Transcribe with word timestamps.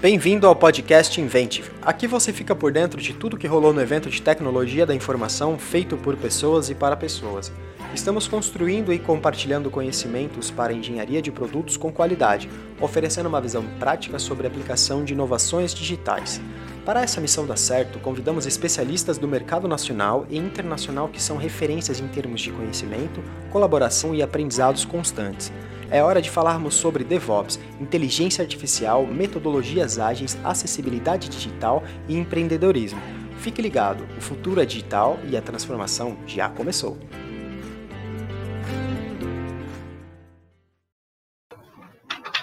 Bem-vindo 0.00 0.46
ao 0.46 0.54
podcast 0.54 1.20
Inventive. 1.20 1.72
Aqui 1.82 2.06
você 2.06 2.32
fica 2.32 2.54
por 2.54 2.70
dentro 2.70 3.00
de 3.00 3.12
tudo 3.12 3.36
que 3.36 3.48
rolou 3.48 3.72
no 3.72 3.80
evento 3.80 4.08
de 4.08 4.22
tecnologia 4.22 4.86
da 4.86 4.94
informação 4.94 5.58
feito 5.58 5.96
por 5.96 6.16
pessoas 6.16 6.70
e 6.70 6.74
para 6.74 6.96
pessoas. 6.96 7.50
Estamos 7.92 8.28
construindo 8.28 8.92
e 8.92 8.98
compartilhando 9.00 9.72
conhecimentos 9.72 10.52
para 10.52 10.72
engenharia 10.72 11.20
de 11.20 11.32
produtos 11.32 11.76
com 11.76 11.90
qualidade, 11.90 12.48
oferecendo 12.80 13.28
uma 13.28 13.40
visão 13.40 13.64
prática 13.80 14.20
sobre 14.20 14.46
a 14.46 14.50
aplicação 14.50 15.02
de 15.02 15.14
inovações 15.14 15.74
digitais. 15.74 16.40
Para 16.84 17.02
essa 17.02 17.20
missão 17.20 17.44
dar 17.44 17.58
certo, 17.58 17.98
convidamos 17.98 18.46
especialistas 18.46 19.18
do 19.18 19.26
mercado 19.26 19.66
nacional 19.66 20.24
e 20.30 20.38
internacional 20.38 21.08
que 21.08 21.20
são 21.20 21.36
referências 21.36 21.98
em 21.98 22.06
termos 22.06 22.40
de 22.40 22.52
conhecimento, 22.52 23.20
colaboração 23.50 24.14
e 24.14 24.22
aprendizados 24.22 24.84
constantes. 24.84 25.50
É 25.90 26.02
hora 26.02 26.20
de 26.20 26.28
falarmos 26.28 26.74
sobre 26.74 27.02
DevOps, 27.02 27.58
inteligência 27.80 28.42
artificial, 28.42 29.06
metodologias 29.06 29.98
ágeis, 29.98 30.36
acessibilidade 30.44 31.30
digital 31.30 31.82
e 32.06 32.14
empreendedorismo. 32.14 33.00
Fique 33.38 33.62
ligado, 33.62 34.06
o 34.18 34.20
futuro 34.20 34.60
é 34.60 34.66
digital 34.66 35.18
e 35.30 35.34
a 35.34 35.40
transformação 35.40 36.18
já 36.26 36.50
começou. 36.50 36.98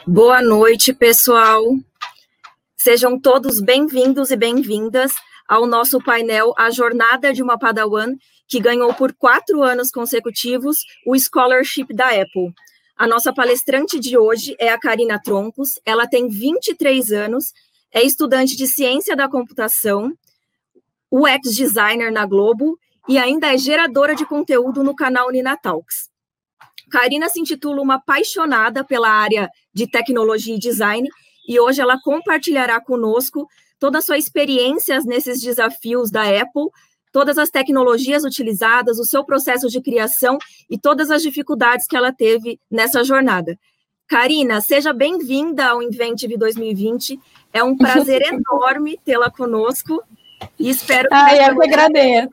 Boa 0.07 0.41
noite, 0.41 0.91
pessoal. 0.91 1.62
Sejam 2.76 3.20
todos 3.20 3.62
bem-vindos 3.62 4.32
e 4.32 4.35
bem-vindas 4.35 5.13
ao 5.48 5.68
nosso 5.68 5.99
painel 5.99 6.52
A 6.57 6.71
Jornada 6.71 7.32
de 7.32 7.43
uma 7.43 7.59
Padawan, 7.59 8.16
que 8.48 8.59
ganhou 8.59 8.91
por 8.96 9.13
quatro 9.13 9.62
anos 9.62 9.91
consecutivos 9.91 10.80
o 11.05 11.16
Scholarship 11.16 11.88
da 11.93 12.09
Apple. 12.09 12.52
A 12.98 13.05
nossa 13.08 13.34
palestrante 13.34 13.99
de 13.99 14.17
hoje 14.17 14.55
é 14.58 14.70
a 14.70 14.80
Karina 14.80 15.20
Troncos, 15.22 15.72
ela 15.85 16.08
tem 16.08 16.30
23 16.30 17.12
anos, 17.12 17.52
é 17.94 18.02
estudante 18.02 18.55
de 18.55 18.66
ciência 18.68 19.18
da 19.18 19.27
computação, 19.27 20.13
UX 21.12 21.54
designer 21.54 22.10
na 22.10 22.26
Globo 22.26 22.79
e 23.10 23.18
ainda 23.18 23.54
é 23.54 23.57
geradora 23.57 24.16
de 24.16 24.26
conteúdo 24.26 24.82
no 24.82 24.96
canal 24.96 25.29
Nina 25.29 25.57
Talks. 25.57 26.10
Karina 26.90 27.27
se 27.27 27.40
intitula 27.40 27.82
uma 27.82 27.96
apaixonada 27.96 28.82
pela 28.82 29.10
área 29.10 29.49
de 29.73 29.88
tecnologia 29.88 30.55
e 30.55 30.60
design 30.60 31.10
e 31.48 31.60
hoje 31.60 31.82
ela 31.82 31.99
compartilhará 32.01 32.79
conosco 32.79 33.46
toda 33.77 33.98
a 33.98 34.01
sua 34.01 34.18
experiência 34.18 35.01
nesses 35.01 35.41
desafios 35.41 36.10
da 36.10 36.21
Apple 36.21 36.70
todas 37.16 37.38
as 37.38 37.49
tecnologias 37.49 38.26
utilizadas, 38.26 38.99
o 38.99 39.05
seu 39.05 39.24
processo 39.24 39.70
de 39.70 39.80
criação 39.80 40.38
e 40.70 40.77
todas 40.77 41.10
as 41.10 41.22
dificuldades 41.22 41.88
que 41.88 41.96
ela 41.96 42.12
teve 42.12 42.60
nessa 42.70 43.05
jornada. 43.05 43.57
Karina, 44.05 44.60
seja 44.60 44.91
bem-vinda 44.91 45.66
ao 45.68 45.82
Inventive 45.82 46.35
2020. 46.35 47.18
É 47.54 47.63
um 47.63 47.77
prazer 47.77 48.22
enorme 48.27 48.99
tê-la 49.05 49.32
conosco 49.32 50.04
e 50.60 50.70
espero 50.70 51.07
que 51.07 51.16
Ai, 51.16 51.49
eu 51.49 51.57
que 51.57 51.68
agradeço. 51.70 52.30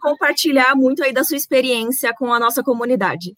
compartilhar 0.00 0.74
muito 0.74 1.04
aí 1.04 1.12
da 1.12 1.22
sua 1.22 1.36
experiência 1.36 2.12
com 2.12 2.32
a 2.32 2.40
nossa 2.40 2.60
comunidade. 2.60 3.36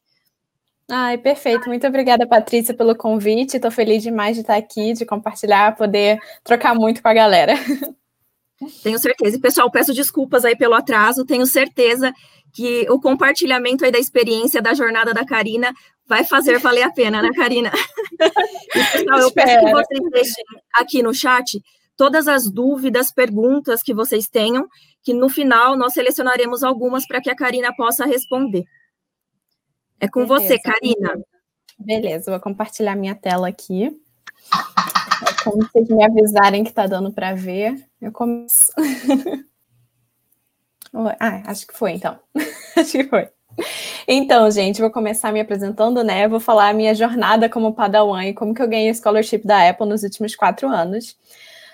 Ai, 0.90 1.18
perfeito. 1.18 1.68
Muito 1.68 1.86
obrigada, 1.86 2.26
Patrícia, 2.26 2.72
pelo 2.72 2.96
convite. 2.96 3.56
Estou 3.56 3.70
feliz 3.70 4.02
demais 4.02 4.34
de 4.34 4.40
estar 4.40 4.56
aqui, 4.56 4.94
de 4.94 5.04
compartilhar, 5.04 5.76
poder 5.76 6.18
trocar 6.42 6.74
muito 6.74 7.02
com 7.02 7.08
a 7.08 7.12
galera. 7.12 7.52
Tenho 8.82 8.98
certeza. 8.98 9.36
E, 9.36 9.40
pessoal, 9.40 9.70
peço 9.70 9.94
desculpas 9.94 10.44
aí 10.44 10.56
pelo 10.56 10.74
atraso. 10.74 11.24
Tenho 11.24 11.46
certeza 11.46 12.12
que 12.52 12.86
o 12.90 13.00
compartilhamento 13.00 13.84
aí 13.84 13.92
da 13.92 13.98
experiência 13.98 14.60
da 14.60 14.74
jornada 14.74 15.14
da 15.14 15.24
Karina 15.24 15.72
vai 16.06 16.24
fazer 16.24 16.58
valer 16.58 16.82
a 16.82 16.90
pena, 16.90 17.22
né, 17.22 17.30
Karina? 17.34 17.70
e, 18.74 18.84
pessoal, 18.92 19.20
eu 19.20 19.32
peço 19.32 19.60
que 19.60 19.70
vocês 19.70 20.10
deixem 20.10 20.44
aqui 20.74 21.02
no 21.02 21.14
chat 21.14 21.62
todas 21.96 22.26
as 22.26 22.50
dúvidas, 22.50 23.12
perguntas 23.12 23.82
que 23.82 23.94
vocês 23.94 24.26
tenham, 24.26 24.66
que 25.02 25.14
no 25.14 25.28
final 25.28 25.76
nós 25.76 25.92
selecionaremos 25.92 26.62
algumas 26.62 27.06
para 27.06 27.20
que 27.20 27.30
a 27.30 27.36
Karina 27.36 27.74
possa 27.76 28.04
responder. 28.04 28.64
É 30.00 30.08
com 30.08 30.26
Beleza. 30.26 30.48
você, 30.48 30.58
Karina. 30.58 31.20
Beleza, 31.78 32.30
vou 32.30 32.40
compartilhar 32.40 32.96
minha 32.96 33.14
tela 33.14 33.48
aqui. 33.48 33.90
Como 35.44 35.62
vocês 35.62 35.88
me 35.88 36.04
avisarem 36.04 36.64
que 36.64 36.70
está 36.70 36.86
dando 36.86 37.12
para 37.12 37.34
ver, 37.34 37.74
eu 38.00 38.10
começo. 38.12 38.72
ah, 41.20 41.42
acho 41.46 41.66
que 41.66 41.76
foi 41.76 41.92
então. 41.92 42.18
acho 42.76 42.92
que 42.92 43.04
foi. 43.04 43.28
Então, 44.08 44.50
gente, 44.50 44.80
vou 44.80 44.90
começar 44.90 45.32
me 45.32 45.40
apresentando, 45.40 46.02
né? 46.02 46.26
Vou 46.28 46.40
falar 46.40 46.70
a 46.70 46.72
minha 46.72 46.94
jornada 46.94 47.48
como 47.48 47.74
Padawan 47.74 48.24
e 48.24 48.34
como 48.34 48.54
que 48.54 48.62
eu 48.62 48.68
ganhei 48.68 48.90
o 48.90 48.94
scholarship 48.94 49.46
da 49.46 49.68
Apple 49.68 49.86
nos 49.86 50.02
últimos 50.02 50.34
quatro 50.34 50.68
anos. 50.68 51.16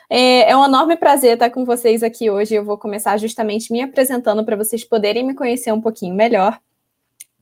É, 0.09 0.51
é 0.51 0.57
um 0.57 0.65
enorme 0.65 0.97
prazer 0.97 1.35
estar 1.35 1.51
com 1.51 1.65
vocês 1.65 2.03
aqui 2.03 2.31
hoje. 2.31 2.55
Eu 2.55 2.65
vou 2.65 2.79
começar 2.79 3.17
justamente 3.19 3.73
me 3.73 3.83
apresentando 3.83 4.45
para 4.45 4.57
vocês 4.57 4.85
poderem 4.85 5.25
me 5.25 5.35
conhecer 5.35 5.73
um 5.73 5.81
pouquinho 5.81 6.15
melhor. 6.15 6.59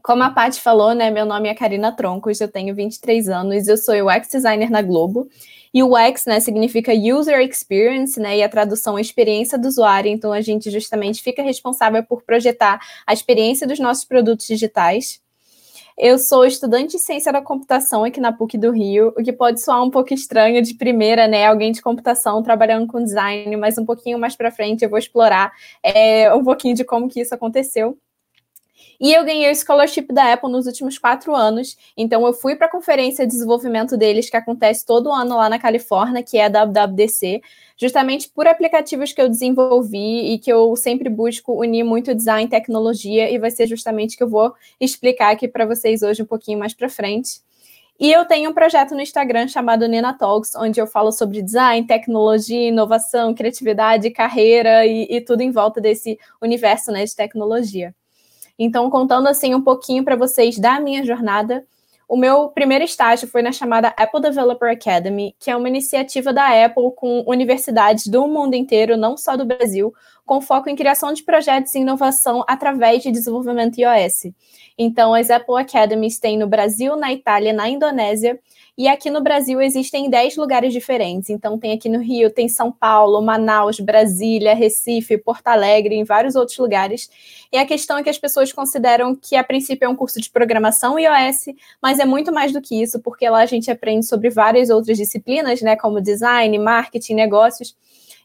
Como 0.03 0.23
a 0.23 0.31
Paty 0.31 0.61
falou, 0.61 0.94
né? 0.94 1.11
Meu 1.11 1.25
nome 1.25 1.49
é 1.49 1.55
Karina 1.55 1.91
Troncos, 1.91 2.41
eu 2.41 2.49
tenho 2.49 2.75
23 2.75 3.28
anos, 3.31 3.67
eu 3.69 3.77
sou 3.78 3.94
UX 4.06 4.28
designer 4.28 4.71
na 4.71 4.83
Globo 4.83 5.28
UX, 5.75 6.25
né, 6.27 6.39
significa 6.39 6.93
User 6.93 7.41
Experience, 7.41 8.21
né, 8.21 8.39
e 8.39 8.43
a 8.43 8.49
tradução 8.49 8.97
é 8.97 9.01
experiência 9.01 9.59
do 9.59 9.67
usuário, 9.67 10.11
então 10.11 10.33
a 10.33 10.41
gente 10.41 10.71
justamente 10.71 11.23
fica 11.23 11.43
responsável 11.43 12.03
por 12.05 12.23
projetar 12.23 12.79
a 13.05 13.12
experiência 13.12 13.67
dos 13.67 13.81
nossos 13.81 14.05
produtos 14.05 14.47
digitais. 14.47 15.21
Eu 15.97 16.19
sou 16.19 16.45
estudante 16.45 16.97
de 16.97 16.99
ciência 16.99 17.33
da 17.33 17.41
computação 17.41 18.03
aqui 18.03 18.21
na 18.21 18.33
PUC 18.33 18.59
do 18.59 18.73
Rio, 18.73 19.12
o 19.17 19.23
que 19.23 19.33
pode 19.33 19.61
soar 19.61 19.83
um 19.83 19.91
pouco 19.91 20.12
estranho 20.12 20.61
de 20.61 20.75
primeira, 20.75 21.29
né? 21.29 21.47
Alguém 21.47 21.71
de 21.71 21.81
computação 21.81 22.43
trabalhando 22.43 22.89
com 22.89 23.03
design, 23.03 23.56
mas 23.56 23.79
um 23.79 23.85
pouquinho 23.85 24.19
mais 24.19 24.35
para 24.35 24.51
frente 24.51 24.83
eu 24.83 24.91
vou 24.91 24.99
explorar 24.99 25.53
é, 25.85 26.35
um 26.35 26.43
pouquinho 26.43 26.75
de 26.75 26.85
como 26.85 27.09
que 27.09 27.21
isso 27.21 27.33
aconteceu. 27.33 27.97
E 29.01 29.12
eu 29.12 29.25
ganhei 29.25 29.51
o 29.51 29.55
scholarship 29.55 30.07
da 30.12 30.33
Apple 30.33 30.51
nos 30.51 30.67
últimos 30.67 30.99
quatro 30.99 31.35
anos. 31.35 31.77
Então, 31.97 32.27
eu 32.27 32.33
fui 32.33 32.57
para 32.57 32.67
a 32.67 32.71
conferência 32.71 33.27
de 33.27 33.33
desenvolvimento 33.33 33.97
deles, 33.97 34.31
que 34.31 34.37
acontece 34.37 34.85
todo 34.85 35.12
ano 35.12 35.37
lá 35.37 35.49
na 35.49 35.59
Califórnia, 35.59 36.23
que 36.23 36.39
é 36.39 36.47
a 36.47 36.49
WWDC, 36.49 37.43
justamente 37.77 38.29
por 38.29 38.47
aplicativos 38.47 39.12
que 39.12 39.21
eu 39.21 39.29
desenvolvi 39.29 40.33
e 40.33 40.39
que 40.39 40.53
eu 40.53 40.75
sempre 40.77 41.09
busco 41.09 41.53
unir 41.61 41.85
muito 41.85 42.15
design 42.15 42.47
e 42.47 42.51
tecnologia, 42.51 43.31
e 43.31 43.39
vai 43.39 43.51
ser 43.51 43.67
justamente 43.67 44.17
que 44.17 44.23
eu 44.23 44.29
vou 44.29 44.55
explicar 44.81 45.33
aqui 45.33 45.49
para 45.49 45.67
vocês 45.67 46.03
hoje 46.03 46.23
um 46.23 46.27
pouquinho 46.27 46.59
mais 46.59 46.75
para 46.75 46.89
frente. 46.89 47.43
E 47.99 48.11
eu 48.12 48.25
tenho 48.25 48.51
um 48.51 48.55
projeto 48.55 48.95
no 48.95 49.01
Instagram 49.01 49.47
chamado 49.47 49.87
Nina 49.87 50.12
Talks, 50.12 50.56
onde 50.56 50.81
eu 50.81 50.87
falo 50.87 51.12
sobre 51.12 51.41
design, 51.41 51.87
tecnologia, 51.87 52.69
inovação, 52.69 53.33
criatividade, 53.33 54.11
carreira 54.11 54.85
e, 54.85 55.06
e 55.09 55.21
tudo 55.21 55.43
em 55.43 55.53
volta 55.53 55.81
desse 55.81 56.19
universo 56.43 56.91
né, 56.91 57.05
de 57.05 57.15
tecnologia. 57.15 57.95
Então, 58.59 58.88
contando 58.88 59.28
assim 59.28 59.54
um 59.54 59.62
pouquinho 59.62 60.04
para 60.04 60.16
vocês 60.16 60.59
da 60.59 60.81
minha 60.81 61.04
jornada, 61.04 61.65
o 62.09 62.16
meu 62.16 62.48
primeiro 62.48 62.84
estágio 62.84 63.26
foi 63.26 63.42
na 63.42 63.50
chamada 63.50 63.88
Apple 63.97 64.20
Developer 64.20 64.70
Academy, 64.70 65.34
que 65.41 65.50
é 65.50 65.56
uma 65.56 65.69
iniciativa 65.69 66.32
da 66.32 66.64
Apple 66.64 66.93
com 66.94 67.25
universidades 67.26 68.06
do 68.06 68.28
mundo 68.28 68.54
inteiro, 68.54 68.97
não 68.97 69.16
só 69.16 69.37
do 69.37 69.44
Brasil, 69.44 69.93
com 70.26 70.41
foco 70.41 70.69
em 70.69 70.76
criação 70.76 71.12
de 71.12 71.22
projetos 71.22 71.75
e 71.75 71.81
inovação 71.81 72.44
através 72.47 73.03
de 73.03 73.10
desenvolvimento 73.10 73.78
iOS. 73.78 74.32
Então, 74.77 75.15
as 75.15 75.31
Apple 75.31 75.57
Academies 75.57 76.19
têm 76.19 76.37
no 76.37 76.47
Brasil, 76.47 76.97
na 76.97 77.12
Itália, 77.12 77.53
na 77.53 77.69
Indonésia 77.69 78.39
e 78.77 78.89
aqui 78.89 79.09
no 79.09 79.23
Brasil 79.23 79.61
existem 79.61 80.11
10 80.11 80.37
lugares 80.37 80.73
diferentes. 80.73 81.31
Então, 81.31 81.57
tem 81.57 81.73
aqui 81.73 81.89
no 81.89 82.01
Rio, 82.01 82.29
tem 82.29 82.49
São 82.49 82.73
Paulo, 82.73 83.23
Manaus, 83.23 83.79
Brasília, 83.79 84.53
Recife, 84.53 85.17
Porto 85.17 85.47
Alegre, 85.47 85.95
em 85.95 86.03
vários 86.03 86.35
outros 86.35 86.59
lugares. 86.59 87.09
E 87.53 87.57
a 87.57 87.65
questão 87.65 87.99
é 87.99 88.03
que 88.03 88.11
as 88.11 88.19
pessoas 88.19 88.53
consideram 88.53 89.15
que, 89.15 89.37
a 89.37 89.45
princípio, 89.45 89.87
é 89.87 89.89
um 89.89 89.95
curso 89.95 90.21
de 90.21 90.29
programação 90.29 90.99
iOS, 90.99 91.55
mas 91.81 92.01
é 92.01 92.05
muito 92.05 92.33
mais 92.33 92.53
do 92.53 92.61
que 92.61 92.83
isso, 92.83 92.99
porque 92.99 93.29
lá 93.29 93.43
a 93.43 93.47
gente 93.47 93.71
aprende 93.71 94.06
sobre 94.06 94.29
várias 94.29 94.71
outras 94.71 94.99
disciplinas, 94.99 95.62
né, 95.62 95.77
como 95.77 96.00
design, 96.00 96.59
marketing, 96.59 97.15
negócios. 97.15 97.77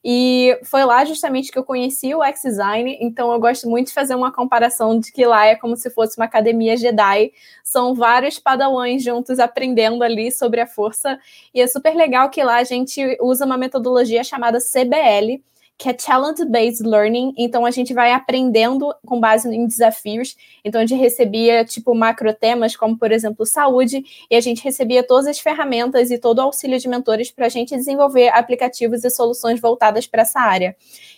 E 0.04 0.58
foi 0.64 0.86
lá 0.86 1.04
justamente 1.04 1.52
que 1.52 1.60
eu 1.60 1.64
conheci 1.64 2.16
o 2.16 2.24
X-Design, 2.24 2.98
então 3.02 3.32
eu 3.32 3.40
gosto 3.40 3.70
muito 3.70 3.88
de 3.88 3.94
fazer 3.94 4.16
uma 4.16 4.32
comparação 4.32 4.98
de 5.00 5.12
que 5.12 5.26
lá 5.26 5.46
é 5.46 5.56
como 5.56 5.76
se 5.76 5.90
fosse 5.90 6.18
uma 6.18 6.26
academia 6.26 6.78
Jedi. 6.78 7.32
São 7.64 7.94
vários 7.94 8.40
padawans 8.40 9.04
juntos 9.04 9.40
aprendendo 9.40 10.04
ali 10.04 10.32
sobre 10.32 10.62
a 10.62 10.68
força, 10.68 11.20
e 11.54 11.62
é 11.62 11.68
super 11.68 11.94
legal 11.96 12.30
que 12.30 12.44
lá 12.44 12.58
a 12.58 12.64
gente 12.64 13.18
usa 13.22 13.46
uma 13.46 13.58
metodologia 13.58 14.24
chamada 14.24 14.60
CBL, 14.60 15.44
que 15.80 15.88
é 15.88 15.98
Challenge 15.98 16.44
Based 16.44 16.86
Learning. 16.86 17.34
Então 17.38 17.66
a 17.66 17.72
gente 17.72 17.94
vai 17.94 18.12
aprendendo 18.12 18.94
com 19.06 19.18
base 19.18 19.48
em 19.48 19.66
desafios. 19.66 20.36
Então 20.64 20.82
a 20.82 20.86
gente 20.86 21.00
recebia 21.00 21.64
tipo 21.64 21.96
macro 21.96 22.34
temas, 22.34 22.76
como 22.76 22.98
por 22.98 23.14
exemplo 23.14 23.46
saúde, 23.46 24.04
e 24.30 24.36
a 24.36 24.42
gente 24.42 24.62
recebia 24.62 25.02
todas 25.02 25.26
as 25.26 25.40
ferramentas 25.40 26.12
e 26.12 26.18
todo 26.18 26.40
o 26.40 26.42
auxílio 26.42 26.78
de 26.78 26.90
mentores 26.90 27.32
para 27.32 27.46
a 27.46 27.50
gente 27.50 27.74
desenvolver 27.74 28.28
aplicativos 28.28 29.06
e 29.06 29.10
soluções 29.10 29.62
voltadas 29.62 30.06
para 30.06 30.24
essa 30.24 30.42
área. 30.42 30.76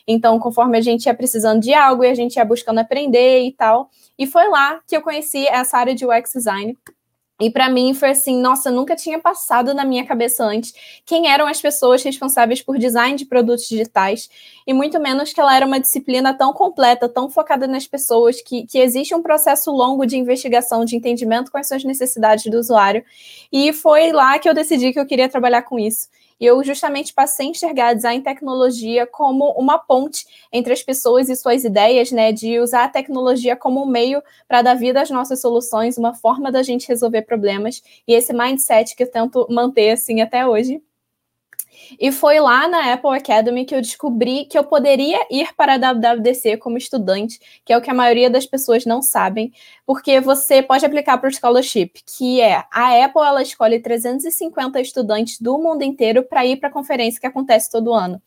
Então, 0.07 0.39
conforme 0.39 0.77
a 0.77 0.81
gente 0.81 1.07
ia 1.07 1.13
precisando 1.15 1.59
de 1.59 1.73
algo 1.73 2.03
e 2.03 2.09
a 2.09 2.13
gente 2.13 2.35
ia 2.35 2.45
buscando 2.45 2.79
aprender 2.79 3.43
e 3.43 3.51
tal. 3.51 3.89
E 4.17 4.27
foi 4.27 4.47
lá 4.47 4.79
que 4.87 4.95
eu 4.95 5.01
conheci 5.01 5.47
essa 5.47 5.75
área 5.79 5.95
de 5.95 6.05
UX 6.05 6.33
design. 6.33 6.77
E 7.41 7.49
para 7.49 7.67
mim 7.69 7.95
foi 7.95 8.11
assim, 8.11 8.39
nossa, 8.39 8.69
nunca 8.69 8.95
tinha 8.95 9.17
passado 9.17 9.73
na 9.73 9.83
minha 9.83 10.05
cabeça 10.05 10.43
antes 10.43 10.73
quem 11.03 11.27
eram 11.27 11.47
as 11.47 11.59
pessoas 11.59 12.03
responsáveis 12.03 12.61
por 12.61 12.77
design 12.77 13.17
de 13.17 13.25
produtos 13.25 13.67
digitais, 13.67 14.29
e 14.67 14.73
muito 14.73 14.99
menos 14.99 15.33
que 15.33 15.41
ela 15.41 15.55
era 15.55 15.65
uma 15.65 15.79
disciplina 15.79 16.35
tão 16.35 16.53
completa, 16.53 17.09
tão 17.09 17.29
focada 17.31 17.65
nas 17.65 17.87
pessoas, 17.87 18.41
que, 18.41 18.67
que 18.67 18.77
existe 18.77 19.15
um 19.15 19.23
processo 19.23 19.71
longo 19.71 20.05
de 20.05 20.15
investigação, 20.17 20.85
de 20.85 20.95
entendimento 20.95 21.49
são 21.63 21.77
as 21.77 21.83
necessidades 21.83 22.45
do 22.45 22.57
usuário. 22.57 23.03
E 23.51 23.73
foi 23.73 24.11
lá 24.11 24.37
que 24.37 24.47
eu 24.47 24.53
decidi 24.53 24.93
que 24.93 24.99
eu 24.99 25.05
queria 25.05 25.27
trabalhar 25.27 25.63
com 25.63 25.79
isso. 25.79 26.07
E 26.41 26.45
eu 26.47 26.63
justamente 26.63 27.13
passei 27.13 27.45
a 27.45 27.49
enxergar 27.51 27.93
design 27.93 28.19
e 28.19 28.23
tecnologia 28.23 29.05
como 29.05 29.51
uma 29.51 29.77
ponte 29.77 30.25
entre 30.51 30.73
as 30.73 30.81
pessoas 30.81 31.29
e 31.29 31.35
suas 31.35 31.63
ideias, 31.63 32.11
né? 32.11 32.31
De 32.31 32.59
usar 32.59 32.85
a 32.85 32.89
tecnologia 32.89 33.55
como 33.55 33.83
um 33.83 33.85
meio 33.85 34.23
para 34.47 34.63
dar 34.63 34.73
vida 34.73 34.99
às 34.99 35.11
nossas 35.11 35.39
soluções, 35.39 35.99
uma 35.99 36.15
forma 36.15 36.51
da 36.51 36.63
gente 36.63 36.87
resolver 36.87 37.21
problemas. 37.21 37.83
E 38.07 38.13
esse 38.15 38.33
mindset 38.33 38.95
que 38.95 39.03
eu 39.03 39.11
tento 39.11 39.45
manter 39.51 39.91
assim 39.91 40.19
até 40.19 40.47
hoje. 40.47 40.81
E 41.99 42.11
foi 42.11 42.39
lá 42.39 42.67
na 42.67 42.93
Apple 42.93 43.15
Academy 43.15 43.65
que 43.65 43.75
eu 43.75 43.81
descobri 43.81 44.45
que 44.45 44.57
eu 44.57 44.63
poderia 44.63 45.19
ir 45.29 45.53
para 45.55 45.75
a 45.75 45.93
WWDC 45.93 46.57
como 46.57 46.77
estudante, 46.77 47.39
que 47.65 47.73
é 47.73 47.77
o 47.77 47.81
que 47.81 47.89
a 47.89 47.93
maioria 47.93 48.29
das 48.29 48.45
pessoas 48.45 48.85
não 48.85 49.01
sabem, 49.01 49.51
porque 49.91 50.21
você 50.21 50.63
pode 50.63 50.85
aplicar 50.85 51.17
para 51.17 51.27
o 51.27 51.33
scholarship, 51.33 51.91
que 52.05 52.39
é 52.39 52.63
a 52.71 53.03
Apple 53.03 53.21
ela 53.21 53.41
escolhe 53.41 53.77
350 53.77 54.79
estudantes 54.79 55.37
do 55.37 55.57
mundo 55.57 55.83
inteiro 55.83 56.23
para 56.23 56.45
ir 56.45 56.55
para 56.61 56.69
a 56.69 56.71
conferência 56.71 57.19
que 57.19 57.27
acontece 57.27 57.69
todo 57.69 57.91
ano. 57.91 58.21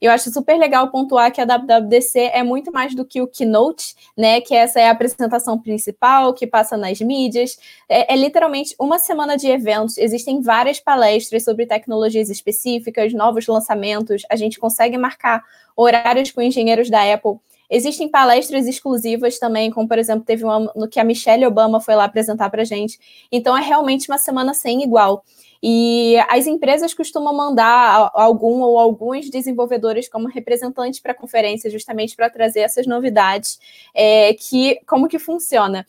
Eu 0.00 0.12
acho 0.12 0.30
super 0.30 0.56
legal 0.56 0.92
pontuar 0.92 1.32
que 1.32 1.40
a 1.40 1.44
WWDC 1.44 2.30
é 2.32 2.44
muito 2.44 2.70
mais 2.70 2.94
do 2.94 3.04
que 3.04 3.20
o 3.20 3.26
keynote, 3.26 3.96
né? 4.16 4.40
Que 4.40 4.54
essa 4.54 4.78
é 4.78 4.86
a 4.86 4.92
apresentação 4.92 5.60
principal, 5.60 6.32
que 6.32 6.46
passa 6.46 6.76
nas 6.76 7.00
mídias. 7.00 7.58
É, 7.88 8.14
é 8.14 8.16
literalmente 8.16 8.76
uma 8.78 9.00
semana 9.00 9.36
de 9.36 9.48
eventos. 9.48 9.98
Existem 9.98 10.40
várias 10.40 10.78
palestras 10.78 11.42
sobre 11.42 11.66
tecnologias 11.66 12.30
específicas, 12.30 13.12
novos 13.12 13.44
lançamentos. 13.48 14.22
A 14.30 14.36
gente 14.36 14.56
consegue 14.56 14.96
marcar 14.96 15.42
horários 15.76 16.30
com 16.30 16.40
engenheiros 16.40 16.88
da 16.88 17.12
Apple. 17.12 17.40
Existem 17.70 18.08
palestras 18.08 18.66
exclusivas 18.66 19.38
também, 19.38 19.70
como 19.70 19.86
por 19.86 19.98
exemplo, 19.98 20.24
teve 20.24 20.44
uma 20.44 20.72
no 20.74 20.88
que 20.88 20.98
a 20.98 21.04
Michelle 21.04 21.44
Obama 21.46 21.80
foi 21.80 21.94
lá 21.94 22.04
apresentar 22.04 22.48
para 22.50 22.64
gente. 22.64 22.98
Então 23.30 23.56
é 23.56 23.60
realmente 23.60 24.08
uma 24.08 24.18
semana 24.18 24.54
sem 24.54 24.82
igual. 24.82 25.24
E 25.62 26.16
as 26.28 26.46
empresas 26.46 26.94
costumam 26.94 27.34
mandar 27.34 28.10
algum 28.14 28.60
ou 28.60 28.78
alguns 28.78 29.28
desenvolvedores 29.28 30.08
como 30.08 30.28
representantes 30.28 31.00
para 31.00 31.12
a 31.12 31.14
conferência, 31.14 31.70
justamente 31.70 32.14
para 32.14 32.30
trazer 32.30 32.60
essas 32.60 32.86
novidades. 32.86 33.58
É, 33.94 34.34
que 34.34 34.78
como 34.86 35.08
que 35.08 35.18
funciona? 35.18 35.84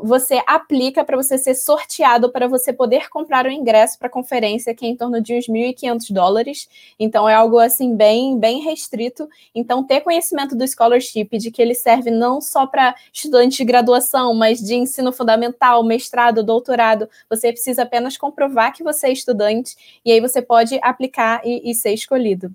Você 0.00 0.42
aplica 0.46 1.04
para 1.04 1.16
você 1.16 1.36
ser 1.36 1.54
sorteado 1.54 2.30
para 2.30 2.48
você 2.48 2.72
poder 2.72 3.08
comprar 3.10 3.46
o 3.46 3.50
ingresso 3.50 3.98
para 3.98 4.08
a 4.08 4.10
conferência, 4.10 4.74
que 4.74 4.86
é 4.86 4.88
em 4.88 4.96
torno 4.96 5.20
de 5.20 5.34
uns 5.34 5.46
1.500 5.46 6.12
dólares. 6.12 6.68
Então, 6.98 7.28
é 7.28 7.34
algo 7.34 7.58
assim 7.58 7.94
bem, 7.94 8.38
bem 8.38 8.60
restrito. 8.62 9.28
Então, 9.54 9.84
ter 9.84 10.00
conhecimento 10.00 10.56
do 10.56 10.66
scholarship, 10.66 11.36
de 11.38 11.50
que 11.50 11.60
ele 11.60 11.74
serve 11.74 12.10
não 12.10 12.40
só 12.40 12.66
para 12.66 12.94
estudantes 13.12 13.56
de 13.58 13.64
graduação, 13.64 14.34
mas 14.34 14.60
de 14.60 14.74
ensino 14.74 15.12
fundamental, 15.12 15.82
mestrado, 15.84 16.42
doutorado, 16.42 17.08
você 17.28 17.52
precisa 17.52 17.82
apenas 17.82 18.16
comprovar 18.16 18.72
que 18.72 18.82
você 18.82 19.08
é 19.08 19.12
estudante 19.12 19.76
e 20.04 20.12
aí 20.12 20.20
você 20.20 20.40
pode 20.40 20.78
aplicar 20.82 21.40
e, 21.44 21.70
e 21.70 21.74
ser 21.74 21.92
escolhido. 21.92 22.50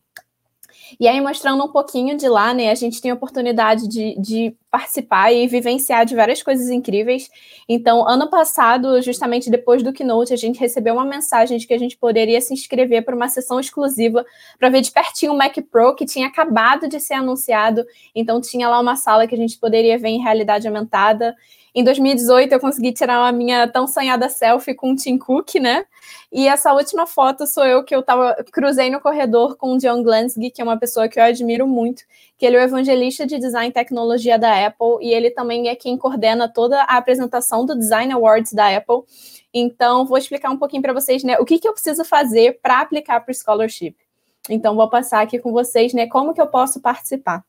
E 1.00 1.08
aí, 1.08 1.20
mostrando 1.22 1.64
um 1.64 1.72
pouquinho 1.72 2.18
de 2.18 2.28
lá, 2.28 2.54
né, 2.54 2.70
a 2.72 2.76
gente 2.76 3.02
tem 3.02 3.12
a 3.12 3.14
oportunidade 3.14 3.88
de, 3.88 4.20
de 4.20 4.56
participar 4.70 5.32
e 5.32 5.48
vivenciar 5.48 6.06
de 6.06 6.16
várias 6.16 6.44
coisas 6.44 6.70
incríveis. 6.70 7.30
Então, 7.68 8.08
ano 8.08 8.30
passado, 8.30 9.02
justamente 9.02 9.50
depois 9.50 9.82
do 9.82 9.94
Keynote, 9.94 10.34
a 10.34 10.38
gente 10.38 10.60
recebeu 10.60 10.94
uma 10.94 11.06
mensagem 11.06 11.58
de 11.58 11.66
que 11.66 11.74
a 11.74 11.80
gente 11.80 11.98
poderia 11.98 12.40
se 12.42 12.54
inscrever 12.54 13.04
para 13.04 13.16
uma 13.16 13.30
sessão 13.30 13.60
exclusiva 13.60 14.26
para 14.60 14.70
ver 14.70 14.82
de 14.82 14.92
pertinho 14.92 15.34
o 15.34 15.38
Mac 15.38 15.56
Pro, 15.72 15.96
que 15.96 16.06
tinha 16.06 16.28
acabado 16.28 16.88
de 16.88 17.00
ser 17.00 17.16
anunciado. 17.16 17.86
Então, 18.14 18.40
tinha 18.42 18.70
lá 18.70 18.80
uma 18.80 18.96
sala 18.96 19.28
que 19.28 19.36
a 19.36 19.38
gente 19.38 19.58
poderia 19.58 19.98
ver 19.98 20.10
em 20.10 20.22
realidade 20.22 20.68
aumentada. 20.68 21.36
Em 21.78 21.84
2018, 21.84 22.54
eu 22.54 22.60
consegui 22.60 22.92
tirar 22.92 23.28
a 23.28 23.32
minha 23.32 23.68
tão 23.68 23.88
sonhada 23.88 24.30
selfie 24.30 24.74
com 24.74 24.94
o 24.94 24.96
Tim 24.96 25.16
Cook, 25.16 25.60
né? 25.60 25.86
E 26.32 26.48
essa 26.48 26.74
última 26.74 27.06
foto 27.06 27.46
sou 27.46 27.64
eu 27.64 27.84
que 27.84 27.96
eu 27.96 28.02
tava, 28.02 28.36
cruzei 28.52 28.90
no 28.90 29.00
corredor 29.00 29.56
com 29.56 29.74
o 29.74 29.78
John 29.78 30.02
Glansky, 30.02 30.50
que 30.50 30.60
é 30.60 30.64
uma 30.64 30.80
pessoa 30.80 31.08
que 31.08 31.20
eu 31.20 31.24
admiro 31.24 31.68
muito, 31.68 32.02
que 32.36 32.48
ele 32.48 32.56
é 32.56 32.62
o 32.62 32.64
evangelista 32.64 33.28
de 33.28 33.38
design 33.38 33.70
e 33.70 33.72
tecnologia 33.72 34.40
da 34.40 34.66
Apple, 34.66 34.98
e 35.02 35.14
ele 35.14 35.30
também 35.30 35.68
é 35.68 35.76
quem 35.76 35.96
coordena 36.00 36.52
toda 36.52 36.82
a 36.82 36.98
apresentação 36.98 37.64
do 37.64 37.78
Design 37.78 38.12
Awards 38.12 38.54
da 38.54 38.76
Apple. 38.76 39.04
Então, 39.54 40.04
vou 40.04 40.18
explicar 40.18 40.50
um 40.50 40.58
pouquinho 40.58 40.82
para 40.82 40.94
vocês, 40.94 41.24
né, 41.24 41.38
o 41.38 41.46
que, 41.46 41.60
que 41.60 41.68
eu 41.68 41.74
preciso 41.74 42.04
fazer 42.04 42.60
para 42.60 42.82
aplicar 42.82 43.20
para 43.20 43.32
o 43.32 43.36
scholarship. 43.36 43.96
Então, 44.50 44.76
vou 44.76 44.90
passar 44.90 45.22
aqui 45.22 45.38
com 45.38 45.52
vocês, 45.52 45.94
né, 45.94 46.08
como 46.08 46.34
que 46.34 46.42
eu 46.42 46.48
posso 46.48 46.82
participar. 46.82 47.46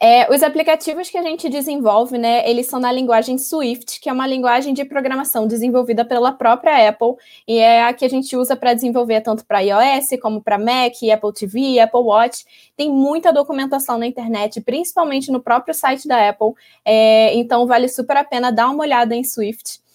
É, 0.00 0.30
os 0.32 0.42
aplicativos 0.42 1.08
que 1.08 1.16
a 1.16 1.22
gente 1.22 1.48
desenvolve, 1.48 2.18
né, 2.18 2.48
eles 2.48 2.66
são 2.66 2.78
na 2.78 2.92
linguagem 2.92 3.38
Swift, 3.38 3.98
que 3.98 4.10
é 4.10 4.12
uma 4.12 4.26
linguagem 4.26 4.74
de 4.74 4.84
programação 4.84 5.46
desenvolvida 5.46 6.04
pela 6.04 6.32
própria 6.32 6.88
Apple 6.88 7.14
e 7.48 7.58
é 7.58 7.82
a 7.82 7.92
que 7.94 8.04
a 8.04 8.08
gente 8.08 8.36
usa 8.36 8.54
para 8.54 8.74
desenvolver 8.74 9.22
tanto 9.22 9.44
para 9.46 9.60
iOS 9.60 10.20
como 10.20 10.42
para 10.42 10.58
Mac, 10.58 10.94
Apple 11.12 11.32
TV, 11.32 11.80
Apple 11.80 12.00
Watch. 12.00 12.44
Tem 12.76 12.90
muita 12.90 13.32
documentação 13.32 13.96
na 13.96 14.06
internet, 14.06 14.60
principalmente 14.60 15.32
no 15.32 15.40
próprio 15.40 15.74
site 15.74 16.06
da 16.06 16.28
Apple. 16.28 16.52
É, 16.84 17.34
então 17.34 17.66
vale 17.66 17.88
super 17.88 18.18
a 18.18 18.24
pena 18.24 18.52
dar 18.52 18.68
uma 18.68 18.84
olhada 18.84 19.14
em 19.14 19.24
Swift 19.24 19.85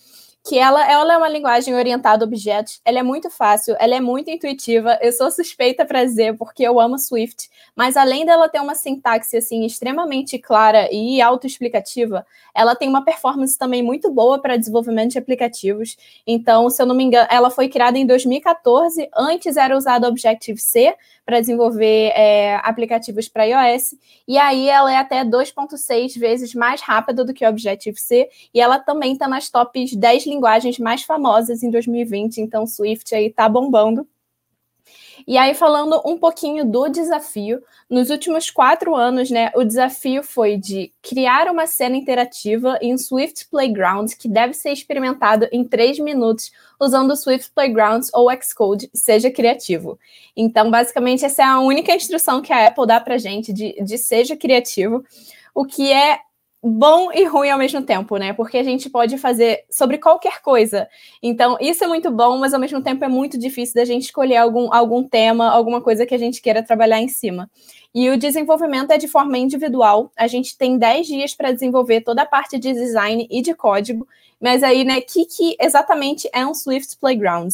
que 0.44 0.58
ela, 0.58 0.90
ela 0.92 1.14
é 1.14 1.18
uma 1.18 1.30
linguagem 1.30 1.76
orientada 1.76 2.26
a 2.26 2.28
objetos, 2.28 2.82
ela 2.84 3.00
é 3.00 3.04
muito 3.04 3.30
fácil, 3.30 3.76
ela 3.80 3.96
é 3.96 4.00
muito 4.00 4.30
intuitiva. 4.30 4.98
Eu 5.02 5.12
sou 5.12 5.30
suspeita 5.30 5.86
para 5.86 6.04
dizer 6.04 6.36
porque 6.36 6.64
eu 6.64 6.80
amo 6.80 6.98
Swift, 6.98 7.50
mas 7.76 7.96
além 7.96 8.26
dela 8.26 8.50
ter 8.50 8.60
uma 8.60 8.74
sintaxe 8.74 9.38
assim 9.38 9.66
extremamente 9.66 10.40
clara 10.40 10.90
e 10.92 11.22
autoexplicativa, 11.22 12.26
ela 12.56 12.76
tem 12.76 12.90
uma 12.90 13.06
performance 13.06 13.58
também 13.58 13.84
muito 13.84 14.10
boa 14.12 14.42
para 14.42 14.58
desenvolvimento 14.58 15.12
de 15.12 15.20
aplicativos. 15.20 15.96
Então, 16.26 16.70
se 16.70 16.82
eu 16.82 16.88
não 16.88 16.96
me 16.96 17.04
engano, 17.04 17.28
ela 17.30 17.52
foi 17.52 17.70
criada 17.70 17.98
em 17.98 18.06
2014, 18.06 19.10
antes 19.16 19.58
era 19.58 19.78
usado 19.78 20.08
Objective-C 20.08 20.96
para 21.32 21.40
desenvolver 21.40 22.12
é, 22.14 22.58
aplicativos 22.58 23.30
para 23.30 23.46
iOS, 23.46 23.96
e 24.28 24.38
aí 24.38 24.68
ela 24.68 24.92
é 24.92 24.98
até 24.98 25.24
2.6 25.24 26.20
vezes 26.20 26.54
mais 26.54 26.82
rápida 26.82 27.24
do 27.24 27.34
que 27.34 27.46
o 27.46 27.50
Objective-C, 27.50 28.28
e 28.54 28.60
ela 28.60 28.78
também 28.78 29.14
está 29.14 29.30
nas 29.30 29.50
tops 29.50 29.96
10 29.96 30.26
linguagens 30.26 30.78
mais 30.78 31.04
famosas 31.04 31.64
em 31.64 31.72
2020, 31.72 32.40
então 32.40 32.68
Swift 32.68 33.16
aí 33.16 33.30
tá 33.30 33.48
bombando. 33.48 34.06
E 35.28 35.38
aí, 35.38 35.54
falando 35.54 36.02
um 36.06 36.18
pouquinho 36.18 36.66
do 36.66 36.88
desafio, 36.88 37.62
nos 37.90 38.10
últimos 38.10 38.50
quatro 38.50 38.96
anos, 38.96 39.30
né, 39.30 39.52
o 39.56 39.64
desafio 39.64 40.24
foi 40.24 40.58
de 40.58 40.92
criar 41.02 41.48
uma 41.50 41.68
cena 41.68 41.98
interativa 41.98 42.78
em 42.82 42.98
Swift 42.98 43.48
Playground 43.50 44.12
que 44.18 44.28
deve 44.28 44.54
ser 44.54 44.72
experimentado 44.72 45.48
em 45.52 45.64
três 45.64 46.00
minutos 46.00 46.52
usando 46.80 47.16
Swift 47.16 47.52
Playgrounds 47.54 48.10
ou 48.14 48.30
Xcode, 48.42 48.90
seja 48.94 49.30
criativo. 49.30 50.00
Então, 50.36 50.72
basicamente, 50.72 51.26
essa 51.26 51.42
é 51.42 51.46
a 51.46 51.60
única 51.60 51.94
instrução 51.94 52.42
que 52.42 52.54
a 52.54 52.68
Apple 52.68 52.88
dá 52.88 53.00
para 53.00 53.18
gente 53.18 53.54
de, 53.54 53.74
de 53.84 53.98
seja 53.98 54.36
criativo, 54.36 55.04
o 55.54 55.66
que 55.66 55.92
é 55.92 56.20
bom 56.64 57.12
e 57.12 57.24
ruim 57.26 57.50
ao 57.50 57.58
mesmo 57.58 57.82
tempo, 57.82 58.18
né? 58.18 58.34
Porque 58.34 58.58
a 58.58 58.64
gente 58.64 58.90
pode 58.90 59.18
fazer 59.18 59.66
sobre 59.70 59.98
qualquer 59.98 60.42
coisa. 60.42 60.88
Então, 61.22 61.58
isso 61.60 61.84
é 61.84 61.88
muito 61.88 62.12
bom, 62.12 62.38
mas 62.38 62.54
ao 62.54 62.60
mesmo 62.60 62.82
tempo 62.82 63.04
é 63.04 63.08
muito 63.08 63.38
difícil 63.38 63.76
da 63.76 63.86
gente 63.86 64.04
escolher 64.04 64.38
algum, 64.38 64.72
algum 64.72 65.04
tema, 65.04 65.50
alguma 65.50 65.82
coisa 65.82 66.06
que 66.06 66.14
a 66.14 66.20
gente 66.20 66.42
queira 66.42 66.62
trabalhar 66.62 67.00
em 67.00 67.08
cima. 67.08 67.50
E 67.94 68.10
o 68.10 68.18
desenvolvimento 68.18 68.92
é 68.92 68.98
de 68.98 69.08
forma 69.08 69.38
individual. 69.38 70.12
A 70.16 70.28
gente 70.28 70.58
tem 70.58 70.78
10 70.78 71.08
dias 71.08 71.34
para 71.34 71.52
desenvolver 71.52 72.02
toda 72.02 72.22
a 72.22 72.28
parte 72.28 72.60
de 72.60 72.74
design 72.74 73.28
e 73.30 73.42
de 73.42 73.56
código. 73.56 74.08
Mas 74.40 74.62
aí, 74.64 74.84
né, 74.84 75.00
o 75.00 75.02
que, 75.02 75.26
que 75.26 75.56
exatamente 75.60 76.30
é 76.32 76.46
um 76.46 76.54
Swift 76.54 76.98
Playground? 76.98 77.54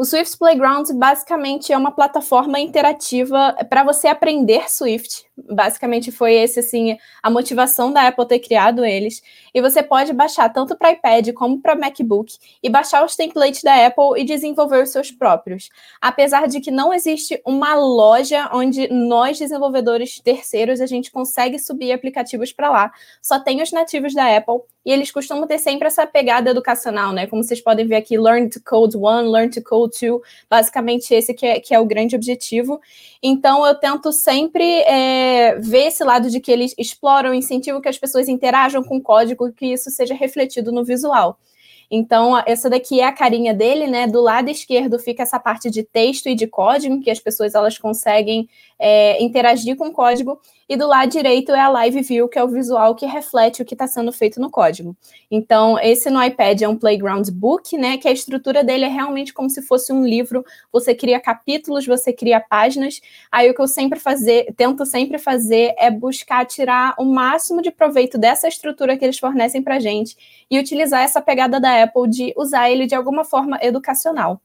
O 0.00 0.04
Swift 0.04 0.38
Playground 0.38 0.88
basicamente 0.94 1.72
é 1.74 1.76
uma 1.76 1.92
plataforma 1.92 2.58
interativa 2.58 3.54
para 3.68 3.84
você 3.84 4.08
aprender 4.08 4.70
Swift. 4.70 5.26
Basicamente 5.48 6.10
foi 6.10 6.34
esse 6.34 6.60
assim 6.60 6.96
a 7.22 7.30
motivação 7.30 7.92
da 7.92 8.08
Apple 8.08 8.26
ter 8.26 8.38
criado 8.38 8.84
eles. 8.84 9.22
E 9.54 9.60
você 9.60 9.82
pode 9.82 10.12
baixar 10.12 10.48
tanto 10.48 10.76
para 10.76 10.92
iPad 10.92 11.32
como 11.32 11.60
para 11.60 11.74
MacBook 11.74 12.36
e 12.62 12.68
baixar 12.68 13.04
os 13.04 13.16
templates 13.16 13.62
da 13.62 13.86
Apple 13.86 14.20
e 14.20 14.24
desenvolver 14.24 14.82
os 14.82 14.90
seus 14.90 15.10
próprios. 15.10 15.68
Apesar 16.00 16.46
de 16.46 16.60
que 16.60 16.70
não 16.70 16.92
existe 16.92 17.40
uma 17.44 17.74
loja 17.74 18.48
onde 18.52 18.88
nós 18.92 19.38
desenvolvedores 19.38 20.20
terceiros 20.20 20.80
a 20.80 20.86
gente 20.86 21.10
consegue 21.10 21.58
subir 21.58 21.92
aplicativos 21.92 22.52
para 22.52 22.70
lá. 22.70 22.92
Só 23.20 23.38
tem 23.38 23.62
os 23.62 23.72
nativos 23.72 24.14
da 24.14 24.36
Apple 24.36 24.60
e 24.84 24.90
eles 24.90 25.10
costumam 25.10 25.46
ter 25.46 25.58
sempre 25.58 25.86
essa 25.86 26.06
pegada 26.06 26.50
educacional, 26.50 27.12
né? 27.12 27.26
Como 27.26 27.44
vocês 27.44 27.60
podem 27.60 27.86
ver 27.86 27.96
aqui, 27.96 28.18
Learn 28.18 28.48
to 28.48 28.60
Code 28.64 28.96
1, 28.96 29.30
Learn 29.30 29.50
to 29.50 29.62
Code 29.62 29.94
2, 30.00 30.22
basicamente 30.48 31.12
esse 31.12 31.34
que 31.34 31.46
é, 31.46 31.60
que 31.60 31.74
é 31.74 31.78
o 31.78 31.84
grande 31.84 32.16
objetivo. 32.16 32.80
Então, 33.22 33.66
eu 33.66 33.74
tento 33.74 34.10
sempre 34.10 34.64
é, 34.82 35.29
ver 35.60 35.86
esse 35.86 36.04
lado 36.04 36.30
de 36.30 36.40
que 36.40 36.50
eles 36.50 36.74
exploram, 36.78 37.34
incentivam 37.34 37.80
que 37.80 37.88
as 37.88 37.98
pessoas 37.98 38.28
interajam 38.28 38.82
com 38.82 38.96
o 38.96 39.02
código, 39.02 39.52
que 39.52 39.66
isso 39.66 39.90
seja 39.90 40.14
refletido 40.14 40.70
no 40.72 40.84
visual. 40.84 41.38
Então, 41.90 42.40
essa 42.46 42.70
daqui 42.70 43.00
é 43.00 43.04
a 43.04 43.12
carinha 43.12 43.52
dele, 43.52 43.88
né? 43.88 44.06
Do 44.06 44.20
lado 44.20 44.48
esquerdo 44.48 44.96
fica 44.98 45.24
essa 45.24 45.40
parte 45.40 45.68
de 45.68 45.82
texto 45.82 46.28
e 46.28 46.36
de 46.36 46.46
código, 46.46 47.00
que 47.00 47.10
as 47.10 47.18
pessoas 47.18 47.54
elas 47.54 47.76
conseguem 47.78 48.48
é, 48.80 49.22
interagir 49.22 49.76
com 49.76 49.88
o 49.88 49.92
código, 49.92 50.40
e 50.66 50.76
do 50.76 50.86
lado 50.86 51.10
direito 51.10 51.52
é 51.52 51.60
a 51.60 51.68
Live 51.68 52.00
View, 52.02 52.28
que 52.28 52.38
é 52.38 52.44
o 52.44 52.48
visual 52.48 52.94
que 52.94 53.04
reflete 53.04 53.60
o 53.60 53.64
que 53.64 53.74
está 53.74 53.86
sendo 53.86 54.12
feito 54.12 54.40
no 54.40 54.48
código. 54.48 54.96
Então, 55.28 55.76
esse 55.80 56.08
no 56.08 56.22
iPad 56.22 56.62
é 56.62 56.68
um 56.68 56.76
Playground 56.76 57.28
Book, 57.30 57.76
né? 57.76 57.98
Que 57.98 58.06
a 58.06 58.12
estrutura 58.12 58.62
dele 58.62 58.84
é 58.84 58.88
realmente 58.88 59.34
como 59.34 59.50
se 59.50 59.62
fosse 59.62 59.92
um 59.92 60.06
livro. 60.06 60.44
Você 60.72 60.94
cria 60.94 61.18
capítulos, 61.18 61.86
você 61.86 62.12
cria 62.12 62.40
páginas. 62.40 63.00
Aí 63.32 63.50
o 63.50 63.54
que 63.54 63.60
eu 63.60 63.66
sempre 63.66 63.98
fazer, 63.98 64.54
tento 64.56 64.86
sempre 64.86 65.18
fazer 65.18 65.74
é 65.76 65.90
buscar 65.90 66.46
tirar 66.46 66.94
o 66.96 67.04
máximo 67.04 67.60
de 67.60 67.72
proveito 67.72 68.16
dessa 68.16 68.46
estrutura 68.46 68.96
que 68.96 69.04
eles 69.04 69.18
fornecem 69.18 69.60
para 69.60 69.80
gente 69.80 70.16
e 70.48 70.56
utilizar 70.56 71.02
essa 71.02 71.20
pegada 71.20 71.60
da 71.60 71.82
Apple 71.82 72.08
de 72.08 72.32
usar 72.36 72.70
ele 72.70 72.86
de 72.86 72.94
alguma 72.94 73.24
forma 73.24 73.58
educacional. 73.60 74.40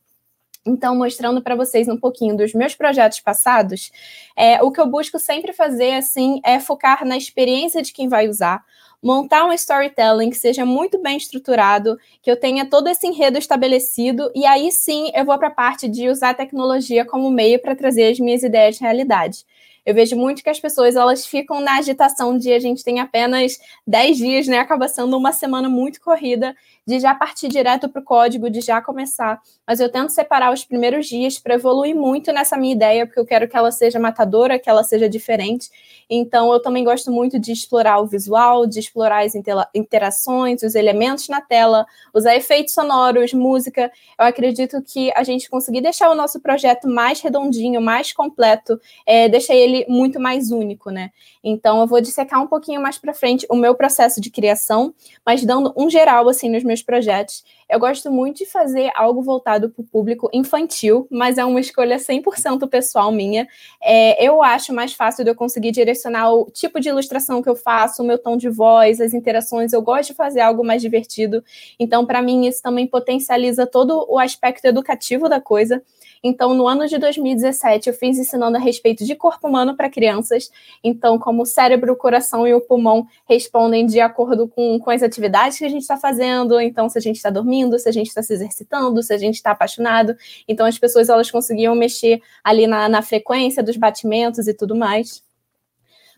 Então, 0.65 0.95
mostrando 0.95 1.43
para 1.43 1.55
vocês 1.55 1.87
um 1.87 1.97
pouquinho 1.97 2.35
dos 2.35 2.53
meus 2.53 2.73
projetos 2.73 3.19
passados, 3.19 3.91
é, 4.35 4.61
o 4.63 4.71
que 4.71 4.81
eu 4.81 4.87
busco 4.87 5.19
sempre 5.19 5.53
fazer, 5.53 5.93
assim, 5.93 6.41
é 6.43 6.59
focar 6.59 7.05
na 7.05 7.15
experiência 7.15 7.83
de 7.83 7.93
quem 7.93 8.09
vai 8.09 8.27
usar, 8.27 8.63
montar 9.01 9.45
um 9.45 9.53
storytelling 9.53 10.31
que 10.31 10.37
seja 10.37 10.65
muito 10.65 10.99
bem 10.99 11.17
estruturado, 11.17 11.99
que 12.23 12.31
eu 12.31 12.35
tenha 12.35 12.65
todo 12.67 12.87
esse 12.87 13.05
enredo 13.05 13.37
estabelecido, 13.37 14.31
e 14.33 14.43
aí 14.43 14.71
sim 14.71 15.11
eu 15.13 15.23
vou 15.23 15.37
para 15.37 15.49
a 15.49 15.51
parte 15.51 15.87
de 15.87 16.09
usar 16.09 16.31
a 16.31 16.33
tecnologia 16.33 17.05
como 17.05 17.29
meio 17.29 17.61
para 17.61 17.75
trazer 17.75 18.11
as 18.11 18.19
minhas 18.19 18.41
ideias 18.41 18.77
de 18.77 18.81
realidade. 18.81 19.45
Eu 19.85 19.93
vejo 19.93 20.15
muito 20.15 20.43
que 20.43 20.49
as 20.49 20.59
pessoas 20.59 20.95
elas 20.95 21.27
ficam 21.27 21.61
na 21.61 21.77
agitação 21.77 22.35
de 22.35 22.51
a 22.51 22.59
gente 22.59 22.83
tem 22.83 22.99
apenas 22.99 23.59
10 23.85 24.17
dias, 24.17 24.47
né? 24.47 24.57
Acaba 24.57 24.87
sendo 24.87 25.15
uma 25.15 25.31
semana 25.31 25.69
muito 25.69 26.01
corrida 26.01 26.55
de 26.85 26.99
já 26.99 27.15
partir 27.15 27.47
direto 27.47 27.89
para 27.89 28.01
o 28.01 28.05
código, 28.05 28.49
de 28.49 28.61
já 28.61 28.81
começar. 28.81 29.41
Mas 29.65 29.79
eu 29.79 29.89
tento 29.89 30.09
separar 30.09 30.53
os 30.53 30.63
primeiros 30.63 31.07
dias 31.07 31.39
para 31.39 31.55
evoluir 31.55 31.95
muito 31.95 32.31
nessa 32.31 32.57
minha 32.57 32.73
ideia, 32.73 33.05
porque 33.05 33.19
eu 33.19 33.25
quero 33.25 33.47
que 33.47 33.57
ela 33.57 33.71
seja 33.71 33.99
matadora, 33.99 34.59
que 34.59 34.69
ela 34.69 34.83
seja 34.83 35.09
diferente. 35.09 35.69
Então, 36.09 36.53
eu 36.53 36.61
também 36.61 36.83
gosto 36.83 37.11
muito 37.11 37.39
de 37.39 37.51
explorar 37.51 37.99
o 37.99 38.05
visual, 38.05 38.67
de 38.67 38.79
explorar 38.79 39.25
as 39.25 39.33
interações, 39.73 40.61
os 40.61 40.75
elementos 40.75 41.27
na 41.27 41.41
tela, 41.41 41.85
usar 42.13 42.35
efeitos 42.35 42.73
sonoros, 42.73 43.33
música. 43.33 43.91
Eu 44.19 44.25
acredito 44.25 44.81
que 44.81 45.11
a 45.15 45.23
gente 45.23 45.49
conseguir 45.49 45.81
deixar 45.81 46.09
o 46.09 46.15
nosso 46.15 46.39
projeto 46.39 46.87
mais 46.87 47.21
redondinho, 47.21 47.81
mais 47.81 48.13
completo, 48.13 48.79
é, 49.05 49.27
deixa 49.27 49.53
ele 49.53 49.85
muito 49.87 50.19
mais 50.19 50.51
único, 50.51 50.91
né? 50.91 51.11
Então, 51.43 51.79
eu 51.79 51.87
vou 51.87 52.01
dissecar 52.01 52.41
um 52.41 52.47
pouquinho 52.47 52.81
mais 52.81 52.97
para 52.97 53.13
frente 53.13 53.45
o 53.49 53.55
meu 53.55 53.75
processo 53.75 54.21
de 54.21 54.29
criação, 54.29 54.93
mas 55.25 55.43
dando 55.43 55.73
um 55.75 55.89
geral, 55.89 56.29
assim, 56.29 56.49
nos 56.49 56.63
meus 56.63 56.74
meus 56.75 56.83
projetos. 56.83 57.43
Eu 57.69 57.79
gosto 57.79 58.11
muito 58.11 58.39
de 58.39 58.45
fazer 58.45 58.91
algo 58.95 59.21
voltado 59.21 59.69
para 59.69 59.81
o 59.81 59.85
público 59.85 60.29
infantil, 60.33 61.07
mas 61.09 61.37
é 61.37 61.45
uma 61.45 61.59
escolha 61.59 61.97
100% 61.97 62.67
pessoal 62.67 63.11
minha. 63.11 63.47
É, 63.81 64.23
eu 64.23 64.43
acho 64.43 64.73
mais 64.73 64.93
fácil 64.93 65.23
de 65.23 65.31
eu 65.31 65.35
conseguir 65.35 65.71
direcionar 65.71 66.33
o 66.33 66.45
tipo 66.51 66.79
de 66.79 66.89
ilustração 66.89 67.41
que 67.41 67.49
eu 67.49 67.55
faço, 67.55 68.03
o 68.03 68.05
meu 68.05 68.17
tom 68.17 68.35
de 68.35 68.49
voz, 68.49 68.99
as 68.99 69.13
interações. 69.13 69.71
Eu 69.71 69.81
gosto 69.81 70.09
de 70.09 70.15
fazer 70.15 70.41
algo 70.41 70.65
mais 70.65 70.81
divertido. 70.81 71.43
Então, 71.79 72.05
para 72.05 72.21
mim, 72.21 72.45
isso 72.45 72.61
também 72.61 72.85
potencializa 72.85 73.65
todo 73.65 74.05
o 74.09 74.19
aspecto 74.19 74.65
educativo 74.65 75.29
da 75.29 75.39
coisa. 75.39 75.81
Então, 76.23 76.53
no 76.53 76.67
ano 76.67 76.87
de 76.87 76.97
2017, 76.97 77.89
eu 77.89 77.93
fiz 77.93 78.17
ensinando 78.17 78.57
a 78.57 78.59
respeito 78.59 79.05
de 79.05 79.15
corpo 79.15 79.47
humano 79.47 79.75
para 79.75 79.89
crianças. 79.89 80.49
Então, 80.83 81.17
como 81.17 81.43
o 81.43 81.45
cérebro, 81.45 81.93
o 81.93 81.95
coração 81.95 82.47
e 82.47 82.53
o 82.53 82.61
pulmão 82.61 83.07
respondem 83.27 83.85
de 83.85 83.99
acordo 83.99 84.47
com, 84.47 84.79
com 84.79 84.89
as 84.89 85.03
atividades 85.03 85.57
que 85.57 85.65
a 85.65 85.69
gente 85.69 85.81
está 85.81 85.97
fazendo. 85.97 86.59
Então, 86.59 86.89
se 86.89 86.97
a 86.97 87.01
gente 87.01 87.17
está 87.17 87.29
dormindo, 87.29 87.77
se 87.77 87.89
a 87.89 87.91
gente 87.91 88.07
está 88.07 88.21
se 88.23 88.33
exercitando, 88.33 89.01
se 89.03 89.13
a 89.13 89.17
gente 89.17 89.35
está 89.35 89.51
apaixonado. 89.51 90.15
Então, 90.47 90.65
as 90.65 90.77
pessoas 90.77 91.09
elas 91.09 91.29
conseguiam 91.29 91.75
mexer 91.75 92.21
ali 92.43 92.67
na, 92.67 92.89
na 92.89 93.01
frequência 93.01 93.61
dos 93.61 93.77
batimentos 93.77 94.47
e 94.47 94.53
tudo 94.53 94.75
mais. 94.75 95.23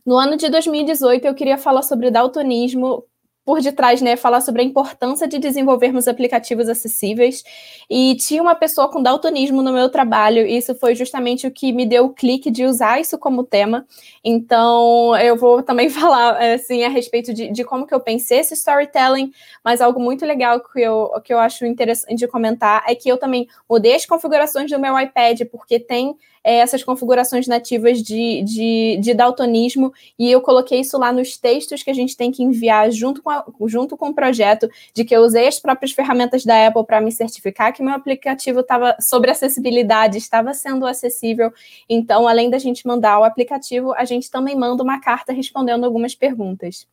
No 0.05 0.15
ano 0.15 0.37
de 0.37 0.47
2018, 0.47 1.25
eu 1.25 1.35
queria 1.35 1.57
falar 1.57 1.81
sobre 1.81 2.09
daltonismo 2.09 3.03
por 3.47 3.61
detrás, 3.61 4.01
né, 4.01 4.17
falar 4.17 4.41
sobre 4.41 4.61
a 4.61 4.65
importância 4.65 5.25
de 5.25 5.39
desenvolvermos 5.39 6.05
aplicativos 6.05 6.67
acessíveis. 6.67 7.45
E 7.89 8.13
tinha 8.15 8.41
uma 8.41 8.53
pessoa 8.53 8.91
com 8.91 9.01
daltonismo 9.01 9.61
no 9.61 9.71
meu 9.71 9.87
trabalho, 9.87 10.45
e 10.45 10.57
isso 10.57 10.75
foi 10.75 10.93
justamente 10.93 11.47
o 11.47 11.51
que 11.51 11.71
me 11.71 11.85
deu 11.85 12.07
o 12.07 12.09
clique 12.13 12.51
de 12.51 12.65
usar 12.65 12.99
isso 12.99 13.17
como 13.17 13.45
tema. 13.45 13.87
Então, 14.21 15.15
eu 15.15 15.37
vou 15.37 15.63
também 15.63 15.87
falar 15.89 16.35
assim 16.55 16.83
a 16.83 16.89
respeito 16.89 17.33
de, 17.33 17.49
de 17.49 17.63
como 17.63 17.87
que 17.87 17.93
eu 17.93 18.01
pensei 18.01 18.39
esse 18.39 18.53
storytelling, 18.53 19.31
mas 19.63 19.79
algo 19.79 19.97
muito 19.97 20.25
legal 20.25 20.59
que 20.59 20.81
eu, 20.81 21.09
que 21.23 21.33
eu 21.33 21.39
acho 21.39 21.65
interessante 21.65 22.17
de 22.17 22.27
comentar 22.27 22.83
é 22.85 22.95
que 22.95 23.07
eu 23.07 23.15
também 23.15 23.47
mudei 23.69 23.95
as 23.95 24.05
configurações 24.05 24.69
do 24.69 24.77
meu 24.77 24.99
iPad, 24.99 25.43
porque 25.49 25.79
tem 25.79 26.17
é, 26.43 26.57
essas 26.57 26.83
configurações 26.83 27.47
nativas 27.47 28.01
de, 28.01 28.43
de, 28.43 28.97
de 29.01 29.13
daltonismo, 29.13 29.93
e 30.17 30.31
eu 30.31 30.41
coloquei 30.41 30.79
isso 30.79 30.97
lá 30.97 31.11
nos 31.11 31.37
textos 31.37 31.83
que 31.83 31.89
a 31.89 31.93
gente 31.93 32.15
tem 32.15 32.31
que 32.31 32.43
enviar 32.43 32.91
junto 32.91 33.21
com, 33.21 33.29
a, 33.29 33.45
junto 33.65 33.95
com 33.97 34.09
o 34.09 34.13
projeto, 34.13 34.69
de 34.93 35.03
que 35.03 35.15
eu 35.15 35.21
usei 35.21 35.47
as 35.47 35.59
próprias 35.59 35.91
ferramentas 35.91 36.43
da 36.43 36.67
Apple 36.67 36.85
para 36.85 37.01
me 37.01 37.11
certificar 37.11 37.73
que 37.73 37.83
meu 37.83 37.93
aplicativo 37.93 38.61
estava 38.61 38.95
sobre 38.99 39.31
acessibilidade, 39.31 40.17
estava 40.17 40.53
sendo 40.53 40.85
acessível. 40.85 41.51
Então, 41.89 42.27
além 42.27 42.49
da 42.49 42.57
gente 42.57 42.85
mandar 42.87 43.19
o 43.19 43.23
aplicativo, 43.23 43.93
a 43.93 44.05
gente 44.05 44.29
também 44.29 44.55
manda 44.55 44.83
uma 44.83 44.99
carta 44.99 45.31
respondendo 45.31 45.83
algumas 45.83 46.15
perguntas. 46.15 46.87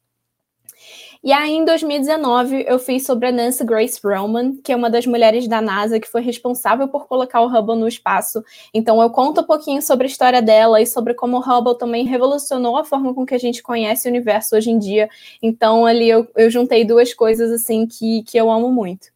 E 1.24 1.32
aí, 1.32 1.54
em 1.54 1.64
2019, 1.64 2.66
eu 2.68 2.78
fiz 2.78 3.06
sobre 3.06 3.28
a 3.28 3.32
Nancy 3.32 3.64
Grace 3.64 3.98
Roman, 4.04 4.56
que 4.62 4.70
é 4.70 4.76
uma 4.76 4.90
das 4.90 5.06
mulheres 5.06 5.48
da 5.48 5.62
NASA 5.62 5.98
que 5.98 6.06
foi 6.06 6.20
responsável 6.20 6.86
por 6.86 7.06
colocar 7.06 7.40
o 7.40 7.48
Hubble 7.48 7.78
no 7.78 7.88
espaço. 7.88 8.44
Então, 8.74 9.00
eu 9.00 9.08
conto 9.08 9.40
um 9.40 9.44
pouquinho 9.44 9.80
sobre 9.80 10.04
a 10.06 10.10
história 10.10 10.42
dela 10.42 10.82
e 10.82 10.86
sobre 10.86 11.14
como 11.14 11.38
o 11.38 11.40
Hubble 11.40 11.78
também 11.78 12.04
revolucionou 12.04 12.76
a 12.76 12.84
forma 12.84 13.14
com 13.14 13.24
que 13.24 13.34
a 13.34 13.38
gente 13.38 13.62
conhece 13.62 14.06
o 14.06 14.10
universo 14.10 14.54
hoje 14.54 14.70
em 14.70 14.78
dia. 14.78 15.08
Então, 15.42 15.86
ali 15.86 16.10
eu, 16.10 16.28
eu 16.36 16.50
juntei 16.50 16.84
duas 16.84 17.14
coisas 17.14 17.50
assim 17.50 17.86
que, 17.86 18.22
que 18.24 18.36
eu 18.36 18.50
amo 18.50 18.70
muito. 18.70 19.14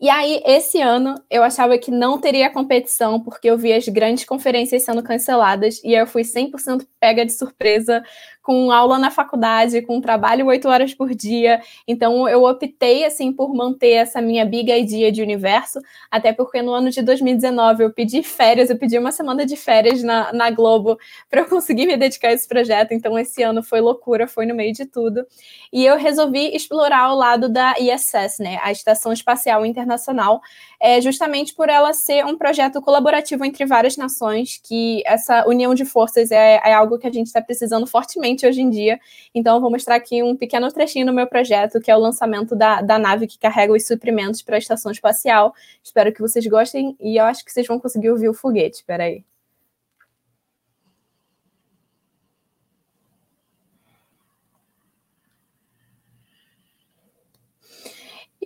E 0.00 0.10
aí, 0.10 0.42
esse 0.44 0.80
ano, 0.80 1.14
eu 1.30 1.42
achava 1.42 1.78
que 1.78 1.90
não 1.90 2.20
teria 2.20 2.50
competição, 2.50 3.20
porque 3.20 3.48
eu 3.48 3.56
vi 3.56 3.72
as 3.72 3.88
grandes 3.88 4.24
conferências 4.24 4.82
sendo 4.82 5.02
canceladas, 5.02 5.80
e 5.84 5.94
eu 5.94 6.06
fui 6.06 6.22
100% 6.22 6.84
pega 7.04 7.26
de 7.26 7.34
surpresa 7.34 8.02
com 8.44 8.70
aula 8.70 8.98
na 8.98 9.10
faculdade, 9.10 9.80
com 9.80 10.02
trabalho 10.02 10.46
oito 10.46 10.68
horas 10.68 10.94
por 10.94 11.14
dia. 11.14 11.62
Então, 11.88 12.28
eu 12.28 12.44
optei, 12.44 13.04
assim, 13.04 13.32
por 13.32 13.54
manter 13.54 13.92
essa 13.92 14.20
minha 14.20 14.44
big 14.44 14.70
idea 14.70 15.10
de 15.10 15.22
universo, 15.22 15.80
até 16.10 16.30
porque 16.30 16.60
no 16.60 16.72
ano 16.72 16.90
de 16.90 17.00
2019 17.00 17.84
eu 17.84 17.90
pedi 17.90 18.22
férias, 18.22 18.68
eu 18.68 18.78
pedi 18.78 18.98
uma 18.98 19.12
semana 19.12 19.46
de 19.46 19.56
férias 19.56 20.02
na, 20.02 20.30
na 20.32 20.50
Globo 20.50 20.98
para 21.30 21.40
eu 21.40 21.46
conseguir 21.46 21.86
me 21.86 21.96
dedicar 21.96 22.28
a 22.28 22.32
esse 22.32 22.46
projeto. 22.46 22.92
Então, 22.92 23.18
esse 23.18 23.42
ano 23.42 23.62
foi 23.62 23.80
loucura, 23.80 24.28
foi 24.28 24.44
no 24.44 24.54
meio 24.54 24.74
de 24.74 24.84
tudo. 24.84 25.26
E 25.72 25.84
eu 25.86 25.96
resolvi 25.96 26.54
explorar 26.54 27.12
o 27.12 27.16
lado 27.16 27.48
da 27.48 27.74
ISS, 27.78 28.40
né, 28.40 28.58
a 28.62 28.70
Estação 28.70 29.10
Espacial 29.10 29.64
Internacional, 29.64 30.42
é, 30.78 31.00
justamente 31.00 31.54
por 31.54 31.70
ela 31.70 31.94
ser 31.94 32.26
um 32.26 32.36
projeto 32.36 32.82
colaborativo 32.82 33.42
entre 33.42 33.64
várias 33.64 33.96
nações, 33.96 34.60
que 34.62 35.02
essa 35.06 35.48
união 35.48 35.74
de 35.74 35.86
forças 35.86 36.30
é, 36.30 36.60
é 36.62 36.74
algo 36.74 36.93
que 36.98 37.06
a 37.06 37.12
gente 37.12 37.26
está 37.26 37.40
precisando 37.40 37.86
fortemente 37.86 38.46
hoje 38.46 38.60
em 38.60 38.70
dia. 38.70 38.98
Então, 39.34 39.56
eu 39.56 39.60
vou 39.60 39.70
mostrar 39.70 39.96
aqui 39.96 40.22
um 40.22 40.36
pequeno 40.36 40.70
trechinho 40.72 41.06
do 41.06 41.12
meu 41.12 41.26
projeto, 41.26 41.80
que 41.80 41.90
é 41.90 41.96
o 41.96 42.00
lançamento 42.00 42.54
da, 42.56 42.80
da 42.80 42.98
nave 42.98 43.26
que 43.26 43.38
carrega 43.38 43.72
os 43.72 43.86
suprimentos 43.86 44.42
para 44.42 44.56
a 44.56 44.58
estação 44.58 44.90
espacial. 44.92 45.54
Espero 45.82 46.12
que 46.12 46.20
vocês 46.20 46.46
gostem 46.46 46.96
e 47.00 47.18
eu 47.20 47.24
acho 47.24 47.44
que 47.44 47.52
vocês 47.52 47.66
vão 47.66 47.78
conseguir 47.80 48.10
ouvir 48.10 48.28
o 48.28 48.34
foguete. 48.34 48.76
Espera 48.76 49.04
aí. 49.04 49.24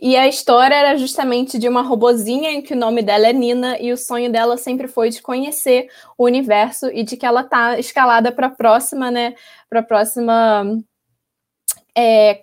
E 0.00 0.16
a 0.16 0.28
história 0.28 0.74
era 0.74 0.96
justamente 0.96 1.58
de 1.58 1.68
uma 1.68 1.82
robozinha 1.82 2.50
em 2.50 2.62
que 2.62 2.74
o 2.74 2.76
nome 2.76 3.02
dela 3.02 3.26
é 3.28 3.32
Nina 3.32 3.78
e 3.80 3.92
o 3.92 3.96
sonho 3.96 4.30
dela 4.30 4.56
sempre 4.56 4.86
foi 4.88 5.10
de 5.10 5.20
conhecer 5.20 5.88
o 6.16 6.24
universo 6.24 6.86
e 6.92 7.02
de 7.02 7.16
que 7.16 7.26
ela 7.26 7.42
tá 7.42 7.78
escalada 7.78 8.30
para 8.30 8.46
a 8.46 8.50
próxima, 8.50 9.10
né, 9.10 9.34
para 9.68 9.80
a 9.80 9.82
próxima 9.82 10.64
é, 11.96 12.40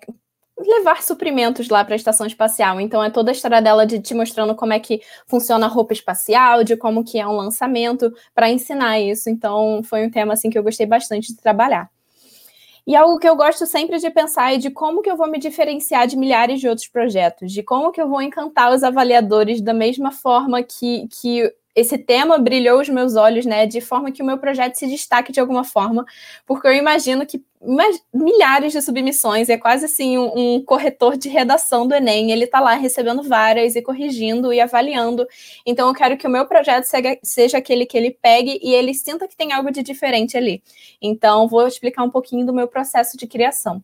levar 0.58 1.02
suprimentos 1.02 1.68
lá 1.68 1.84
para 1.84 1.94
a 1.94 1.96
estação 1.96 2.26
espacial. 2.26 2.80
Então 2.80 3.02
é 3.02 3.10
toda 3.10 3.30
a 3.30 3.32
história 3.32 3.60
dela 3.60 3.86
de 3.86 4.00
te 4.00 4.14
mostrando 4.14 4.54
como 4.54 4.72
é 4.72 4.80
que 4.80 5.00
funciona 5.26 5.66
a 5.66 5.68
roupa 5.68 5.92
espacial, 5.92 6.64
de 6.64 6.76
como 6.76 7.04
que 7.04 7.18
é 7.18 7.26
um 7.26 7.36
lançamento 7.36 8.12
para 8.34 8.50
ensinar 8.50 8.98
isso. 9.00 9.30
Então 9.30 9.82
foi 9.82 10.06
um 10.06 10.10
tema 10.10 10.32
assim 10.34 10.50
que 10.50 10.58
eu 10.58 10.62
gostei 10.62 10.86
bastante 10.86 11.28
de 11.28 11.40
trabalhar. 11.40 11.90
E 12.86 12.94
algo 12.94 13.18
que 13.18 13.28
eu 13.28 13.34
gosto 13.34 13.66
sempre 13.66 13.98
de 13.98 14.08
pensar 14.10 14.54
é 14.54 14.58
de 14.58 14.70
como 14.70 15.02
que 15.02 15.10
eu 15.10 15.16
vou 15.16 15.28
me 15.28 15.38
diferenciar 15.38 16.06
de 16.06 16.16
milhares 16.16 16.60
de 16.60 16.68
outros 16.68 16.86
projetos, 16.86 17.50
de 17.52 17.62
como 17.62 17.90
que 17.90 18.00
eu 18.00 18.08
vou 18.08 18.22
encantar 18.22 18.72
os 18.72 18.84
avaliadores 18.84 19.60
da 19.60 19.74
mesma 19.74 20.12
forma 20.12 20.62
que, 20.62 21.08
que 21.08 21.52
esse 21.76 21.98
tema 21.98 22.38
brilhou 22.38 22.80
os 22.80 22.88
meus 22.88 23.16
olhos, 23.16 23.44
né, 23.44 23.66
de 23.66 23.82
forma 23.82 24.10
que 24.10 24.22
o 24.22 24.26
meu 24.26 24.38
projeto 24.38 24.76
se 24.76 24.86
destaque 24.86 25.30
de 25.30 25.38
alguma 25.38 25.62
forma, 25.62 26.06
porque 26.46 26.66
eu 26.66 26.72
imagino 26.72 27.26
que 27.26 27.44
milhares 28.14 28.72
de 28.72 28.80
submissões, 28.80 29.48
é 29.48 29.58
quase 29.58 29.84
assim 29.84 30.16
um, 30.16 30.56
um 30.56 30.64
corretor 30.64 31.16
de 31.16 31.28
redação 31.28 31.86
do 31.86 31.94
Enem, 31.94 32.30
ele 32.30 32.44
está 32.44 32.60
lá 32.60 32.74
recebendo 32.74 33.22
várias 33.22 33.76
e 33.76 33.82
corrigindo 33.82 34.52
e 34.52 34.60
avaliando. 34.60 35.26
Então 35.66 35.88
eu 35.88 35.94
quero 35.94 36.16
que 36.16 36.26
o 36.26 36.30
meu 36.30 36.46
projeto 36.46 36.84
seja, 36.84 37.18
seja 37.22 37.58
aquele 37.58 37.84
que 37.84 37.96
ele 37.96 38.10
pegue 38.10 38.58
e 38.62 38.72
ele 38.74 38.94
sinta 38.94 39.28
que 39.28 39.36
tem 39.36 39.52
algo 39.52 39.70
de 39.70 39.82
diferente 39.82 40.36
ali. 40.36 40.62
Então 41.00 41.48
vou 41.48 41.66
explicar 41.66 42.04
um 42.04 42.10
pouquinho 42.10 42.46
do 42.46 42.54
meu 42.54 42.68
processo 42.68 43.16
de 43.16 43.26
criação. 43.26 43.82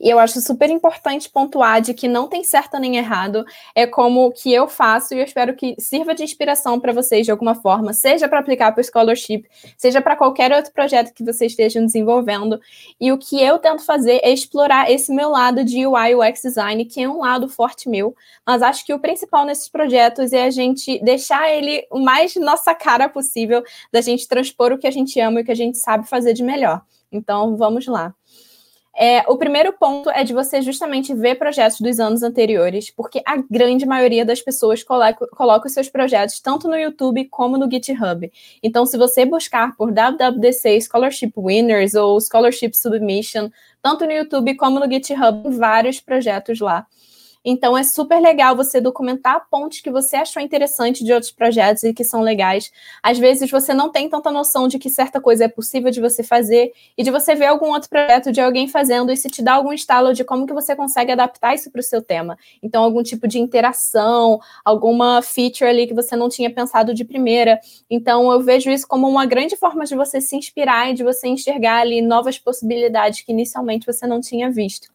E 0.00 0.08
eu 0.08 0.18
acho 0.18 0.40
super 0.40 0.70
importante 0.70 1.28
pontuar 1.28 1.80
de 1.80 1.94
que 1.94 2.08
não 2.08 2.28
tem 2.28 2.42
certo 2.42 2.78
nem 2.78 2.96
errado, 2.96 3.44
é 3.74 3.86
como 3.86 4.30
que 4.32 4.52
eu 4.52 4.68
faço 4.68 5.14
e 5.14 5.18
eu 5.18 5.24
espero 5.24 5.54
que 5.54 5.74
sirva 5.78 6.14
de 6.14 6.22
inspiração 6.22 6.78
para 6.80 6.92
vocês 6.92 7.24
de 7.24 7.30
alguma 7.30 7.54
forma, 7.54 7.92
seja 7.92 8.28
para 8.28 8.38
aplicar 8.38 8.72
para 8.72 8.80
o 8.80 8.84
scholarship, 8.84 9.44
seja 9.76 10.00
para 10.00 10.16
qualquer 10.16 10.52
outro 10.52 10.72
projeto 10.72 11.12
que 11.12 11.24
vocês 11.24 11.52
estejam 11.52 11.84
desenvolvendo. 11.84 12.60
E 13.00 13.12
o 13.12 13.18
que 13.18 13.40
eu 13.42 13.58
tento 13.58 13.84
fazer 13.84 14.20
é 14.22 14.32
explorar 14.32 14.90
esse 14.90 15.12
meu 15.12 15.30
lado 15.30 15.64
de 15.64 15.86
UI 15.86 16.14
UX 16.14 16.42
design, 16.42 16.84
que 16.84 17.02
é 17.02 17.08
um 17.08 17.20
lado 17.20 17.48
forte 17.48 17.88
meu, 17.88 18.14
mas 18.46 18.62
acho 18.62 18.84
que 18.84 18.92
o 18.92 18.98
principal 18.98 19.44
nesses 19.44 19.68
projetos 19.68 20.32
é 20.32 20.44
a 20.44 20.50
gente 20.50 20.98
deixar 21.02 21.50
ele 21.50 21.86
o 21.90 21.98
mais 21.98 22.34
nossa 22.36 22.74
cara 22.74 23.08
possível, 23.08 23.62
da 23.92 24.00
gente 24.00 24.28
transpor 24.28 24.72
o 24.72 24.78
que 24.78 24.86
a 24.86 24.90
gente 24.90 25.18
ama 25.20 25.40
e 25.40 25.42
o 25.42 25.46
que 25.46 25.52
a 25.52 25.56
gente 25.56 25.78
sabe 25.78 26.08
fazer 26.08 26.32
de 26.32 26.42
melhor. 26.42 26.82
Então, 27.10 27.56
vamos 27.56 27.86
lá. 27.86 28.14
É, 28.96 29.24
o 29.28 29.36
primeiro 29.36 29.72
ponto 29.72 30.08
é 30.08 30.22
de 30.22 30.32
você 30.32 30.62
justamente 30.62 31.12
ver 31.12 31.34
projetos 31.34 31.80
dos 31.80 31.98
anos 31.98 32.22
anteriores, 32.22 32.90
porque 32.90 33.20
a 33.26 33.36
grande 33.50 33.84
maioria 33.84 34.24
das 34.24 34.40
pessoas 34.40 34.84
coloca, 34.84 35.26
coloca 35.28 35.66
os 35.66 35.72
seus 35.72 35.88
projetos 35.88 36.38
tanto 36.38 36.68
no 36.68 36.76
YouTube 36.76 37.24
como 37.24 37.58
no 37.58 37.68
GitHub. 37.68 38.30
Então, 38.62 38.86
se 38.86 38.96
você 38.96 39.24
buscar 39.26 39.74
por 39.76 39.90
WWDC 39.90 40.80
Scholarship 40.82 41.32
Winners 41.36 41.94
ou 41.94 42.20
Scholarship 42.20 42.72
Submission, 42.74 43.50
tanto 43.82 44.06
no 44.06 44.12
YouTube 44.12 44.54
como 44.54 44.78
no 44.78 44.90
GitHub, 44.90 45.50
vários 45.56 46.00
projetos 46.00 46.60
lá. 46.60 46.86
Então, 47.44 47.76
é 47.76 47.82
super 47.82 48.20
legal 48.20 48.56
você 48.56 48.80
documentar 48.80 49.46
pontos 49.50 49.80
que 49.80 49.90
você 49.90 50.16
achou 50.16 50.40
interessante 50.42 51.04
de 51.04 51.12
outros 51.12 51.30
projetos 51.30 51.82
e 51.82 51.92
que 51.92 52.02
são 52.02 52.22
legais. 52.22 52.72
Às 53.02 53.18
vezes, 53.18 53.50
você 53.50 53.74
não 53.74 53.90
tem 53.90 54.08
tanta 54.08 54.30
noção 54.30 54.66
de 54.66 54.78
que 54.78 54.88
certa 54.88 55.20
coisa 55.20 55.44
é 55.44 55.48
possível 55.48 55.90
de 55.90 56.00
você 56.00 56.22
fazer 56.22 56.72
e 56.96 57.02
de 57.02 57.10
você 57.10 57.34
ver 57.34 57.46
algum 57.46 57.68
outro 57.70 57.90
projeto 57.90 58.32
de 58.32 58.40
alguém 58.40 58.66
fazendo 58.66 59.12
e 59.12 59.16
se 59.16 59.28
te 59.28 59.42
dá 59.42 59.54
algum 59.54 59.72
estalo 59.72 60.14
de 60.14 60.24
como 60.24 60.46
que 60.46 60.54
você 60.54 60.74
consegue 60.74 61.12
adaptar 61.12 61.54
isso 61.54 61.70
para 61.70 61.80
o 61.80 61.82
seu 61.82 62.00
tema. 62.00 62.38
Então, 62.62 62.82
algum 62.82 63.02
tipo 63.02 63.28
de 63.28 63.38
interação, 63.38 64.40
alguma 64.64 65.20
feature 65.20 65.68
ali 65.68 65.86
que 65.86 65.94
você 65.94 66.16
não 66.16 66.28
tinha 66.30 66.50
pensado 66.52 66.94
de 66.94 67.04
primeira. 67.04 67.60
Então, 67.90 68.32
eu 68.32 68.40
vejo 68.40 68.70
isso 68.70 68.86
como 68.88 69.06
uma 69.08 69.26
grande 69.26 69.56
forma 69.56 69.84
de 69.84 69.94
você 69.94 70.20
se 70.20 70.34
inspirar 70.36 70.90
e 70.90 70.94
de 70.94 71.04
você 71.04 71.28
enxergar 71.28 71.80
ali 71.80 72.00
novas 72.00 72.38
possibilidades 72.38 73.20
que 73.22 73.32
inicialmente 73.32 73.86
você 73.86 74.06
não 74.06 74.20
tinha 74.20 74.50
visto. 74.50 74.94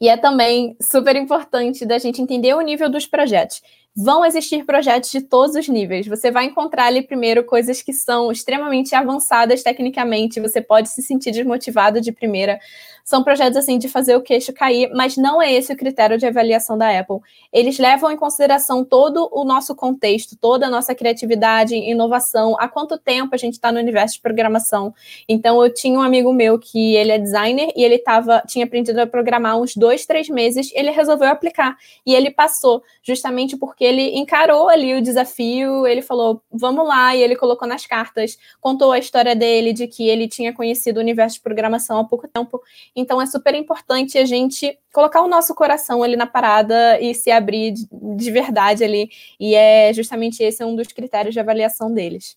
E 0.00 0.08
é 0.08 0.16
também 0.16 0.76
super 0.80 1.16
importante 1.16 1.84
da 1.84 1.98
gente 1.98 2.20
entender 2.20 2.54
o 2.54 2.60
nível 2.60 2.88
dos 2.90 3.06
projetos. 3.06 3.62
Vão 3.96 4.24
existir 4.24 4.64
projetos 4.64 5.12
de 5.12 5.20
todos 5.20 5.54
os 5.54 5.68
níveis. 5.68 6.06
Você 6.06 6.30
vai 6.30 6.46
encontrar 6.46 6.86
ali 6.86 7.00
primeiro 7.02 7.44
coisas 7.44 7.80
que 7.80 7.92
são 7.92 8.32
extremamente 8.32 8.94
avançadas 8.94 9.62
tecnicamente, 9.62 10.40
você 10.40 10.60
pode 10.60 10.88
se 10.88 11.00
sentir 11.00 11.30
desmotivado 11.30 12.00
de 12.00 12.10
primeira. 12.10 12.58
São 13.04 13.22
projetos 13.22 13.58
assim 13.58 13.76
de 13.76 13.86
fazer 13.86 14.16
o 14.16 14.22
queixo 14.22 14.50
cair, 14.50 14.90
mas 14.94 15.14
não 15.18 15.40
é 15.40 15.52
esse 15.52 15.70
o 15.70 15.76
critério 15.76 16.16
de 16.16 16.24
avaliação 16.24 16.78
da 16.78 16.98
Apple. 16.98 17.18
Eles 17.52 17.78
levam 17.78 18.10
em 18.10 18.16
consideração 18.16 18.82
todo 18.82 19.28
o 19.30 19.44
nosso 19.44 19.74
contexto, 19.74 20.38
toda 20.40 20.66
a 20.66 20.70
nossa 20.70 20.94
criatividade, 20.94 21.74
inovação, 21.74 22.56
há 22.58 22.66
quanto 22.66 22.96
tempo 22.96 23.34
a 23.34 23.36
gente 23.36 23.52
está 23.52 23.70
no 23.70 23.78
universo 23.78 24.14
de 24.14 24.22
programação. 24.22 24.94
Então, 25.28 25.62
eu 25.62 25.72
tinha 25.72 25.98
um 25.98 26.02
amigo 26.02 26.32
meu 26.32 26.58
que 26.58 26.96
ele 26.96 27.12
é 27.12 27.18
designer 27.18 27.70
e 27.76 27.84
ele 27.84 27.98
tava, 27.98 28.42
tinha 28.46 28.64
aprendido 28.64 28.98
a 28.98 29.06
programar 29.06 29.60
uns 29.60 29.76
dois, 29.76 30.06
três 30.06 30.30
meses, 30.30 30.70
ele 30.74 30.90
resolveu 30.90 31.28
aplicar 31.28 31.76
e 32.06 32.14
ele 32.14 32.30
passou, 32.30 32.82
justamente 33.02 33.54
porque 33.54 33.84
ele 33.84 34.16
encarou 34.16 34.70
ali 34.70 34.94
o 34.94 35.02
desafio, 35.02 35.86
ele 35.86 36.00
falou, 36.00 36.40
vamos 36.50 36.88
lá, 36.88 37.14
e 37.14 37.22
ele 37.22 37.36
colocou 37.36 37.68
nas 37.68 37.84
cartas, 37.84 38.38
contou 38.62 38.92
a 38.92 38.98
história 38.98 39.36
dele, 39.36 39.74
de 39.74 39.86
que 39.86 40.08
ele 40.08 40.26
tinha 40.26 40.54
conhecido 40.54 40.96
o 40.96 41.00
universo 41.00 41.36
de 41.36 41.42
programação 41.42 41.98
há 41.98 42.04
pouco 42.04 42.26
tempo 42.26 42.62
então 42.94 43.20
é 43.20 43.26
super 43.26 43.54
importante 43.54 44.18
a 44.18 44.24
gente 44.24 44.78
colocar 44.92 45.22
o 45.22 45.28
nosso 45.28 45.54
coração 45.54 46.02
ali 46.02 46.16
na 46.16 46.26
parada 46.26 47.00
e 47.00 47.14
se 47.14 47.30
abrir 47.30 47.72
de, 47.72 47.88
de 47.90 48.30
verdade 48.30 48.84
ali. 48.84 49.10
E 49.38 49.54
é 49.54 49.92
justamente 49.92 50.42
esse 50.42 50.62
é 50.62 50.66
um 50.66 50.76
dos 50.76 50.88
critérios 50.88 51.34
de 51.34 51.40
avaliação 51.40 51.92
deles. 51.92 52.36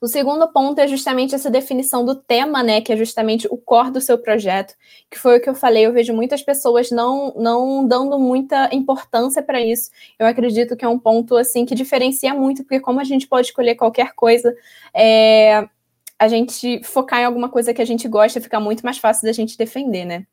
O 0.00 0.06
segundo 0.06 0.48
ponto 0.50 0.80
é 0.80 0.88
justamente 0.88 1.34
essa 1.34 1.50
definição 1.50 2.02
do 2.04 2.14
tema, 2.14 2.62
né, 2.62 2.80
que 2.80 2.90
é 2.90 2.96
justamente 2.96 3.46
o 3.50 3.56
core 3.58 3.90
do 3.90 4.00
seu 4.00 4.16
projeto, 4.16 4.74
que 5.10 5.18
foi 5.18 5.38
o 5.38 5.42
que 5.42 5.48
eu 5.48 5.54
falei, 5.54 5.84
eu 5.84 5.92
vejo 5.92 6.14
muitas 6.14 6.42
pessoas 6.42 6.90
não 6.90 7.34
não 7.36 7.86
dando 7.86 8.18
muita 8.18 8.74
importância 8.74 9.42
para 9.42 9.60
isso. 9.60 9.90
Eu 10.18 10.26
acredito 10.26 10.76
que 10.76 10.84
é 10.84 10.88
um 10.88 10.98
ponto 10.98 11.36
assim 11.36 11.66
que 11.66 11.74
diferencia 11.74 12.32
muito, 12.32 12.62
porque 12.62 12.80
como 12.80 13.00
a 13.00 13.04
gente 13.04 13.26
pode 13.28 13.48
escolher 13.48 13.74
qualquer 13.74 14.14
coisa, 14.14 14.54
é, 14.94 15.68
a 16.18 16.28
gente 16.28 16.82
focar 16.84 17.20
em 17.20 17.24
alguma 17.24 17.48
coisa 17.48 17.72
que 17.74 17.82
a 17.82 17.84
gente 17.84 18.08
gosta, 18.08 18.40
fica 18.40 18.60
muito 18.60 18.82
mais 18.84 18.98
fácil 18.98 19.24
da 19.26 19.32
gente 19.32 19.56
defender, 19.56 20.04
né? 20.04 20.26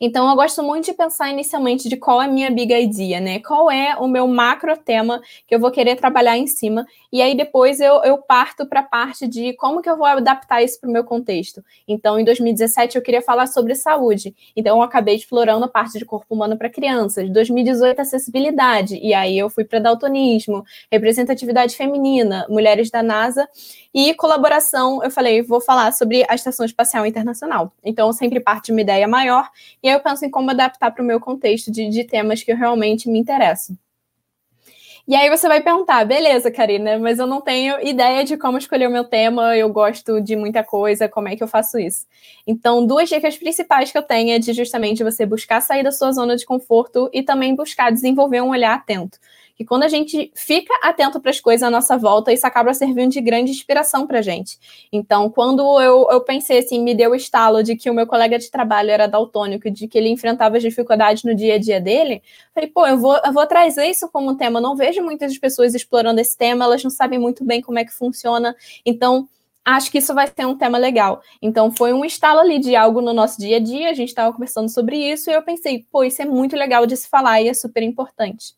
Então, 0.00 0.28
eu 0.28 0.36
gosto 0.36 0.62
muito 0.62 0.86
de 0.86 0.92
pensar 0.92 1.30
inicialmente 1.30 1.88
de 1.88 1.96
qual 1.96 2.20
é 2.20 2.26
a 2.26 2.28
minha 2.28 2.50
big 2.50 2.74
idea, 2.74 3.20
né? 3.20 3.38
Qual 3.40 3.70
é 3.70 3.96
o 3.96 4.06
meu 4.06 4.26
macro 4.26 4.76
tema 4.76 5.20
que 5.46 5.54
eu 5.54 5.60
vou 5.60 5.70
querer 5.70 5.96
trabalhar 5.96 6.36
em 6.36 6.46
cima. 6.46 6.86
E 7.12 7.22
aí, 7.22 7.36
depois, 7.36 7.80
eu, 7.80 8.02
eu 8.04 8.18
parto 8.18 8.66
para 8.66 8.80
a 8.80 8.82
parte 8.82 9.26
de 9.26 9.52
como 9.54 9.80
que 9.80 9.88
eu 9.88 9.96
vou 9.96 10.06
adaptar 10.06 10.62
isso 10.62 10.80
para 10.80 10.88
o 10.88 10.92
meu 10.92 11.04
contexto. 11.04 11.64
Então, 11.86 12.18
em 12.18 12.24
2017, 12.24 12.96
eu 12.96 13.02
queria 13.02 13.22
falar 13.22 13.46
sobre 13.46 13.74
saúde. 13.74 14.34
Então, 14.56 14.78
eu 14.78 14.82
acabei 14.82 15.14
explorando 15.14 15.64
a 15.64 15.68
parte 15.68 15.98
de 15.98 16.04
corpo 16.04 16.34
humano 16.34 16.56
para 16.56 16.68
crianças. 16.68 17.30
2018, 17.30 18.00
acessibilidade. 18.00 18.98
E 19.02 19.14
aí, 19.14 19.38
eu 19.38 19.48
fui 19.48 19.64
para 19.64 19.78
daltonismo, 19.78 20.64
representatividade 20.90 21.76
feminina, 21.76 22.46
mulheres 22.48 22.90
da 22.90 23.02
NASA. 23.02 23.48
E 23.94 24.12
colaboração, 24.14 25.02
eu 25.04 25.10
falei, 25.10 25.40
vou 25.42 25.60
falar 25.60 25.92
sobre 25.92 26.24
a 26.28 26.34
Estação 26.34 26.66
Espacial 26.66 27.06
Internacional. 27.06 27.72
Então, 27.84 28.12
sempre 28.12 28.40
parte 28.40 28.66
de 28.66 28.72
uma 28.72 28.80
ideia 28.80 29.06
maior, 29.06 29.48
e 29.82 29.88
aí 29.88 29.94
eu 29.94 30.00
penso 30.00 30.24
em 30.24 30.30
como 30.30 30.50
adaptar 30.50 30.90
para 30.90 31.02
o 31.02 31.06
meu 31.06 31.20
contexto 31.20 31.70
de, 31.70 31.88
de 31.88 32.04
temas 32.04 32.42
que 32.42 32.52
realmente 32.52 33.08
me 33.08 33.18
interessam. 33.18 33.76
E 35.06 35.14
aí 35.14 35.28
você 35.28 35.46
vai 35.46 35.60
perguntar, 35.60 36.02
beleza, 36.06 36.50
Karina, 36.50 36.98
mas 36.98 37.18
eu 37.18 37.26
não 37.26 37.42
tenho 37.42 37.78
ideia 37.86 38.24
de 38.24 38.38
como 38.38 38.56
escolher 38.56 38.86
o 38.86 38.90
meu 38.90 39.04
tema, 39.04 39.54
eu 39.54 39.68
gosto 39.68 40.18
de 40.18 40.34
muita 40.34 40.64
coisa, 40.64 41.06
como 41.06 41.28
é 41.28 41.36
que 41.36 41.42
eu 41.42 41.48
faço 41.48 41.78
isso? 41.78 42.06
Então, 42.46 42.86
duas 42.86 43.06
dicas 43.10 43.36
principais 43.36 43.92
que 43.92 43.98
eu 43.98 44.02
tenho 44.02 44.30
é 44.30 44.38
de 44.38 44.54
justamente 44.54 45.04
você 45.04 45.26
buscar 45.26 45.60
sair 45.60 45.82
da 45.82 45.92
sua 45.92 46.10
zona 46.10 46.36
de 46.36 46.46
conforto 46.46 47.10
e 47.12 47.22
também 47.22 47.54
buscar 47.54 47.92
desenvolver 47.92 48.40
um 48.40 48.48
olhar 48.48 48.74
atento 48.74 49.18
que 49.54 49.64
quando 49.64 49.84
a 49.84 49.88
gente 49.88 50.32
fica 50.34 50.74
atento 50.82 51.20
para 51.20 51.30
as 51.30 51.40
coisas 51.40 51.62
à 51.62 51.70
nossa 51.70 51.96
volta, 51.96 52.32
isso 52.32 52.46
acaba 52.46 52.74
servindo 52.74 53.12
de 53.12 53.20
grande 53.20 53.52
inspiração 53.52 54.06
para 54.06 54.18
a 54.18 54.22
gente. 54.22 54.58
Então, 54.92 55.30
quando 55.30 55.80
eu, 55.80 56.08
eu 56.10 56.20
pensei 56.20 56.58
assim, 56.58 56.82
me 56.82 56.94
deu 56.94 57.12
o 57.12 57.14
estalo 57.14 57.62
de 57.62 57.76
que 57.76 57.88
o 57.88 57.94
meu 57.94 58.06
colega 58.06 58.38
de 58.38 58.50
trabalho 58.50 58.90
era 58.90 59.06
daltônico, 59.06 59.70
de 59.70 59.86
que 59.86 59.96
ele 59.96 60.08
enfrentava 60.08 60.56
as 60.56 60.62
dificuldades 60.62 61.22
no 61.22 61.34
dia 61.34 61.54
a 61.54 61.58
dia 61.58 61.80
dele, 61.80 62.22
falei, 62.52 62.68
pô, 62.68 62.86
eu 62.86 62.98
vou, 62.98 63.16
eu 63.24 63.32
vou 63.32 63.46
trazer 63.46 63.86
isso 63.86 64.08
como 64.08 64.36
tema. 64.36 64.58
Eu 64.58 64.62
não 64.62 64.76
vejo 64.76 65.02
muitas 65.02 65.36
pessoas 65.38 65.74
explorando 65.74 66.20
esse 66.20 66.36
tema, 66.36 66.64
elas 66.64 66.82
não 66.82 66.90
sabem 66.90 67.18
muito 67.18 67.44
bem 67.44 67.62
como 67.62 67.78
é 67.78 67.84
que 67.84 67.92
funciona. 67.92 68.56
Então, 68.84 69.28
acho 69.64 69.90
que 69.90 69.98
isso 69.98 70.12
vai 70.12 70.26
ser 70.26 70.46
um 70.46 70.56
tema 70.56 70.76
legal. 70.76 71.22
Então, 71.40 71.70
foi 71.70 71.92
um 71.92 72.04
estalo 72.04 72.40
ali 72.40 72.58
de 72.58 72.76
algo 72.76 73.00
no 73.00 73.12
nosso 73.12 73.40
dia 73.40 73.56
a 73.56 73.60
dia, 73.60 73.90
a 73.90 73.94
gente 73.94 74.08
estava 74.08 74.32
conversando 74.32 74.68
sobre 74.68 74.96
isso, 74.96 75.30
e 75.30 75.32
eu 75.32 75.42
pensei, 75.42 75.86
pô, 75.90 76.04
isso 76.04 76.20
é 76.20 76.24
muito 76.24 76.54
legal 76.54 76.86
de 76.86 76.96
se 76.96 77.08
falar 77.08 77.40
e 77.40 77.48
é 77.48 77.54
super 77.54 77.82
importante. 77.82 78.54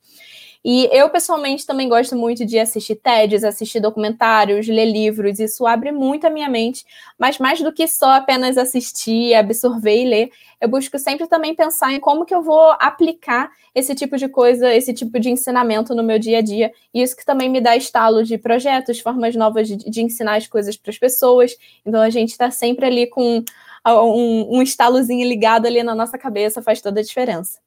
E 0.69 0.89
eu, 0.91 1.09
pessoalmente, 1.09 1.65
também 1.65 1.89
gosto 1.89 2.17
muito 2.17 2.45
de 2.45 2.59
assistir 2.59 2.97
TEDs, 2.97 3.45
assistir 3.45 3.79
documentários, 3.79 4.67
ler 4.67 4.87
livros. 4.87 5.39
Isso 5.39 5.65
abre 5.65 5.93
muito 5.93 6.27
a 6.27 6.31
minha 6.31 6.51
mente. 6.51 6.85
Mas 7.17 7.39
mais 7.39 7.61
do 7.61 7.73
que 7.73 7.87
só 7.87 8.15
apenas 8.15 8.59
assistir, 8.59 9.33
absorver 9.35 10.03
e 10.03 10.05
ler, 10.05 10.31
eu 10.61 10.69
busco 10.69 10.99
sempre 10.99 11.29
também 11.29 11.55
pensar 11.55 11.93
em 11.93 12.01
como 12.01 12.25
que 12.25 12.35
eu 12.35 12.43
vou 12.43 12.75
aplicar 12.81 13.49
esse 13.73 13.95
tipo 13.95 14.17
de 14.17 14.29
coisa, 14.29 14.75
esse 14.75 14.93
tipo 14.93 15.21
de 15.21 15.31
ensinamento 15.31 15.95
no 15.95 16.03
meu 16.03 16.19
dia 16.19 16.39
a 16.39 16.43
dia. 16.43 16.73
E 16.93 17.01
isso 17.01 17.17
que 17.17 17.25
também 17.25 17.49
me 17.49 17.61
dá 17.61 17.77
estalo 17.77 18.25
de 18.25 18.37
projetos, 18.37 18.99
formas 18.99 19.37
novas 19.37 19.69
de, 19.69 19.77
de 19.77 20.03
ensinar 20.03 20.35
as 20.35 20.49
coisas 20.49 20.77
para 20.77 20.91
as 20.91 20.99
pessoas. 20.99 21.53
Então, 21.87 22.01
a 22.03 22.11
gente 22.11 22.31
está 22.31 22.51
sempre 22.51 22.87
ali 22.87 23.07
com 23.07 23.45
um, 23.87 24.59
um 24.59 24.63
estalozinho 24.63 25.29
ligado 25.29 25.67
ali 25.67 25.85
na 25.85 25.95
nossa 25.95 26.19
cabeça, 26.19 26.61
faz 26.61 26.81
toda 26.81 26.99
a 26.99 27.05
diferença. 27.05 27.65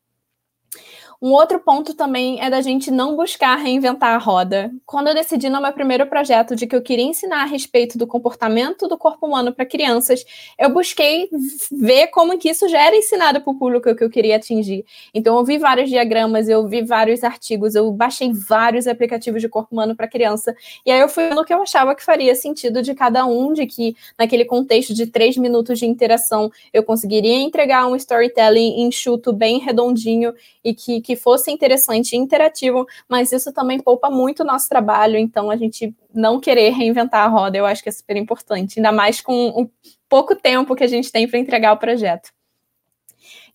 Um 1.21 1.31
outro 1.31 1.59
ponto 1.59 1.93
também 1.93 2.41
é 2.41 2.49
da 2.49 2.61
gente 2.61 2.89
não 2.89 3.17
buscar 3.17 3.57
reinventar 3.57 4.15
a 4.15 4.17
roda. 4.17 4.71
Quando 4.85 5.09
eu 5.09 5.13
decidi 5.13 5.49
no 5.49 5.61
meu 5.61 5.73
primeiro 5.73 6.07
projeto 6.07 6.55
de 6.55 6.65
que 6.65 6.73
eu 6.73 6.81
queria 6.81 7.03
ensinar 7.03 7.41
a 7.41 7.45
respeito 7.45 7.97
do 7.97 8.07
comportamento 8.07 8.87
do 8.87 8.97
corpo 8.97 9.27
humano 9.27 9.53
para 9.53 9.65
crianças, 9.65 10.23
eu 10.57 10.69
busquei 10.69 11.29
ver 11.69 12.07
como 12.07 12.37
que 12.37 12.49
isso 12.49 12.69
já 12.69 12.85
era 12.85 12.95
ensinado 12.95 13.41
para 13.41 13.51
o 13.51 13.59
público 13.59 13.93
que 13.93 14.01
eu 14.01 14.09
queria 14.09 14.37
atingir. 14.37 14.85
Então 15.13 15.37
eu 15.37 15.43
vi 15.43 15.57
vários 15.57 15.89
diagramas, 15.89 16.47
eu 16.47 16.65
vi 16.69 16.83
vários 16.83 17.21
artigos, 17.21 17.75
eu 17.75 17.91
baixei 17.91 18.31
vários 18.31 18.87
aplicativos 18.87 19.41
de 19.41 19.49
corpo 19.49 19.73
humano 19.73 19.97
para 19.97 20.07
criança, 20.07 20.55
e 20.85 20.91
aí 20.91 21.01
eu 21.01 21.09
fui 21.09 21.31
no 21.31 21.43
que 21.43 21.53
eu 21.53 21.61
achava 21.61 21.93
que 21.95 22.03
faria 22.03 22.33
sentido 22.33 22.81
de 22.81 22.95
cada 22.95 23.25
um, 23.25 23.51
de 23.51 23.65
que 23.65 23.93
naquele 24.17 24.45
contexto 24.45 24.93
de 24.93 25.05
três 25.05 25.35
minutos 25.35 25.79
de 25.79 25.85
interação 25.85 26.49
eu 26.71 26.81
conseguiria 26.81 27.35
entregar 27.35 27.87
um 27.87 27.95
storytelling 27.97 28.83
enxuto, 28.83 29.33
bem 29.33 29.59
redondinho 29.59 30.33
e 30.63 30.73
que 30.73 31.08
que 31.09 31.15
fosse 31.15 31.49
interessante 31.49 32.13
e 32.13 32.19
interativo, 32.19 32.85
mas 33.07 33.31
isso 33.31 33.51
também 33.51 33.79
poupa 33.79 34.11
muito 34.11 34.43
o 34.43 34.45
nosso 34.45 34.69
trabalho, 34.69 35.17
então 35.17 35.49
a 35.49 35.57
gente 35.57 35.91
não 36.13 36.39
querer 36.39 36.69
reinventar 36.69 37.25
a 37.25 37.27
roda, 37.27 37.57
eu 37.57 37.65
acho 37.65 37.81
que 37.81 37.89
é 37.89 37.91
super 37.91 38.15
importante, 38.15 38.77
ainda 38.77 38.91
mais 38.91 39.19
com 39.19 39.47
o 39.47 39.67
pouco 40.07 40.35
tempo 40.35 40.75
que 40.75 40.83
a 40.83 40.87
gente 40.87 41.11
tem 41.11 41.27
para 41.27 41.39
entregar 41.39 41.73
o 41.73 41.77
projeto. 41.77 42.29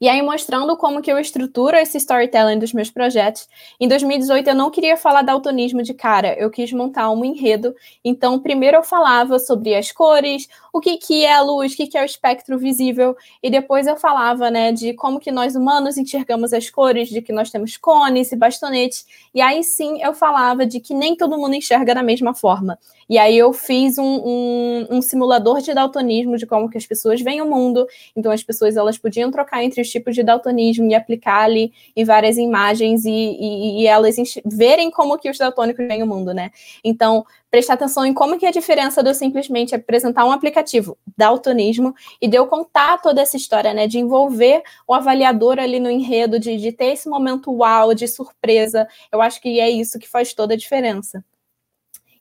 E 0.01 0.09
aí, 0.09 0.21
mostrando 0.23 0.77
como 0.77 1.01
que 1.01 1.11
eu 1.11 1.19
estruturo 1.19 1.77
esse 1.77 1.99
storytelling 1.99 2.59
dos 2.59 2.73
meus 2.73 2.91
projetos. 2.91 3.49
Em 3.81 3.89
2018, 3.89 4.49
eu 4.49 4.55
não 4.55 4.71
queria 4.71 4.97
falar 4.97 5.23
daltonismo 5.23 5.83
de 5.83 5.95
cara, 5.95 6.35
eu 6.39 6.51
quis 6.51 6.73
montar 6.73 7.11
um 7.11 7.25
enredo. 7.25 7.75
Então, 8.05 8.39
primeiro 8.39 8.77
eu 8.79 8.83
falava 8.83 9.39
sobre 9.39 9.75
as 9.75 9.93
cores, 9.93 10.49
o 10.73 10.81
que, 10.81 10.97
que 10.97 11.25
é 11.25 11.33
a 11.33 11.41
luz, 11.41 11.73
o 11.73 11.77
que, 11.77 11.87
que 11.87 11.97
é 11.97 12.03
o 12.03 12.05
espectro 12.05 12.59
visível, 12.59 13.17
e 13.43 13.51
depois 13.51 13.87
eu 13.87 13.97
falava, 13.97 14.51
né, 14.51 14.73
de 14.73 14.93
como 14.95 15.21
que 15.21 15.31
nós 15.31 15.55
humanos 15.55 15.97
enxergamos 15.97 16.53
as 16.53 16.69
cores, 16.69 17.09
de 17.09 17.23
que 17.23 17.33
nós 17.33 17.51
temos 17.51 17.77
cones 17.77 18.33
e 18.33 18.37
bastonetes. 18.37 19.07
E 19.35 19.41
aí 19.41 19.63
sim 19.63 20.03
eu 20.03 20.13
falava 20.13 20.67
de 20.67 20.81
que 20.81 20.93
nem 20.93 21.17
todo 21.17 21.39
mundo 21.39 21.55
enxerga 21.55 21.95
da 21.95 22.03
mesma 22.03 22.35
forma. 22.35 22.79
E 23.09 23.19
aí 23.19 23.37
eu 23.37 23.53
fiz 23.53 23.99
um, 23.99 24.05
um, 24.05 24.87
um, 24.91 25.03
simulador 25.03 25.61
de 25.61 25.75
daltonismo, 25.75 26.37
de 26.37 26.47
como 26.47 26.69
que 26.69 26.79
as 26.79 26.87
pessoas 26.87 27.21
veem 27.21 27.43
o 27.43 27.51
mundo. 27.51 27.87
Então 28.17 28.33
as 28.33 28.43
pessoas 28.43 28.77
elas 28.77 28.99
podiam 28.99 29.31
trocar 29.31 29.63
entre 29.63 29.81
os 29.81 29.91
tipos 29.91 30.15
de 30.15 30.23
daltonismo 30.23 30.87
e 30.91 30.95
aplicar 30.95 31.43
ali 31.45 31.73
em 31.95 32.05
várias 32.05 32.37
imagens 32.37 33.05
e, 33.05 33.11
e, 33.11 33.83
e 33.83 33.87
elas 33.87 34.17
verem 34.45 34.91
como 34.91 35.19
que 35.19 35.31
os 35.31 35.39
daltônicos 35.39 35.87
veem 35.87 36.03
o 36.03 36.07
mundo, 36.07 36.33
né? 36.33 36.51
Então 36.83 37.25
prestar 37.51 37.75
atenção 37.75 38.05
em 38.05 38.13
como 38.13 38.37
que 38.37 38.45
é 38.45 38.49
a 38.49 38.53
diferença 38.53 39.01
de 39.01 39.11
eu 39.11 39.15
simplesmente 39.15 39.77
apresentar 39.77 40.25
um 40.25 40.33
aplicativo 40.33 40.99
daltonismo 41.17 41.95
e 42.21 42.27
de 42.27 42.37
eu 42.37 42.49
contar 42.49 43.01
toda 43.01 43.23
essa 43.23 43.37
história, 43.37 43.73
né? 43.73 43.87
De 43.87 43.99
envolver 43.99 44.63
o 44.89 44.93
avaliador 44.93 45.61
ali 45.61 45.79
no 45.79 45.89
enredo, 45.89 46.41
de, 46.41 46.57
de 46.57 46.73
ter 46.73 46.87
esse 46.87 47.09
momento 47.09 47.53
uau, 47.53 47.95
de 47.95 48.09
surpresa. 48.09 48.89
Eu 49.13 49.23
acho 49.23 49.41
que 49.41 49.61
é 49.61 49.71
isso 49.71 50.01
que 50.01 50.09
faz 50.09 50.35
toda 50.35 50.55
a 50.55 50.57
diferença. 50.57 51.25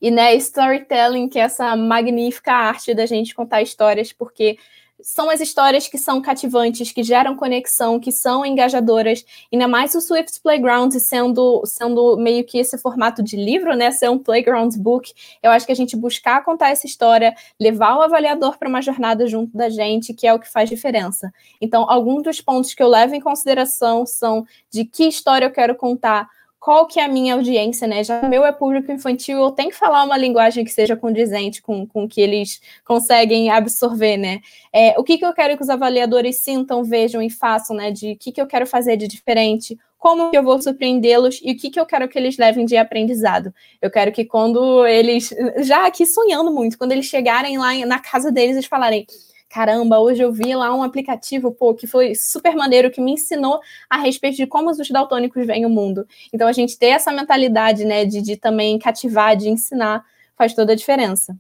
E, 0.04 0.12
né, 0.12 0.36
storytelling, 0.36 1.30
que 1.30 1.40
é 1.40 1.44
essa 1.44 1.78
magnífica 1.78 2.52
arte 2.52 2.94
da 2.94 3.06
gente 3.06 3.34
contar 3.34 3.62
histórias, 3.62 4.12
porque 4.12 4.58
são 5.02 5.30
as 5.30 5.40
histórias 5.40 5.88
que 5.88 5.98
são 5.98 6.22
cativantes, 6.22 6.92
que 6.92 7.02
geram 7.04 7.38
conexão, 7.38 8.02
que 8.02 8.12
são 8.12 8.46
engajadoras, 8.46 9.24
ainda 9.52 9.66
mais 9.66 9.96
o 9.96 10.02
Swift 10.02 10.42
Playground 10.42 10.94
sendo, 10.96 11.62
sendo 11.66 12.18
meio 12.18 12.44
que 12.44 12.58
esse 12.58 12.78
formato 12.78 13.24
de 13.24 13.38
livro, 13.38 13.78
né? 13.78 13.92
Ser 13.92 14.10
um 14.10 14.20
playground 14.20 14.76
book. 14.76 15.14
Eu 15.42 15.52
acho 15.52 15.66
que 15.66 15.72
a 15.72 15.76
gente 15.76 15.96
buscar 15.96 16.44
contar 16.44 16.72
essa 16.72 16.86
história, 16.86 17.34
levar 17.58 17.96
o 17.96 18.02
avaliador 18.02 18.58
para 18.58 18.68
uma 18.68 18.82
jornada 18.82 19.26
junto 19.26 19.56
da 19.56 19.70
gente, 19.70 20.14
que 20.14 20.28
é 20.28 20.34
o 20.34 20.40
que 20.40 20.52
faz 20.52 20.70
diferença. 20.70 21.32
Então, 21.62 21.90
alguns 21.90 22.24
dos 22.24 22.42
pontos 22.42 22.74
que 22.74 22.84
eu 22.84 22.90
levo 22.90 23.16
em 23.16 23.22
consideração 23.22 24.06
são 24.06 24.46
de 24.70 24.84
que 24.84 25.08
história 25.08 25.46
eu 25.46 25.52
quero 25.52 25.76
contar, 25.76 26.28
qual 26.64 26.88
que 26.88 26.98
é 26.98 27.04
a 27.04 27.10
minha 27.10 27.34
audiência, 27.34 27.86
né? 27.86 28.06
Já 28.06 28.22
o 28.22 28.30
meu 28.30 28.46
é 28.46 28.52
público 28.54 28.90
infantil, 28.90 29.38
eu 29.38 29.52
tenho 29.52 29.70
que 29.70 29.76
falar 29.76 30.06
uma 30.06 30.16
linguagem 30.16 30.64
que 30.64 30.72
seja 30.72 30.96
condizente 30.96 31.62
com, 31.62 31.86
com 31.86 32.08
que 32.08 32.22
eles 32.22 32.62
conseguem 32.86 33.50
absorver, 33.50 34.16
né? 34.16 34.40
É, 34.72 34.98
o 34.98 35.04
que, 35.04 35.18
que 35.18 35.26
eu 35.26 35.34
quero 35.34 35.58
que 35.58 35.64
os 35.64 35.70
avaliadores 35.70 36.38
sintam, 36.38 36.82
vejam 36.82 37.22
e 37.22 37.30
façam, 37.30 37.76
né? 37.76 37.92
De 37.92 38.14
o 38.14 38.18
que, 38.18 38.32
que 38.32 38.40
eu 38.40 38.48
quero 38.48 38.66
fazer 38.66 38.96
de 38.96 39.10
diferente, 39.10 39.78
como 39.98 40.32
que 40.32 40.38
eu 40.38 40.44
vou 40.44 40.62
surpreendê-los 40.62 41.42
e 41.44 41.52
o 41.52 41.58
que, 41.58 41.70
que 41.70 41.78
eu 41.78 41.86
quero 41.86 42.08
que 42.08 42.18
eles 42.18 42.38
levem 42.38 42.66
de 42.66 42.78
aprendizado. 42.78 43.54
Eu 43.82 43.92
quero 43.92 44.14
que 44.14 44.24
quando 44.24 44.88
eles, 44.88 45.36
já 45.58 45.86
aqui 45.86 46.06
sonhando 46.06 46.50
muito, 46.50 46.78
quando 46.78 46.94
eles 46.94 47.08
chegarem 47.08 47.58
lá 47.58 47.74
na 47.86 48.00
casa 48.00 48.32
deles, 48.32 48.56
eles 48.56 48.68
falarem 48.68 49.06
caramba, 49.54 50.00
hoje 50.00 50.24
eu 50.24 50.34
vi 50.34 50.56
lá 50.56 50.76
um 50.76 50.82
aplicativo, 50.82 51.52
pô, 51.52 51.76
que 51.76 51.86
foi 51.86 52.16
super 52.16 52.56
maneiro, 52.56 52.90
que 52.90 53.00
me 53.00 53.12
ensinou 53.12 53.60
a 53.88 53.98
respeito 53.98 54.36
de 54.36 54.48
como 54.48 54.72
os 54.72 54.90
daltônicos 54.90 55.46
veem 55.46 55.64
o 55.64 55.70
mundo. 55.70 56.08
Então, 56.34 56.48
a 56.48 56.52
gente 56.52 56.76
ter 56.76 56.88
essa 56.88 57.12
mentalidade, 57.12 57.86
né, 57.86 58.04
de, 58.04 58.20
de 58.20 58.36
também 58.36 58.80
cativar, 58.80 59.38
de 59.38 59.50
ensinar, 59.50 60.04
faz 60.36 60.56
toda 60.56 60.74
a 60.74 60.76
diferença. 60.76 61.38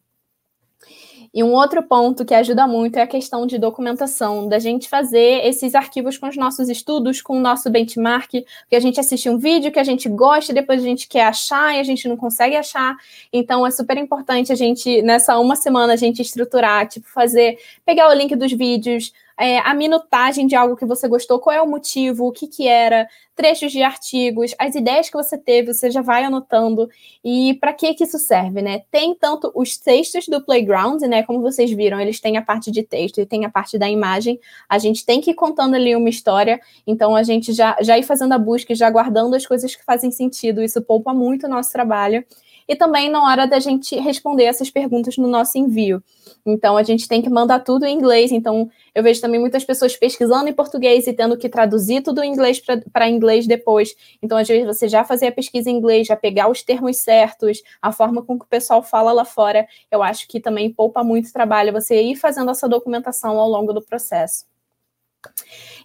E 1.34 1.44
um 1.44 1.52
outro 1.52 1.82
ponto 1.82 2.24
que 2.24 2.34
ajuda 2.34 2.68
muito 2.68 2.98
é 2.98 3.02
a 3.02 3.08
questão 3.08 3.48
de 3.48 3.58
documentação, 3.58 4.48
da 4.48 4.60
gente 4.60 4.88
fazer 4.88 5.44
esses 5.46 5.74
arquivos 5.74 6.16
com 6.16 6.28
os 6.28 6.38
nossos 6.38 6.70
estudos, 6.70 7.24
com 7.24 7.38
o 7.38 7.42
nosso 7.42 7.72
benchmark, 7.72 8.30
que 8.70 8.76
a 8.76 8.80
gente 8.80 9.00
assiste 9.00 9.28
um 9.28 9.38
vídeo 9.40 9.72
que 9.72 9.80
a 9.80 9.84
gente 9.84 10.08
gosta 10.08 10.52
e 10.52 10.56
depois 10.56 10.80
a 10.80 10.86
gente 10.86 11.08
quer 11.08 11.26
achar 11.26 11.76
e 11.76 11.80
a 11.80 11.84
gente 11.84 12.08
não 12.08 12.16
consegue 12.16 12.56
achar. 12.56 12.96
Então 13.32 13.66
é 13.66 13.72
super 13.72 13.98
importante 13.98 14.52
a 14.52 14.56
gente, 14.56 15.02
nessa 15.02 15.40
uma 15.40 15.56
semana, 15.56 15.94
a 15.94 15.98
gente 15.98 16.22
estruturar, 16.22 16.88
tipo, 16.88 17.08
fazer, 17.10 17.58
pegar 17.84 18.10
o 18.10 18.14
link 18.14 18.36
dos 18.36 18.52
vídeos, 18.52 19.12
é, 19.40 19.60
a 19.60 19.74
minutagem 19.74 20.48
de 20.48 20.56
algo 20.56 20.76
que 20.76 20.86
você 20.86 21.08
gostou, 21.08 21.40
qual 21.40 21.56
é 21.56 21.62
o 21.62 21.68
motivo, 21.68 22.28
o 22.28 22.32
que, 22.32 22.48
que 22.48 22.68
era, 22.68 23.08
trechos 23.36 23.72
de 23.72 23.82
artigos, 23.82 24.54
as 24.60 24.76
ideias 24.76 25.10
que 25.10 25.18
você 25.18 25.38
teve, 25.38 25.74
você 25.74 25.90
já 25.90 26.02
vai 26.02 26.24
anotando. 26.24 26.88
E 27.24 27.56
para 27.56 27.74
que, 27.74 27.94
que 27.94 28.04
isso 28.04 28.20
serve, 28.20 28.62
né? 28.62 28.84
Tem 28.92 29.16
tanto 29.16 29.52
os 29.56 29.78
textos 29.78 30.28
do 30.28 30.44
Playground, 30.44 31.02
né? 31.04 31.24
Como 31.24 31.42
vocês 31.42 31.72
viram, 31.72 32.00
eles 32.00 32.20
têm 32.20 32.38
a 32.38 32.42
parte 32.42 32.72
de 32.72 32.84
texto 32.84 33.20
e 33.20 33.26
tem 33.26 33.46
a 33.46 33.50
parte 33.50 33.78
da 33.78 33.90
imagem. 33.90 34.40
A 34.70 34.78
gente 34.78 35.06
tem 35.06 35.20
que 35.20 35.32
ir 35.32 35.36
contando 35.36 35.76
ali 35.76 35.96
uma 35.96 36.10
história, 36.10 36.60
então 36.86 37.16
a 37.16 37.24
gente 37.24 37.54
já, 37.54 37.76
já 37.82 37.98
ir 37.98 38.04
fazendo 38.04 38.34
a 38.34 38.38
busca 38.38 38.74
e 38.74 38.76
já 38.76 38.90
guardando 38.90 39.36
as 39.36 39.46
coisas 39.46 39.76
que 39.76 39.84
fazem 39.84 40.12
sentido. 40.12 40.62
Isso 40.62 40.82
poupa 40.82 41.14
muito 41.14 41.48
o 41.48 41.50
nosso 41.50 41.72
trabalho 41.72 42.24
e 42.68 42.76
também 42.76 43.10
na 43.10 43.24
hora 43.24 43.46
da 43.46 43.60
gente 43.60 43.96
responder 43.96 44.44
essas 44.46 44.70
perguntas 44.70 45.18
no 45.18 45.28
nosso 45.28 45.58
envio. 45.58 46.04
Então, 46.46 46.76
a 46.76 46.84
gente 46.84 47.08
tem 47.08 47.22
que 47.22 47.30
mandar 47.30 47.60
tudo 47.60 47.86
em 47.86 47.96
inglês. 47.96 48.32
Então, 48.32 48.70
eu 48.94 49.02
vejo 49.02 49.22
também 49.22 49.40
muitas 49.40 49.64
pessoas 49.64 49.96
pesquisando 49.96 50.50
em 50.50 50.54
português 50.54 51.08
e 51.08 51.14
tendo 51.14 51.38
que 51.38 51.48
traduzir 51.48 52.02
tudo 52.02 52.22
em 52.24 52.32
inglês 52.32 52.62
para 52.92 53.10
inglês 53.10 53.48
depois. 53.48 53.96
Então, 54.22 54.38
às 54.38 54.48
vezes, 54.48 54.66
você 54.66 54.88
já 54.88 55.04
fazer 55.04 55.28
a 55.28 55.32
pesquisa 55.32 55.70
em 55.70 55.78
inglês, 55.78 56.08
já 56.08 56.16
pegar 56.16 56.50
os 56.50 56.62
termos 56.62 56.98
certos, 56.98 57.62
a 57.82 57.92
forma 57.92 58.22
com 58.22 58.38
que 58.38 58.46
o 58.46 58.50
pessoal 58.50 58.84
fala 58.84 59.14
lá 59.14 59.26
fora, 59.26 59.68
eu 59.92 60.04
acho 60.04 60.28
que 60.28 60.40
também 60.40 60.72
poupa 60.72 61.04
muito 61.04 61.32
trabalho 61.32 61.72
você 61.72 62.02
ir 62.02 62.16
fazendo 62.16 62.52
essa 62.52 62.68
documentação 62.68 63.40
ao 63.40 63.50
longo 63.50 63.72
do 63.74 63.82
processo. 63.82 64.46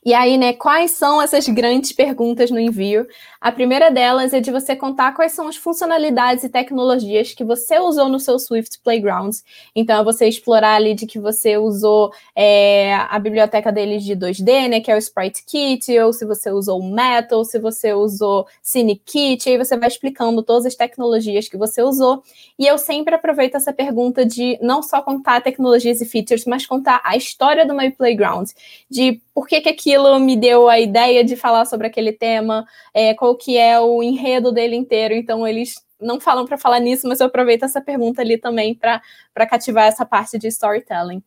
E 0.04 0.14
aí, 0.14 0.38
né, 0.38 0.52
quais 0.52 0.92
são 0.92 1.20
essas 1.20 1.46
grandes 1.48 1.92
perguntas 1.92 2.50
no 2.50 2.58
envio? 2.58 3.06
A 3.40 3.52
primeira 3.52 3.88
delas 3.88 4.32
é 4.32 4.40
de 4.40 4.50
você 4.50 4.74
contar 4.74 5.12
quais 5.12 5.30
são 5.30 5.46
as 5.46 5.56
funcionalidades 5.56 6.42
e 6.42 6.48
tecnologias 6.48 7.32
que 7.32 7.44
você 7.44 7.78
usou 7.78 8.08
no 8.08 8.18
seu 8.18 8.36
Swift 8.36 8.80
Playgrounds. 8.82 9.44
Então, 9.76 10.00
é 10.00 10.04
você 10.04 10.26
explorar 10.26 10.74
ali 10.74 10.92
de 10.92 11.06
que 11.06 11.20
você 11.20 11.56
usou 11.56 12.12
é, 12.34 12.94
a 12.94 13.16
biblioteca 13.20 13.70
deles 13.70 14.02
de 14.02 14.16
2D, 14.16 14.68
né, 14.68 14.80
que 14.80 14.90
é 14.90 14.96
o 14.96 14.98
Sprite 14.98 15.44
Kit, 15.44 15.96
ou 16.00 16.12
se 16.12 16.24
você 16.24 16.50
usou 16.50 16.80
o 16.80 16.92
Metal, 16.92 17.44
se 17.44 17.60
você 17.60 17.92
usou 17.92 18.44
Cine 18.60 18.96
Kit, 18.96 19.48
aí 19.48 19.56
você 19.56 19.76
vai 19.76 19.88
explicando 19.88 20.42
todas 20.42 20.66
as 20.66 20.74
tecnologias 20.74 21.48
que 21.48 21.56
você 21.56 21.80
usou. 21.80 22.24
E 22.58 22.66
eu 22.66 22.76
sempre 22.76 23.14
aproveito 23.14 23.54
essa 23.54 23.72
pergunta 23.72 24.26
de 24.26 24.58
não 24.60 24.82
só 24.82 25.00
contar 25.00 25.42
tecnologias 25.42 26.00
e 26.00 26.04
features, 26.04 26.44
mas 26.44 26.66
contar 26.66 27.00
a 27.04 27.16
história 27.16 27.64
do 27.64 27.74
meu 27.74 27.92
Playground, 27.92 28.50
de 28.90 29.20
por 29.32 29.46
que, 29.46 29.60
que 29.60 29.68
aquilo 29.68 30.18
me 30.18 30.36
deu 30.36 30.68
a 30.68 30.80
ideia 30.80 31.22
de 31.22 31.36
falar 31.36 31.64
sobre 31.64 31.86
aquele 31.86 32.12
tema, 32.12 32.66
é, 32.92 33.14
qual 33.28 33.36
que 33.36 33.58
é 33.58 33.78
o 33.78 34.02
enredo 34.02 34.50
dele 34.50 34.76
inteiro. 34.76 35.14
Então, 35.14 35.46
eles 35.46 35.74
não 36.00 36.18
falam 36.20 36.46
para 36.46 36.56
falar 36.56 36.80
nisso, 36.80 37.06
mas 37.06 37.20
eu 37.20 37.26
aproveito 37.26 37.64
essa 37.64 37.80
pergunta 37.80 38.22
ali 38.22 38.38
também 38.38 38.74
para 38.74 39.46
cativar 39.46 39.86
essa 39.86 40.06
parte 40.06 40.38
de 40.38 40.48
storytelling. 40.48 41.22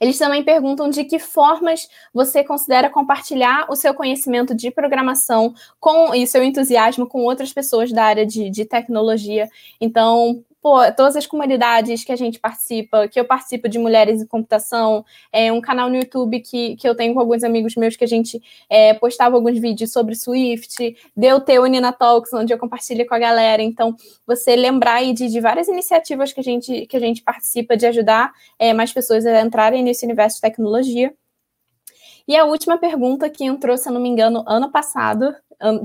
Eles 0.00 0.18
também 0.18 0.42
perguntam 0.42 0.88
de 0.88 1.04
que 1.04 1.18
formas 1.18 1.88
você 2.12 2.42
considera 2.42 2.88
compartilhar 2.88 3.66
o 3.68 3.76
seu 3.76 3.92
conhecimento 3.92 4.54
de 4.54 4.70
programação 4.70 5.52
com 5.78 6.14
e 6.14 6.26
seu 6.26 6.42
entusiasmo 6.42 7.06
com 7.06 7.22
outras 7.22 7.52
pessoas 7.52 7.92
da 7.92 8.04
área 8.04 8.26
de, 8.26 8.50
de 8.50 8.64
tecnologia. 8.64 9.48
Então, 9.80 10.44
pô, 10.64 10.78
todas 10.96 11.14
as 11.14 11.26
comunidades 11.26 12.04
que 12.04 12.10
a 12.10 12.16
gente 12.16 12.40
participa, 12.40 13.06
que 13.06 13.20
eu 13.20 13.24
participo 13.26 13.68
de 13.68 13.78
Mulheres 13.78 14.22
em 14.22 14.26
Computação, 14.26 15.04
é 15.30 15.52
um 15.52 15.60
canal 15.60 15.90
no 15.90 15.96
YouTube 15.96 16.40
que, 16.40 16.74
que 16.76 16.88
eu 16.88 16.94
tenho 16.94 17.12
com 17.12 17.20
alguns 17.20 17.44
amigos 17.44 17.76
meus 17.76 17.96
que 17.96 18.04
a 18.04 18.08
gente 18.08 18.40
é, 18.70 18.94
postava 18.94 19.36
alguns 19.36 19.58
vídeos 19.58 19.92
sobre 19.92 20.14
Swift, 20.14 20.96
deu 21.14 21.38
ter 21.38 21.58
o 21.58 21.66
Nina 21.66 21.92
Talks, 21.92 22.32
onde 22.32 22.54
eu 22.54 22.58
compartilho 22.58 23.06
com 23.06 23.14
a 23.14 23.18
galera. 23.18 23.60
Então, 23.60 23.94
você 24.26 24.56
lembrar 24.56 24.94
aí 24.94 25.12
de, 25.12 25.28
de 25.28 25.38
várias 25.38 25.68
iniciativas 25.68 26.32
que 26.32 26.40
a 26.40 26.42
gente, 26.42 26.86
que 26.86 26.96
a 26.96 27.00
gente 27.00 27.22
participa 27.22 27.76
de 27.76 27.84
ajudar 27.84 28.32
é, 28.58 28.72
mais 28.72 28.90
pessoas 28.90 29.26
a 29.26 29.42
entrarem 29.42 29.82
nesse 29.82 30.06
universo 30.06 30.36
de 30.36 30.40
tecnologia. 30.40 31.12
E 32.26 32.34
a 32.34 32.46
última 32.46 32.78
pergunta 32.78 33.28
que 33.28 33.44
entrou, 33.44 33.76
se 33.76 33.86
eu 33.86 33.92
não 33.92 34.00
me 34.00 34.08
engano, 34.08 34.42
ano 34.46 34.72
passado, 34.72 35.34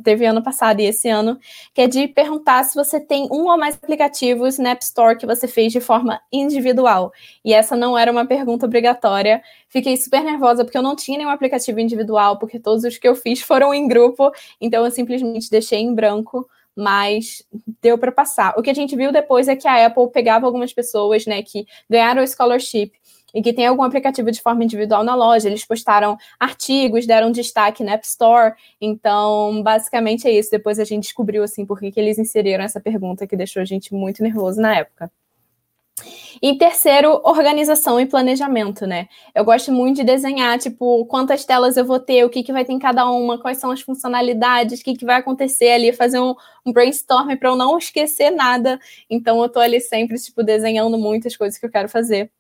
teve 0.04 0.26
ano 0.26 0.44
passado 0.44 0.80
e 0.80 0.86
esse 0.86 1.08
ano, 1.10 1.38
que 1.74 1.82
é 1.82 1.88
de 1.88 2.08
perguntar 2.08 2.64
se 2.64 2.76
você 2.76 3.00
tem 3.00 3.28
um 3.32 3.48
ou 3.48 3.58
mais 3.58 3.76
aplicativos 3.76 4.58
na 4.58 4.72
App 4.72 4.84
Store 4.84 5.18
que 5.18 5.26
você 5.26 5.48
fez 5.48 5.72
de 5.72 5.82
forma 5.82 6.20
individual. 6.32 7.12
E 7.44 7.54
essa 7.54 7.76
não 7.76 7.98
era 7.98 8.12
uma 8.12 8.26
pergunta 8.26 8.66
obrigatória. 8.66 9.42
Fiquei 9.68 9.98
super 9.98 10.24
nervosa 10.24 10.64
porque 10.64 10.78
eu 10.78 10.82
não 10.82 10.96
tinha 10.96 11.18
nenhum 11.18 11.30
aplicativo 11.30 11.80
individual, 11.80 12.38
porque 12.38 12.60
todos 12.60 12.84
os 12.84 12.98
que 12.98 13.08
eu 13.08 13.16
fiz 13.16 13.42
foram 13.42 13.74
em 13.74 13.88
grupo, 13.88 14.32
então 14.60 14.86
eu 14.86 14.92
simplesmente 14.92 15.50
deixei 15.50 15.80
em 15.80 15.94
branco 15.94 16.48
mas 16.80 17.44
deu 17.82 17.98
para 17.98 18.12
passar. 18.12 18.54
O 18.58 18.62
que 18.62 18.70
a 18.70 18.74
gente 18.74 18.96
viu 18.96 19.12
depois 19.12 19.50
é 19.50 19.56
que 19.56 19.68
a 19.68 19.86
Apple 19.86 20.10
pegava 20.12 20.46
algumas 20.46 20.72
pessoas, 20.72 21.26
né, 21.26 21.44
que 21.44 21.68
ganharam 21.90 22.24
o 22.24 22.28
scholarship 22.28 22.94
e 23.34 23.42
que 23.42 23.54
tem 23.54 23.68
algum 23.68 23.84
aplicativo 23.84 24.32
de 24.32 24.42
forma 24.42 24.64
individual 24.64 25.04
na 25.04 25.16
loja. 25.16 25.48
Eles 25.48 25.66
postaram 25.66 26.18
artigos, 26.40 27.06
deram 27.06 27.32
destaque 27.32 27.84
na 27.84 27.94
App 27.94 28.06
Store. 28.06 28.54
Então, 28.80 29.62
basicamente 29.64 30.28
é 30.28 30.32
isso. 30.32 30.52
Depois 30.52 30.80
a 30.80 30.84
gente 30.84 31.04
descobriu 31.04 31.44
assim 31.44 31.66
por 31.66 31.80
que, 31.80 31.92
que 31.92 32.00
eles 32.00 32.18
inseriram 32.18 32.64
essa 32.64 32.80
pergunta 32.80 33.28
que 33.28 33.36
deixou 33.36 33.62
a 33.62 33.66
gente 33.66 33.94
muito 33.94 34.24
nervoso 34.24 34.60
na 34.62 34.76
época. 34.76 35.12
E 36.42 36.58
terceiro, 36.58 37.20
organização 37.24 38.00
e 38.00 38.06
planejamento, 38.06 38.86
né? 38.88 39.08
Eu 39.36 39.44
gosto 39.44 39.72
muito 39.72 39.98
de 39.98 40.04
desenhar, 40.04 40.58
tipo, 40.58 41.06
quantas 41.06 41.44
telas 41.44 41.76
eu 41.76 41.84
vou 41.86 42.00
ter, 42.00 42.24
o 42.24 42.30
que, 42.30 42.44
que 42.44 42.54
vai 42.54 42.64
ter 42.64 42.72
em 42.74 42.80
cada 42.80 43.10
uma, 43.10 43.38
quais 43.38 43.58
são 43.58 43.72
as 43.72 43.82
funcionalidades, 43.82 44.80
o 44.80 44.84
que, 44.84 44.96
que 44.96 45.06
vai 45.06 45.18
acontecer 45.18 45.72
ali, 45.72 45.92
fazer 45.92 46.20
um, 46.20 46.34
um 46.66 46.72
brainstorm 46.72 47.36
para 47.36 47.50
eu 47.50 47.56
não 47.56 47.78
esquecer 47.78 48.32
nada. 48.32 48.80
Então, 49.10 49.42
eu 49.42 49.50
tô 49.50 49.60
ali 49.60 49.82
sempre, 49.82 50.18
tipo, 50.18 50.44
desenhando 50.44 50.98
muitas 50.98 51.36
coisas 51.36 51.60
que 51.60 51.66
eu 51.66 51.72
quero 51.72 51.90
fazer. 51.90 52.32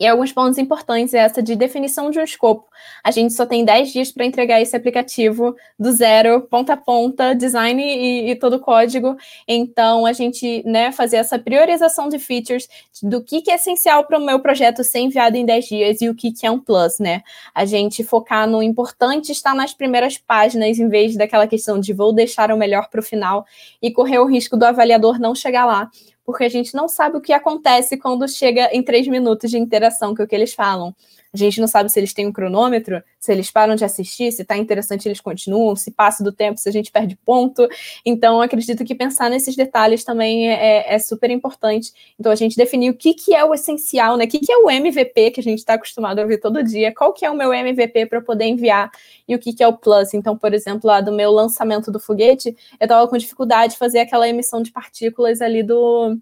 E 0.00 0.06
alguns 0.06 0.32
pontos 0.32 0.58
importantes 0.58 1.14
é 1.14 1.18
essa 1.18 1.42
de 1.42 1.54
definição 1.54 2.10
de 2.10 2.18
um 2.18 2.24
escopo. 2.24 2.66
A 3.04 3.10
gente 3.10 3.32
só 3.34 3.46
tem 3.46 3.64
10 3.64 3.92
dias 3.92 4.10
para 4.10 4.24
entregar 4.24 4.60
esse 4.60 4.74
aplicativo 4.74 5.54
do 5.78 5.92
zero, 5.92 6.40
ponta 6.40 6.72
a 6.72 6.76
ponta, 6.76 7.34
design 7.34 7.80
e, 7.80 8.30
e 8.30 8.34
todo 8.34 8.54
o 8.54 8.60
código. 8.60 9.16
Então, 9.46 10.04
a 10.04 10.12
gente 10.12 10.62
né, 10.66 10.90
fazer 10.90 11.18
essa 11.18 11.38
priorização 11.38 12.08
de 12.08 12.18
features 12.18 12.68
do 13.02 13.22
que, 13.22 13.42
que 13.42 13.50
é 13.50 13.54
essencial 13.54 14.04
para 14.04 14.18
o 14.18 14.24
meu 14.24 14.40
projeto 14.40 14.82
ser 14.82 15.00
enviado 15.00 15.36
em 15.36 15.44
10 15.46 15.64
dias 15.66 16.02
e 16.02 16.08
o 16.08 16.14
que, 16.14 16.32
que 16.32 16.46
é 16.46 16.50
um 16.50 16.58
plus, 16.58 16.98
né? 16.98 17.22
A 17.54 17.64
gente 17.64 18.02
focar 18.02 18.48
no 18.48 18.62
importante 18.62 19.30
estar 19.30 19.54
nas 19.54 19.72
primeiras 19.72 20.18
páginas, 20.18 20.78
em 20.78 20.88
vez 20.88 21.16
daquela 21.16 21.46
questão 21.46 21.78
de 21.78 21.92
vou 21.92 22.12
deixar 22.12 22.50
o 22.50 22.56
melhor 22.56 22.88
para 22.88 23.00
o 23.00 23.04
final 23.04 23.46
e 23.80 23.92
correr 23.92 24.18
o 24.18 24.26
risco 24.26 24.56
do 24.56 24.64
avaliador 24.64 25.20
não 25.20 25.34
chegar 25.34 25.64
lá 25.64 25.88
porque 26.24 26.44
a 26.44 26.48
gente 26.48 26.74
não 26.74 26.88
sabe 26.88 27.16
o 27.16 27.20
que 27.20 27.32
acontece 27.32 27.96
quando 27.96 28.28
chega 28.28 28.70
em 28.72 28.82
três 28.82 29.06
minutos 29.08 29.50
de 29.50 29.58
interação, 29.58 30.14
que 30.14 30.22
é 30.22 30.24
o 30.24 30.28
que 30.28 30.34
eles 30.34 30.54
falam. 30.54 30.94
A 31.34 31.36
gente 31.38 31.60
não 31.60 31.66
sabe 31.66 31.90
se 31.90 31.98
eles 31.98 32.12
têm 32.12 32.26
um 32.26 32.32
cronômetro, 32.32 33.02
se 33.18 33.32
eles 33.32 33.50
param 33.50 33.74
de 33.74 33.84
assistir, 33.84 34.30
se 34.32 34.42
está 34.42 34.54
interessante 34.56 35.08
eles 35.08 35.20
continuam, 35.20 35.74
se 35.74 35.90
passa 35.90 36.22
do 36.22 36.30
tempo, 36.30 36.58
se 36.58 36.68
a 36.68 36.72
gente 36.72 36.92
perde 36.92 37.16
ponto. 37.24 37.66
Então, 38.04 38.42
acredito 38.42 38.84
que 38.84 38.94
pensar 38.94 39.30
nesses 39.30 39.56
detalhes 39.56 40.04
também 40.04 40.50
é, 40.50 40.52
é, 40.52 40.94
é 40.94 40.98
super 40.98 41.30
importante. 41.30 41.90
Então, 42.20 42.30
a 42.30 42.34
gente 42.34 42.54
definir 42.54 42.90
o 42.90 42.94
que, 42.94 43.14
que 43.14 43.34
é 43.34 43.42
o 43.42 43.54
essencial, 43.54 44.18
né? 44.18 44.24
O 44.24 44.28
que, 44.28 44.40
que 44.40 44.52
é 44.52 44.58
o 44.58 44.70
MVP 44.70 45.30
que 45.30 45.40
a 45.40 45.42
gente 45.42 45.60
está 45.60 45.74
acostumado 45.74 46.18
a 46.18 46.22
ouvir 46.22 46.38
todo 46.38 46.62
dia, 46.62 46.94
qual 46.94 47.14
que 47.14 47.24
é 47.24 47.30
o 47.30 47.34
meu 47.34 47.52
MVP 47.52 48.06
para 48.06 48.20
poder 48.20 48.44
enviar 48.44 48.90
e 49.26 49.34
o 49.34 49.38
que, 49.38 49.54
que 49.54 49.62
é 49.62 49.68
o 49.68 49.72
plus. 49.72 50.12
Então, 50.12 50.36
por 50.36 50.52
exemplo, 50.52 50.86
lá 50.86 51.00
do 51.00 51.12
meu 51.12 51.30
lançamento 51.30 51.90
do 51.90 51.98
foguete, 51.98 52.54
eu 52.78 52.84
estava 52.84 53.08
com 53.08 53.16
dificuldade 53.16 53.72
de 53.72 53.78
fazer 53.78 54.00
aquela 54.00 54.28
emissão 54.28 54.62
de 54.62 54.70
partículas 54.70 55.40
ali 55.40 55.62
do 55.62 56.18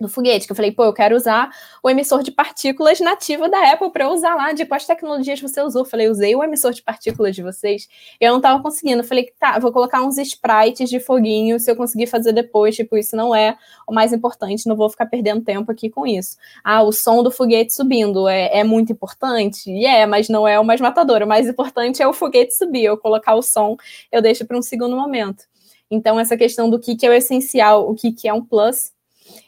do 0.00 0.08
foguete, 0.08 0.46
que 0.46 0.52
eu 0.52 0.56
falei, 0.56 0.72
pô, 0.72 0.84
eu 0.84 0.92
quero 0.92 1.14
usar 1.14 1.50
o 1.82 1.90
emissor 1.90 2.22
de 2.22 2.30
partículas 2.30 3.00
nativo 3.00 3.48
da 3.48 3.72
Apple 3.72 3.90
para 3.90 4.08
usar 4.10 4.34
lá, 4.34 4.52
de 4.52 4.64
quais 4.64 4.86
tecnologias 4.86 5.40
você 5.40 5.60
usou. 5.62 5.82
Eu 5.82 5.86
falei, 5.86 6.08
usei 6.08 6.34
o 6.34 6.42
emissor 6.42 6.72
de 6.72 6.82
partículas 6.82 7.34
de 7.34 7.42
vocês. 7.42 7.88
Eu 8.20 8.32
não 8.32 8.40
tava 8.40 8.62
conseguindo. 8.62 9.02
Eu 9.02 9.06
falei, 9.06 9.32
tá, 9.38 9.58
vou 9.58 9.72
colocar 9.72 10.02
uns 10.02 10.18
sprites 10.18 10.88
de 10.88 10.98
foguinho, 10.98 11.60
se 11.60 11.70
eu 11.70 11.76
conseguir 11.76 12.06
fazer 12.06 12.32
depois, 12.32 12.74
tipo, 12.74 12.96
isso 12.96 13.14
não 13.14 13.34
é 13.34 13.56
o 13.86 13.92
mais 13.92 14.12
importante, 14.12 14.66
não 14.66 14.76
vou 14.76 14.88
ficar 14.88 15.06
perdendo 15.06 15.42
tempo 15.42 15.70
aqui 15.70 15.90
com 15.90 16.06
isso. 16.06 16.36
Ah, 16.64 16.82
o 16.82 16.92
som 16.92 17.22
do 17.22 17.30
foguete 17.30 17.74
subindo 17.74 18.28
é, 18.28 18.60
é 18.60 18.64
muito 18.64 18.92
importante? 18.92 19.70
E 19.70 19.86
é, 19.86 20.06
mas 20.06 20.28
não 20.28 20.46
é 20.46 20.58
o 20.58 20.64
mais 20.64 20.80
matador. 20.80 21.22
O 21.22 21.26
mais 21.26 21.46
importante 21.46 22.02
é 22.02 22.08
o 22.08 22.12
foguete 22.12 22.54
subir. 22.54 22.84
Eu 22.84 22.96
colocar 22.96 23.34
o 23.34 23.42
som, 23.42 23.76
eu 24.10 24.22
deixo 24.22 24.44
para 24.46 24.56
um 24.56 24.62
segundo 24.62 24.96
momento. 24.96 25.44
Então, 25.90 26.20
essa 26.20 26.36
questão 26.36 26.70
do 26.70 26.78
que, 26.78 26.94
que 26.94 27.04
é 27.04 27.10
o 27.10 27.12
essencial, 27.12 27.90
o 27.90 27.94
que, 27.94 28.12
que 28.12 28.28
é 28.28 28.32
um 28.32 28.44
plus, 28.44 28.92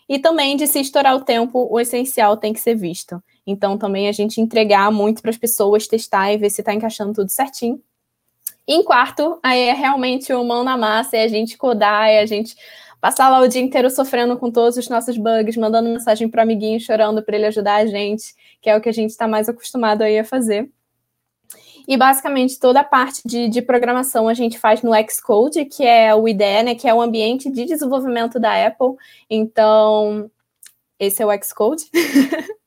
e 0.08 0.18
também 0.18 0.56
de 0.56 0.66
se 0.66 0.80
estourar 0.80 1.16
o 1.16 1.24
tempo, 1.24 1.68
o 1.70 1.80
essencial 1.80 2.36
tem 2.36 2.52
que 2.52 2.60
ser 2.60 2.74
visto. 2.74 3.22
Então, 3.46 3.76
também 3.76 4.08
a 4.08 4.12
gente 4.12 4.40
entregar 4.40 4.90
muito 4.90 5.22
para 5.22 5.30
as 5.30 5.36
pessoas, 5.36 5.86
testar 5.86 6.32
e 6.32 6.38
ver 6.38 6.50
se 6.50 6.60
está 6.60 6.72
encaixando 6.72 7.12
tudo 7.12 7.28
certinho. 7.30 7.80
Em 8.66 8.82
quarto, 8.84 9.38
aí 9.42 9.60
é 9.60 9.72
realmente 9.72 10.32
o 10.32 10.44
mão 10.44 10.62
na 10.62 10.76
massa, 10.76 11.16
é 11.16 11.24
a 11.24 11.28
gente 11.28 11.58
codar, 11.58 12.08
é 12.08 12.20
a 12.20 12.26
gente 12.26 12.54
passar 13.00 13.28
lá 13.28 13.40
o 13.40 13.48
dia 13.48 13.60
inteiro 13.60 13.90
sofrendo 13.90 14.38
com 14.38 14.50
todos 14.50 14.76
os 14.76 14.88
nossos 14.88 15.18
bugs, 15.18 15.56
mandando 15.56 15.88
mensagem 15.88 16.28
para 16.28 16.38
o 16.38 16.42
amiguinho 16.42 16.78
chorando 16.78 17.20
para 17.22 17.34
ele 17.36 17.46
ajudar 17.46 17.76
a 17.76 17.86
gente, 17.86 18.32
que 18.60 18.70
é 18.70 18.76
o 18.76 18.80
que 18.80 18.88
a 18.88 18.92
gente 18.92 19.10
está 19.10 19.26
mais 19.26 19.48
acostumado 19.48 20.02
aí 20.02 20.16
a 20.18 20.24
fazer. 20.24 20.70
E 21.86 21.96
basicamente 21.96 22.58
toda 22.58 22.80
a 22.80 22.84
parte 22.84 23.22
de, 23.24 23.48
de 23.48 23.62
programação 23.62 24.28
a 24.28 24.34
gente 24.34 24.58
faz 24.58 24.82
no 24.82 24.92
Xcode, 25.10 25.64
que 25.64 25.84
é 25.84 26.14
o 26.14 26.28
IDE, 26.28 26.62
né, 26.64 26.74
que 26.74 26.88
é 26.88 26.94
o 26.94 27.00
ambiente 27.00 27.50
de 27.50 27.64
desenvolvimento 27.64 28.38
da 28.38 28.66
Apple. 28.66 28.94
Então, 29.28 30.30
esse 30.98 31.22
é 31.22 31.26
o 31.26 31.42
Xcode. 31.42 31.84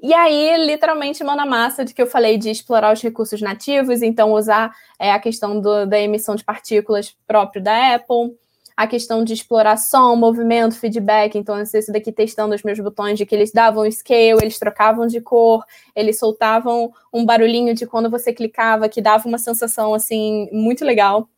E 0.00 0.14
aí, 0.14 0.56
literalmente, 0.64 1.24
mão 1.24 1.34
na 1.34 1.44
massa 1.44 1.84
de 1.84 1.92
que 1.92 2.00
eu 2.00 2.06
falei 2.06 2.38
de 2.38 2.50
explorar 2.50 2.92
os 2.92 3.02
recursos 3.02 3.42
nativos, 3.42 4.00
então 4.00 4.32
usar 4.32 4.72
é, 4.96 5.10
a 5.10 5.18
questão 5.18 5.60
do, 5.60 5.86
da 5.86 5.98
emissão 5.98 6.36
de 6.36 6.44
partículas 6.44 7.16
próprio 7.26 7.60
da 7.60 7.96
Apple, 7.96 8.38
a 8.78 8.86
questão 8.86 9.24
de 9.24 9.32
exploração, 9.32 10.14
movimento, 10.14 10.78
feedback. 10.78 11.36
Então, 11.36 11.60
esse 11.60 11.90
daqui 11.90 12.12
testando 12.12 12.54
os 12.54 12.62
meus 12.62 12.78
botões 12.78 13.18
de 13.18 13.26
que 13.26 13.34
eles 13.34 13.50
davam 13.50 13.90
scale, 13.90 14.38
eles 14.40 14.56
trocavam 14.56 15.04
de 15.08 15.20
cor, 15.20 15.64
eles 15.96 16.16
soltavam 16.16 16.92
um 17.12 17.26
barulhinho 17.26 17.74
de 17.74 17.88
quando 17.88 18.08
você 18.08 18.32
clicava, 18.32 18.88
que 18.88 19.02
dava 19.02 19.26
uma 19.26 19.36
sensação 19.36 19.94
assim 19.94 20.48
muito 20.52 20.84
legal 20.84 21.28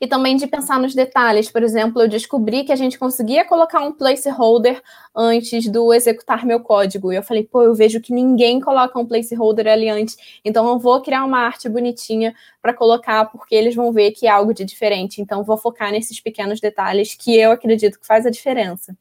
e 0.00 0.06
também 0.06 0.36
de 0.36 0.46
pensar 0.46 0.78
nos 0.80 0.94
detalhes. 0.94 1.50
Por 1.50 1.62
exemplo, 1.62 2.00
eu 2.00 2.08
descobri 2.08 2.64
que 2.64 2.72
a 2.72 2.76
gente 2.76 2.98
conseguia 2.98 3.44
colocar 3.44 3.80
um 3.80 3.92
placeholder 3.92 4.82
antes 5.14 5.68
do 5.68 5.92
executar 5.92 6.46
meu 6.46 6.60
código. 6.60 7.12
E 7.12 7.16
eu 7.16 7.22
falei, 7.22 7.44
pô, 7.44 7.62
eu 7.62 7.74
vejo 7.74 8.00
que 8.00 8.12
ninguém 8.12 8.60
coloca 8.60 8.98
um 8.98 9.06
placeholder 9.06 9.66
ali 9.66 9.88
antes, 9.88 10.16
então 10.44 10.66
eu 10.68 10.78
vou 10.78 11.00
criar 11.02 11.24
uma 11.24 11.38
arte 11.38 11.68
bonitinha 11.68 12.34
para 12.62 12.72
colocar, 12.72 13.26
porque 13.26 13.54
eles 13.54 13.74
vão 13.74 13.92
ver 13.92 14.12
que 14.12 14.26
é 14.26 14.30
algo 14.30 14.54
de 14.54 14.64
diferente. 14.64 15.20
Então, 15.20 15.44
vou 15.44 15.58
focar 15.58 15.90
nesses 15.90 16.20
pequenos 16.20 16.60
detalhes 16.60 17.14
que 17.14 17.36
eu 17.36 17.52
acredito 17.52 17.98
que 17.98 18.06
faz 18.06 18.26
a 18.26 18.30
diferença. 18.30 18.96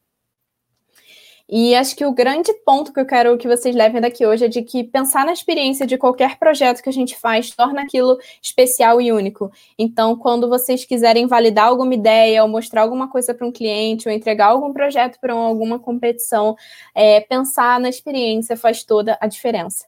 E 1.51 1.73
acho 1.73 1.95
que 1.95 2.05
o 2.05 2.13
grande 2.13 2.53
ponto 2.63 2.93
que 2.93 2.99
eu 2.99 3.05
quero 3.07 3.35
que 3.35 3.47
vocês 3.47 3.75
levem 3.75 3.99
daqui 3.99 4.23
hoje 4.23 4.45
é 4.45 4.47
de 4.47 4.61
que 4.61 4.83
pensar 4.83 5.25
na 5.25 5.33
experiência 5.33 5.85
de 5.87 5.97
qualquer 5.97 6.37
projeto 6.37 6.83
que 6.83 6.89
a 6.89 6.93
gente 6.93 7.17
faz 7.17 7.49
torna 7.49 7.81
aquilo 7.81 8.19
especial 8.39 9.01
e 9.01 9.11
único. 9.11 9.51
Então, 9.77 10.15
quando 10.15 10.47
vocês 10.47 10.85
quiserem 10.85 11.25
validar 11.25 11.65
alguma 11.65 11.95
ideia, 11.95 12.43
ou 12.43 12.47
mostrar 12.47 12.83
alguma 12.83 13.09
coisa 13.09 13.33
para 13.33 13.47
um 13.47 13.51
cliente, 13.51 14.07
ou 14.07 14.13
entregar 14.13 14.47
algum 14.47 14.71
projeto 14.71 15.19
para 15.19 15.33
alguma 15.33 15.79
competição, 15.79 16.55
é, 16.93 17.19
pensar 17.21 17.79
na 17.79 17.89
experiência 17.89 18.55
faz 18.55 18.83
toda 18.83 19.17
a 19.19 19.25
diferença. 19.25 19.85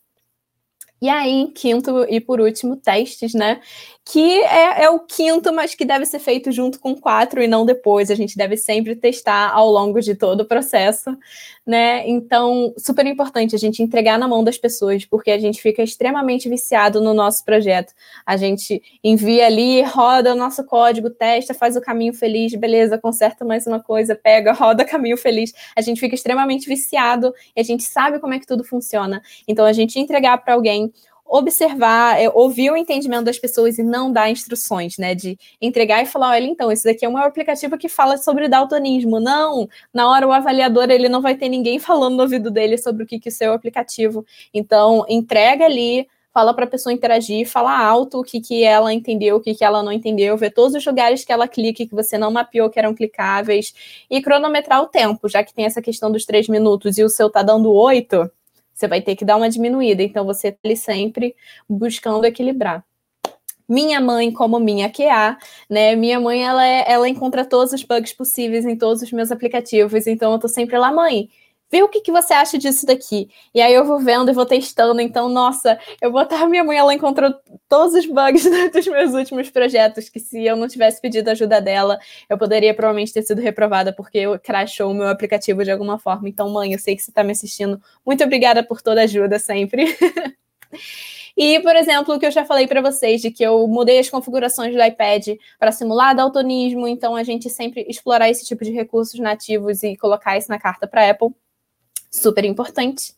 E 1.01 1.09
aí, 1.09 1.47
quinto 1.55 2.05
e 2.07 2.21
por 2.21 2.39
último, 2.39 2.75
testes, 2.75 3.33
né? 3.33 3.59
Que 4.05 4.43
é, 4.43 4.83
é, 4.83 4.89
o 4.91 4.99
quinto, 4.99 5.51
mas 5.51 5.73
que 5.73 5.83
deve 5.83 6.05
ser 6.05 6.19
feito 6.19 6.51
junto 6.51 6.79
com 6.79 6.95
quatro 6.95 7.41
e 7.41 7.47
não 7.47 7.65
depois. 7.65 8.11
A 8.11 8.15
gente 8.15 8.37
deve 8.37 8.55
sempre 8.55 8.95
testar 8.95 9.49
ao 9.51 9.71
longo 9.71 9.99
de 9.99 10.13
todo 10.13 10.41
o 10.41 10.45
processo, 10.45 11.17
né? 11.65 12.07
Então, 12.07 12.71
super 12.77 13.03
importante 13.07 13.55
a 13.55 13.57
gente 13.57 13.81
entregar 13.81 14.19
na 14.19 14.27
mão 14.27 14.43
das 14.43 14.59
pessoas, 14.59 15.03
porque 15.03 15.31
a 15.31 15.39
gente 15.39 15.59
fica 15.59 15.81
extremamente 15.81 16.47
viciado 16.47 17.01
no 17.01 17.15
nosso 17.15 17.43
projeto. 17.43 17.93
A 18.23 18.37
gente 18.37 18.79
envia 19.03 19.47
ali, 19.47 19.81
roda 19.81 20.33
o 20.33 20.35
nosso 20.35 20.63
código, 20.65 21.09
testa, 21.09 21.53
faz 21.53 21.75
o 21.75 21.81
caminho 21.81 22.13
feliz, 22.13 22.53
beleza, 22.53 22.97
conserta 22.99 23.43
mais 23.43 23.65
uma 23.65 23.79
coisa, 23.81 24.15
pega, 24.15 24.53
roda 24.53 24.85
caminho 24.85 25.17
feliz. 25.17 25.51
A 25.75 25.81
gente 25.81 25.99
fica 25.99 26.13
extremamente 26.13 26.67
viciado 26.67 27.33
e 27.55 27.61
a 27.61 27.63
gente 27.63 27.81
sabe 27.83 28.19
como 28.19 28.35
é 28.35 28.39
que 28.39 28.45
tudo 28.45 28.63
funciona. 28.63 29.21
Então, 29.47 29.65
a 29.65 29.73
gente 29.73 29.99
entregar 29.99 30.37
para 30.37 30.53
alguém 30.53 30.90
observar, 31.31 32.21
é, 32.21 32.29
ouvir 32.29 32.71
o 32.71 32.75
entendimento 32.75 33.23
das 33.23 33.39
pessoas 33.39 33.79
e 33.79 33.83
não 33.83 34.11
dar 34.11 34.29
instruções, 34.29 34.97
né? 34.97 35.15
De 35.15 35.39
entregar 35.61 36.03
e 36.03 36.05
falar, 36.05 36.31
olha, 36.31 36.45
então, 36.45 36.69
esse 36.69 36.83
daqui 36.83 37.05
é 37.05 37.09
um 37.09 37.17
aplicativo 37.17 37.77
que 37.77 37.87
fala 37.87 38.17
sobre 38.17 38.49
daltonismo. 38.49 39.17
Não, 39.17 39.67
na 39.93 40.09
hora 40.09 40.27
o 40.27 40.33
avaliador, 40.33 40.91
ele 40.91 41.07
não 41.07 41.21
vai 41.21 41.35
ter 41.35 41.47
ninguém 41.47 41.79
falando 41.79 42.17
no 42.17 42.23
ouvido 42.23 42.51
dele 42.51 42.77
sobre 42.77 43.03
o 43.03 43.07
que, 43.07 43.17
que 43.17 43.29
é 43.29 43.31
o 43.31 43.33
seu 43.33 43.53
aplicativo. 43.53 44.25
Então, 44.53 45.05
entrega 45.07 45.63
ali, 45.63 46.05
fala 46.33 46.53
para 46.53 46.65
a 46.65 46.67
pessoa 46.67 46.91
interagir, 46.91 47.47
fala 47.47 47.77
alto 47.77 48.19
o 48.19 48.23
que, 48.23 48.41
que 48.41 48.63
ela 48.65 48.93
entendeu, 48.93 49.37
o 49.37 49.39
que, 49.39 49.55
que 49.55 49.63
ela 49.63 49.81
não 49.81 49.91
entendeu, 49.91 50.35
ver 50.35 50.51
todos 50.51 50.75
os 50.75 50.85
lugares 50.85 51.23
que 51.23 51.31
ela 51.31 51.47
clica 51.47 51.85
que 51.85 51.95
você 51.95 52.17
não 52.17 52.29
mapeou 52.31 52.69
que 52.69 52.79
eram 52.79 52.93
clicáveis 52.93 53.73
e 54.09 54.21
cronometrar 54.21 54.81
o 54.81 54.87
tempo, 54.87 55.29
já 55.29 55.43
que 55.43 55.53
tem 55.53 55.63
essa 55.63 55.81
questão 55.81 56.11
dos 56.11 56.25
três 56.25 56.49
minutos 56.49 56.97
e 56.97 57.03
o 57.03 57.09
seu 57.09 57.29
tá 57.29 57.41
dando 57.41 57.71
oito, 57.71 58.29
você 58.81 58.87
vai 58.87 59.01
ter 59.01 59.15
que 59.15 59.23
dar 59.25 59.37
uma 59.37 59.49
diminuída. 59.49 60.03
Então, 60.03 60.25
você 60.25 60.49
está 60.49 60.59
ali 60.65 60.75
sempre 60.75 61.35
buscando 61.69 62.25
equilibrar. 62.25 62.83
minha 63.69 64.01
mãe 64.01 64.31
como 64.31 64.59
minha 64.59 64.89
QA, 64.89 65.37
né? 65.69 65.95
Minha 65.95 66.19
mãe, 66.19 66.43
ela, 66.45 66.65
é, 66.65 66.85
ela 66.91 67.07
encontra 67.09 67.45
todos 67.45 67.73
os 67.73 67.83
bugs 67.83 68.13
possíveis 68.13 68.65
em 68.65 68.75
todos 68.77 69.01
os 69.01 69.11
meus 69.11 69.31
aplicativos, 69.31 70.07
então 70.07 70.33
eu 70.33 70.39
tô 70.39 70.47
sempre 70.49 70.77
lá, 70.77 70.91
mãe, 70.91 71.29
vê 71.71 71.81
o 71.81 71.87
que, 71.87 72.01
que 72.01 72.11
você 72.11 72.33
acha 72.33 72.57
disso 72.57 72.85
daqui. 72.85 73.29
E 73.55 73.61
aí 73.61 73.73
eu 73.73 73.85
vou 73.85 73.99
vendo 73.99 74.29
e 74.29 74.33
vou 74.33 74.45
testando. 74.45 74.99
Então, 74.99 75.29
nossa, 75.29 75.79
eu 76.01 76.15
estar. 76.19 76.47
Minha 76.49 76.63
mãe, 76.63 76.77
ela 76.77 76.93
encontrou 76.93 77.33
todos 77.69 77.93
os 77.93 78.05
bugs 78.05 78.43
dos 78.73 78.87
meus 78.87 79.13
últimos 79.13 79.49
projetos, 79.49 80.09
que 80.09 80.19
se 80.19 80.43
eu 80.45 80.55
não 80.55 80.67
tivesse 80.67 80.99
pedido 80.99 81.29
ajuda 81.29 81.61
dela, 81.61 81.97
eu 82.29 82.37
poderia 82.37 82.73
provavelmente 82.73 83.13
ter 83.13 83.21
sido 83.21 83.39
reprovada, 83.39 83.93
porque 83.93 84.17
eu 84.17 84.39
crashou 84.39 84.91
o 84.91 84.93
meu 84.93 85.07
aplicativo 85.07 85.63
de 85.63 85.71
alguma 85.71 85.97
forma. 85.97 86.27
Então, 86.27 86.49
mãe, 86.49 86.73
eu 86.73 86.79
sei 86.79 86.95
que 86.95 87.01
você 87.01 87.11
está 87.11 87.23
me 87.23 87.31
assistindo. 87.31 87.81
Muito 88.05 88.23
obrigada 88.23 88.63
por 88.63 88.81
toda 88.81 89.01
a 89.01 89.03
ajuda 89.05 89.39
sempre. 89.39 89.85
E, 91.37 91.61
por 91.61 91.75
exemplo, 91.77 92.13
o 92.13 92.19
que 92.19 92.25
eu 92.25 92.31
já 92.31 92.43
falei 92.43 92.67
para 92.67 92.81
vocês, 92.81 93.21
de 93.21 93.31
que 93.31 93.41
eu 93.41 93.65
mudei 93.65 93.99
as 93.99 94.09
configurações 94.09 94.75
do 94.75 94.83
iPad 94.83 95.29
para 95.57 95.71
simular 95.71 96.13
daltonismo, 96.13 96.87
então 96.87 97.15
a 97.15 97.23
gente 97.23 97.49
sempre 97.49 97.85
explorar 97.87 98.29
esse 98.29 98.45
tipo 98.45 98.63
de 98.65 98.71
recursos 98.71 99.19
nativos 99.19 99.81
e 99.81 99.95
colocar 99.95 100.37
isso 100.37 100.49
na 100.49 100.59
carta 100.59 100.85
para 100.85 101.09
Apple 101.09 101.29
super 102.11 102.43
importante. 102.45 103.13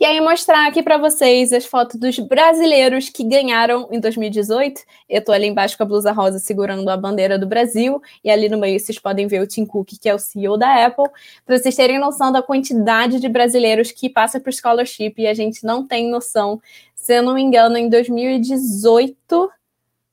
E 0.00 0.04
aí 0.06 0.18
mostrar 0.18 0.66
aqui 0.66 0.82
para 0.82 0.96
vocês 0.96 1.52
as 1.52 1.66
fotos 1.66 2.00
dos 2.00 2.18
brasileiros 2.18 3.10
que 3.10 3.22
ganharam 3.22 3.86
em 3.92 4.00
2018. 4.00 4.80
Eu 5.06 5.22
tô 5.22 5.30
ali 5.30 5.46
embaixo 5.46 5.76
com 5.76 5.82
a 5.82 5.86
blusa 5.86 6.10
rosa 6.10 6.38
segurando 6.38 6.88
a 6.88 6.96
bandeira 6.96 7.38
do 7.38 7.46
Brasil 7.46 8.00
e 8.24 8.30
ali 8.30 8.48
no 8.48 8.56
meio 8.56 8.80
vocês 8.80 8.98
podem 8.98 9.26
ver 9.26 9.42
o 9.42 9.46
Tim 9.46 9.66
Cook, 9.66 9.90
que 10.00 10.08
é 10.08 10.14
o 10.14 10.18
CEO 10.18 10.56
da 10.56 10.86
Apple, 10.86 11.04
para 11.44 11.58
vocês 11.58 11.76
terem 11.76 11.98
noção 11.98 12.32
da 12.32 12.40
quantidade 12.40 13.20
de 13.20 13.28
brasileiros 13.28 13.92
que 13.92 14.08
passa 14.08 14.40
por 14.40 14.50
scholarship 14.54 15.16
e 15.18 15.26
a 15.26 15.34
gente 15.34 15.66
não 15.66 15.86
tem 15.86 16.10
noção. 16.10 16.62
Se 16.94 17.18
eu 17.18 17.22
não 17.22 17.34
me 17.34 17.42
engano, 17.42 17.76
em 17.76 17.90
2018, 17.90 19.50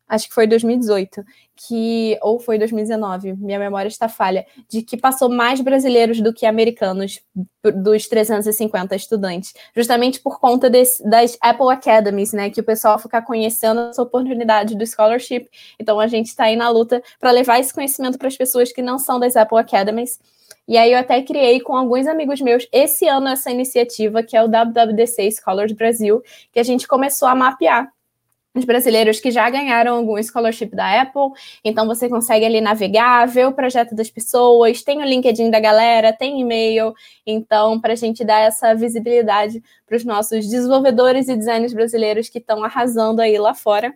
acho 0.07 0.27
que 0.29 0.33
foi 0.33 0.47
2018, 0.47 1.23
que 1.55 2.17
ou 2.21 2.39
foi 2.39 2.57
2019, 2.57 3.33
minha 3.33 3.59
memória 3.59 3.87
está 3.87 4.07
falha, 4.07 4.45
de 4.69 4.81
que 4.81 4.95
passou 4.95 5.29
mais 5.29 5.59
brasileiros 5.59 6.21
do 6.21 6.33
que 6.33 6.45
americanos 6.45 7.19
dos 7.63 8.07
350 8.07 8.95
estudantes, 8.95 9.53
justamente 9.75 10.19
por 10.19 10.39
conta 10.39 10.69
desse, 10.69 11.03
das 11.07 11.37
Apple 11.41 11.71
Academies, 11.71 12.31
né, 12.33 12.49
que 12.49 12.61
o 12.61 12.63
pessoal 12.63 12.97
fica 12.99 13.21
conhecendo 13.21 13.81
essa 13.81 14.01
oportunidade 14.01 14.75
do 14.75 14.85
scholarship. 14.85 15.49
Então 15.79 15.99
a 15.99 16.07
gente 16.07 16.27
está 16.27 16.45
aí 16.45 16.55
na 16.55 16.69
luta 16.69 17.01
para 17.19 17.31
levar 17.31 17.59
esse 17.59 17.73
conhecimento 17.73 18.17
para 18.17 18.27
as 18.27 18.37
pessoas 18.37 18.71
que 18.71 18.81
não 18.81 18.97
são 18.97 19.19
das 19.19 19.35
Apple 19.35 19.57
Academies. 19.57 20.19
E 20.67 20.77
aí 20.77 20.91
eu 20.91 20.99
até 20.99 21.21
criei 21.21 21.61
com 21.61 21.75
alguns 21.75 22.07
amigos 22.07 22.41
meus 22.41 22.67
esse 22.71 23.07
ano 23.07 23.29
essa 23.29 23.49
iniciativa 23.49 24.21
que 24.21 24.35
é 24.35 24.43
o 24.43 24.47
WWDC 24.47 25.31
Scholars 25.31 25.71
Brasil, 25.71 26.21
que 26.51 26.59
a 26.59 26.63
gente 26.63 26.87
começou 26.87 27.27
a 27.27 27.35
mapear 27.35 27.89
os 28.57 28.65
brasileiros 28.65 29.19
que 29.19 29.31
já 29.31 29.49
ganharam 29.49 29.95
algum 29.95 30.21
scholarship 30.21 30.67
da 30.75 31.01
Apple. 31.01 31.31
Então 31.63 31.85
você 31.87 32.09
consegue 32.09 32.45
ali 32.45 32.61
navegar, 32.61 33.27
ver 33.27 33.47
o 33.47 33.53
projeto 33.53 33.95
das 33.95 34.09
pessoas, 34.09 34.81
tem 34.81 35.01
o 35.01 35.05
LinkedIn 35.05 35.49
da 35.49 35.59
galera, 35.59 36.13
tem 36.13 36.41
e-mail. 36.41 36.93
Então, 37.25 37.79
para 37.79 37.93
a 37.93 37.95
gente 37.95 38.23
dar 38.23 38.39
essa 38.41 38.73
visibilidade 38.73 39.61
para 39.85 39.97
os 39.97 40.03
nossos 40.03 40.47
desenvolvedores 40.47 41.27
e 41.27 41.35
designers 41.35 41.73
brasileiros 41.73 42.29
que 42.29 42.39
estão 42.39 42.63
arrasando 42.63 43.21
aí 43.21 43.37
lá 43.37 43.53
fora. 43.53 43.93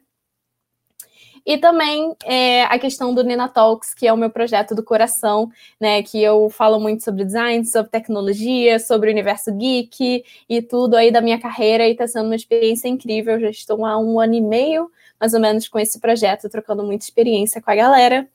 E 1.45 1.58
também 1.58 2.15
é, 2.23 2.63
a 2.65 2.77
questão 2.77 3.13
do 3.13 3.23
Nina 3.23 3.47
Talks, 3.47 3.93
que 3.93 4.08
é 4.08 4.13
o 4.13 4.17
meu 4.17 4.30
projeto 4.30 4.75
do 4.75 4.84
coração, 4.84 5.49
né? 5.80 6.04
Que 6.04 6.21
eu 6.21 6.49
falo 6.49 6.80
muito 6.80 7.04
sobre 7.04 7.25
design, 7.25 7.65
sobre 7.65 7.91
tecnologia, 7.91 8.80
sobre 8.80 9.10
o 9.10 9.12
universo 9.12 9.51
geek 9.54 10.23
e 10.47 10.62
tudo 10.62 10.95
aí 10.95 11.12
da 11.12 11.21
minha 11.21 11.39
carreira, 11.39 11.88
e 11.88 11.91
está 11.91 12.08
sendo 12.08 12.25
uma 12.25 12.36
experiência 12.36 12.88
incrível. 12.88 13.39
já 13.39 13.49
estou 13.49 13.86
há 13.86 13.97
um 13.97 14.19
ano 14.19 14.36
e 14.36 14.41
meio, 14.41 14.91
mais 15.19 15.34
ou 15.34 15.39
menos, 15.39 15.67
com 15.67 15.80
esse 15.80 15.99
projeto, 15.99 16.49
trocando 16.49 16.84
muita 16.84 17.06
experiência 17.06 17.62
com 17.62 17.71
a 17.71 17.75
galera. 17.75 18.27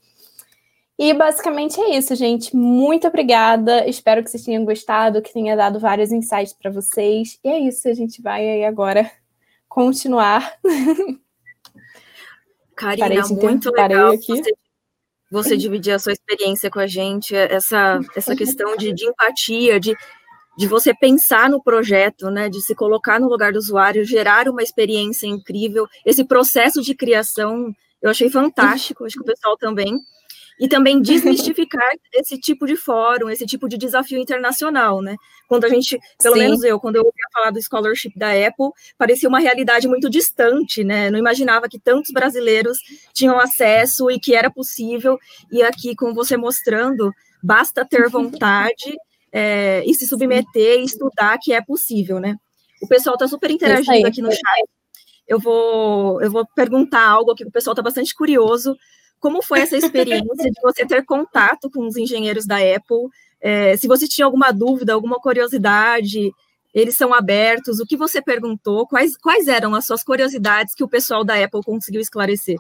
E 0.99 1.12
basicamente 1.12 1.79
é 1.81 1.97
isso, 1.97 2.14
gente. 2.14 2.57
Muito 2.57 3.07
obrigada. 3.07 3.87
Espero 3.87 4.23
que 4.25 4.31
vocês 4.31 4.42
tenham 4.45 4.64
gostado, 4.64 5.21
que 5.21 5.33
tenha 5.33 5.55
dado 5.55 5.79
vários 5.79 6.11
insights 6.11 6.55
para 6.55 6.71
vocês. 6.71 7.38
E 7.45 7.49
é 7.49 7.59
isso, 7.61 7.88
a 7.88 7.95
gente 7.95 8.23
vai 8.23 8.49
aí 8.49 8.64
agora 8.64 9.11
continuar. 9.69 10.59
Karina, 12.77 13.27
muito 13.29 13.71
legal 13.71 14.15
você, 14.17 14.53
você, 15.31 15.57
dividir 15.57 15.93
a 15.93 15.99
sua 15.99 16.12
experiência 16.12 16.71
com 16.71 16.79
a 16.79 16.87
gente, 16.87 17.35
essa, 17.35 17.99
essa 18.15 18.37
questão 18.37 18.77
de, 18.77 18.93
de 18.93 19.07
empatia, 19.07 19.81
de, 19.81 19.97
de 20.59 20.67
você 20.67 20.95
pensar 20.95 21.49
no 21.49 21.62
projeto, 21.62 22.31
né, 22.31 22.49
de 22.49 22.61
se 22.62 22.75
colocar 22.75 23.19
no 23.19 23.29
lugar 23.29 23.53
do 23.53 23.59
usuário, 23.59 24.05
gerar 24.05 24.49
uma 24.49 24.62
experiência 24.62 25.27
incrível. 25.27 25.87
Esse 26.05 26.25
processo 26.25 26.83
de 26.83 26.95
criação 26.95 27.73
eu 28.03 28.11
achei 28.11 28.31
fantástico, 28.31 29.05
acho 29.05 29.17
que 29.17 29.23
o 29.23 29.25
pessoal 29.25 29.57
também 29.57 29.99
e 30.59 30.69
também 30.69 31.01
desmistificar 31.01 31.90
esse 32.14 32.38
tipo 32.38 32.66
de 32.66 32.77
fórum, 32.77 33.29
esse 33.29 33.47
tipo 33.47 33.69
de 33.69 33.77
desafio 33.77 34.19
internacional, 34.19 35.03
né? 35.03 35.16
Quando 35.49 35.64
a 35.64 35.69
gente, 35.69 35.99
pelo 36.23 36.35
Sim. 36.35 36.40
menos 36.40 36.62
eu, 36.64 36.81
quando 36.81 36.97
eu 36.97 37.05
ouvia 37.05 37.29
falar 37.33 37.51
do 37.51 37.62
scholarship 37.62 38.12
da 38.16 38.31
Apple, 38.31 38.71
parecia 38.99 39.29
uma 39.29 39.38
realidade 39.38 39.87
muito 39.87 40.09
distante, 40.09 40.83
né? 40.83 41.11
Não 41.11 41.19
imaginava 41.19 41.69
que 41.69 41.79
tantos 41.79 42.11
brasileiros 42.11 42.79
tinham 43.12 43.38
acesso 43.38 44.11
e 44.11 44.19
que 44.19 44.35
era 44.35 44.51
possível. 44.51 45.19
E 45.53 45.62
aqui 45.62 45.95
com 45.95 46.14
você 46.14 46.37
mostrando, 46.37 47.12
basta 47.42 47.85
ter 47.85 48.09
vontade 48.11 48.97
é, 49.31 49.83
e 49.87 49.95
se 49.95 50.07
submeter 50.07 50.81
e 50.81 50.85
estudar 50.85 51.38
que 51.38 51.53
é 51.53 51.61
possível, 51.61 52.19
né? 52.19 52.37
O 52.83 52.88
pessoal 52.88 53.14
está 53.14 53.29
super 53.29 53.51
interagindo 53.51 54.07
aqui 54.07 54.21
no 54.21 54.31
chat. 54.31 54.69
Eu 55.27 55.40
vou, 55.40 56.23
eu 56.23 56.31
vou 56.31 56.47
perguntar 56.55 57.07
algo 57.07 57.35
que 57.35 57.45
o 57.45 57.51
pessoal 57.51 57.73
está 57.73 57.83
bastante 57.83 58.14
curioso 58.14 58.77
como 59.20 59.42
foi 59.42 59.61
essa 59.61 59.76
experiência 59.76 60.50
de 60.50 60.61
você 60.62 60.87
ter 60.87 61.05
contato 61.05 61.70
com 61.70 61.87
os 61.87 61.96
engenheiros 61.96 62.46
da 62.46 62.57
Apple? 62.57 63.09
É, 63.40 63.76
se 63.76 63.87
você 63.87 64.07
tinha 64.07 64.24
alguma 64.24 64.52
dúvida, 64.52 64.92
alguma 64.92 65.18
curiosidade, 65.20 66.33
eles 66.74 66.96
são 66.96 67.14
abertos. 67.14 67.81
O 67.81 67.87
que 67.87 67.96
você 67.96 68.20
perguntou? 68.20 68.87
Quais, 68.87 69.16
quais 69.16 69.48
eram 69.48 69.74
as 69.74 69.87
suas 69.87 70.02
curiosidades 70.02 70.74
que 70.74 70.85
o 70.85 70.88
pessoal 70.88 71.24
da 71.24 71.42
Apple 71.42 71.62
conseguiu 71.64 72.00
esclarecer? 72.00 72.57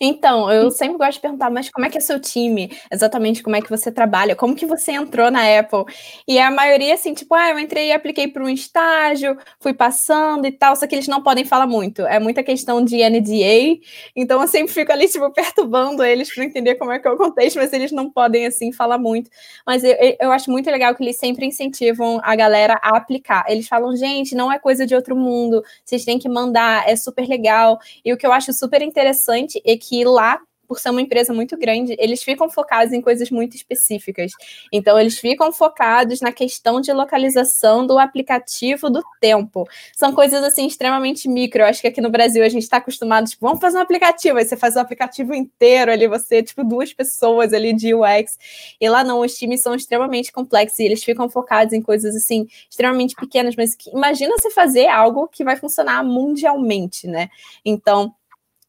Então, 0.00 0.50
eu 0.50 0.72
sempre 0.72 0.98
gosto 0.98 1.14
de 1.14 1.20
perguntar, 1.20 1.50
mas 1.50 1.70
como 1.70 1.86
é 1.86 1.90
que 1.90 1.96
é 1.96 2.00
seu 2.00 2.20
time? 2.20 2.68
Exatamente 2.90 3.42
como 3.44 3.54
é 3.54 3.62
que 3.62 3.70
você 3.70 3.92
trabalha? 3.92 4.34
Como 4.34 4.56
que 4.56 4.66
você 4.66 4.90
entrou 4.90 5.30
na 5.30 5.40
Apple? 5.60 5.84
E 6.26 6.36
a 6.36 6.50
maioria, 6.50 6.94
assim, 6.94 7.14
tipo, 7.14 7.32
ah, 7.32 7.50
eu 7.50 7.60
entrei 7.60 7.88
e 7.88 7.92
apliquei 7.92 8.26
para 8.26 8.42
um 8.42 8.48
estágio, 8.48 9.36
fui 9.60 9.72
passando 9.72 10.46
e 10.46 10.52
tal, 10.52 10.74
só 10.74 10.84
que 10.88 10.96
eles 10.96 11.06
não 11.06 11.22
podem 11.22 11.44
falar 11.44 11.68
muito. 11.68 12.02
É 12.06 12.18
muita 12.18 12.42
questão 12.42 12.84
de 12.84 12.96
NDA, 13.08 13.80
então 14.16 14.42
eu 14.42 14.48
sempre 14.48 14.72
fico 14.72 14.90
ali, 14.90 15.08
tipo, 15.08 15.30
perturbando 15.32 16.02
eles 16.02 16.32
para 16.34 16.44
entender 16.44 16.74
como 16.74 16.90
é 16.90 16.98
que 16.98 17.06
é 17.06 17.10
o 17.12 17.16
contexto, 17.16 17.56
mas 17.58 17.72
eles 17.72 17.92
não 17.92 18.10
podem, 18.10 18.46
assim, 18.46 18.72
falar 18.72 18.98
muito. 18.98 19.30
Mas 19.64 19.84
eu, 19.84 19.94
eu 20.20 20.32
acho 20.32 20.50
muito 20.50 20.68
legal 20.70 20.92
que 20.96 21.04
eles 21.04 21.16
sempre 21.16 21.46
incentivam 21.46 22.20
a 22.24 22.34
galera 22.34 22.78
a 22.82 22.96
aplicar. 22.96 23.44
Eles 23.48 23.68
falam, 23.68 23.94
gente, 23.96 24.34
não 24.34 24.50
é 24.50 24.58
coisa 24.58 24.84
de 24.84 24.94
outro 24.94 25.14
mundo, 25.16 25.62
vocês 25.84 26.04
têm 26.04 26.18
que 26.18 26.28
mandar, 26.28 26.88
é 26.88 26.96
super 26.96 27.28
legal. 27.28 27.78
E 28.04 28.12
o 28.12 28.16
que 28.16 28.26
eu 28.26 28.32
acho 28.32 28.52
super 28.52 28.82
interessante 28.82 29.62
é 29.64 29.76
que 29.76 29.83
que 29.88 30.04
lá 30.04 30.40
por 30.66 30.78
ser 30.80 30.90
uma 30.90 31.00
empresa 31.00 31.32
muito 31.32 31.56
grande, 31.56 31.94
eles 31.98 32.22
ficam 32.22 32.50
focados 32.50 32.92
em 32.92 33.00
coisas 33.00 33.30
muito 33.30 33.56
específicas. 33.56 34.32
Então, 34.72 34.98
eles 34.98 35.18
ficam 35.18 35.52
focados 35.52 36.20
na 36.20 36.32
questão 36.32 36.80
de 36.80 36.92
localização 36.92 37.86
do 37.86 37.98
aplicativo 37.98 38.90
do 38.90 39.02
tempo. 39.20 39.68
São 39.94 40.12
coisas, 40.12 40.42
assim, 40.42 40.66
extremamente 40.66 41.28
micro. 41.28 41.62
Eu 41.62 41.66
acho 41.66 41.80
que 41.80 41.88
aqui 41.88 42.00
no 42.00 42.10
Brasil 42.10 42.42
a 42.42 42.48
gente 42.48 42.62
está 42.62 42.78
acostumado, 42.78 43.28
tipo, 43.28 43.46
vamos 43.46 43.60
fazer 43.60 43.78
um 43.78 43.82
aplicativo. 43.82 44.38
Aí 44.38 44.44
você 44.44 44.56
faz 44.56 44.76
o 44.76 44.80
aplicativo 44.80 45.34
inteiro 45.34 45.92
ali, 45.92 46.08
você, 46.08 46.42
tipo, 46.42 46.64
duas 46.64 46.92
pessoas 46.92 47.52
ali 47.52 47.72
de 47.72 47.94
UX. 47.94 48.38
E 48.80 48.88
lá 48.88 49.04
não, 49.04 49.20
os 49.20 49.34
times 49.34 49.62
são 49.62 49.74
extremamente 49.74 50.32
complexos 50.32 50.78
e 50.78 50.84
eles 50.84 51.04
ficam 51.04 51.28
focados 51.28 51.72
em 51.72 51.82
coisas, 51.82 52.14
assim, 52.16 52.46
extremamente 52.68 53.14
pequenas. 53.14 53.54
Mas 53.56 53.76
imagina 53.92 54.34
você 54.36 54.50
fazer 54.50 54.88
algo 54.88 55.28
que 55.28 55.44
vai 55.44 55.56
funcionar 55.56 56.02
mundialmente, 56.04 57.06
né? 57.06 57.28
Então, 57.64 58.14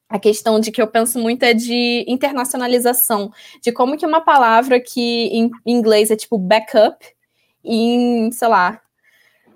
a 0.10 0.20
questão 0.20 0.60
de 0.60 0.72
que 0.72 0.82
eu 0.82 0.88
penso 0.88 1.20
muito 1.20 1.44
é 1.44 1.54
de 1.54 2.06
internacionalização, 2.08 3.32
de 3.62 3.72
como 3.72 3.98
que 3.98 4.06
uma 4.06 4.22
palavra 4.22 4.80
que 4.80 5.28
em 5.28 5.50
inglês 5.66 6.12
é 6.12 6.16
tipo 6.16 6.38
backup, 6.38 7.06
em, 7.64 8.32
sei 8.32 8.48
lá, 8.48 8.80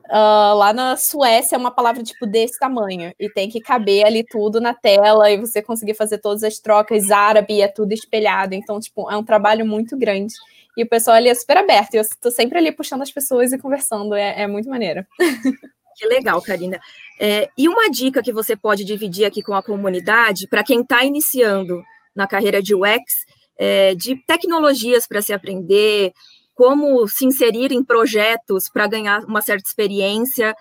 uh, 0.08 0.56
lá 0.56 0.74
na 0.74 0.98
Suécia 0.98 1.56
é 1.56 1.60
uma 1.60 1.72
palavra 1.72 2.04
tipo 2.04 2.26
desse 2.26 2.58
tamanho, 2.58 3.14
e 3.20 3.30
tem 3.30 3.48
que 3.50 3.62
caber 3.62 4.06
ali 4.06 4.24
tudo 4.24 4.60
na 4.60 4.74
tela, 4.74 5.30
e 5.32 5.38
você 5.38 5.62
conseguir 5.62 5.94
fazer 5.94 6.18
todas 6.18 6.44
as 6.44 6.60
trocas, 6.60 7.12
árabe 7.12 7.62
é 7.62 7.68
tudo 7.68 7.94
espelhado, 7.94 8.56
então, 8.56 8.80
tipo, 8.80 9.10
é 9.10 9.16
um 9.16 9.24
trabalho 9.24 9.66
muito 9.66 9.96
grande. 9.98 10.34
E 10.78 10.84
o 10.84 10.90
pessoal 10.90 11.18
ali 11.18 11.30
é 11.30 11.36
super 11.36 11.58
aberto, 11.58 11.94
e 11.94 11.98
eu 11.98 12.02
estou 12.02 12.32
sempre 12.32 12.58
ali 12.58 12.72
puxando 12.72 13.02
as 13.02 13.12
pessoas 13.12 13.54
e 13.54 13.58
conversando, 13.58 14.16
é, 14.16 14.42
é 14.42 14.48
muito 14.48 14.70
maneiro. 14.70 15.06
Que 16.00 16.08
legal, 16.08 16.42
Karina. 16.42 16.80
É, 17.20 17.50
e 17.58 17.68
uma 17.68 17.90
dica 17.90 18.24
que 18.24 18.32
você 18.32 18.56
pode 18.56 18.86
dividir 18.86 19.26
aqui 19.26 19.44
com 19.44 19.54
a 19.54 19.62
comunidade, 19.62 20.48
para 20.48 20.64
quem 20.64 20.80
está 20.80 21.04
iniciando 21.04 21.84
na 22.16 22.26
carreira 22.26 22.64
de 22.64 22.74
UX, 22.74 23.26
é, 23.58 23.94
de 23.96 24.16
tecnologias 24.26 25.06
para 25.06 25.22
se 25.22 25.34
aprender, 25.34 26.14
como 26.56 27.06
se 27.06 27.26
inserir 27.26 27.74
em 27.74 27.84
projetos 27.84 28.70
para 28.70 28.88
ganhar 28.88 29.26
uma 29.26 29.42
certa 29.42 29.68
experiência. 29.68 30.56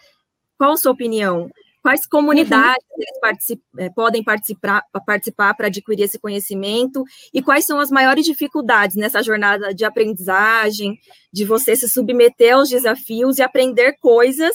Qual 0.59 0.73
a 0.73 0.77
sua 0.77 0.91
opinião? 0.91 1.49
quais 1.81 2.07
comunidades 2.07 2.85
uhum. 2.91 3.21
particip, 3.21 3.63
é, 3.79 3.89
podem 3.89 4.23
participar 4.23 5.55
para 5.55 5.69
adquirir 5.69 6.03
esse 6.03 6.19
conhecimento 6.19 7.03
e 7.33 7.41
quais 7.41 7.65
são 7.65 7.81
as 7.81 7.91
maiores 7.91 8.27
dificuldades 8.27 8.97
nessa 8.97 9.23
jornada 9.23 9.73
de 9.73 9.85
aprendizagem, 9.85 10.99
de 11.33 11.45
você 11.47 11.75
se 11.77 11.89
submeter 11.89 12.57
aos 12.57 12.69
desafios 12.69 13.39
e 13.39 13.43
aprender 13.43 13.97
coisas 14.01 14.55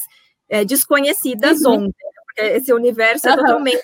é, 0.54 0.64
desconhecidas 0.64 1.62
uhum. 1.62 1.74
ontem, 1.74 2.06
né? 2.06 2.22
porque 2.26 2.42
esse 2.58 2.72
universo 2.72 3.28
uhum. 3.28 3.34
é 3.34 3.38
totalmente 3.38 3.84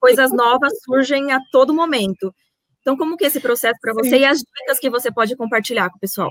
coisas 0.00 0.32
novas 0.32 0.72
surgem 0.84 1.30
a 1.30 1.38
todo 1.52 1.72
momento. 1.72 2.34
Então, 2.80 2.96
como 2.96 3.16
que 3.16 3.22
é 3.24 3.28
esse 3.28 3.38
processo 3.38 3.78
para 3.80 3.94
você 3.94 4.10
Sim. 4.10 4.16
e 4.16 4.24
as 4.24 4.38
dicas 4.38 4.80
que 4.80 4.90
você 4.90 5.12
pode 5.12 5.36
compartilhar 5.36 5.88
com 5.90 5.96
o 5.96 6.00
pessoal? 6.00 6.30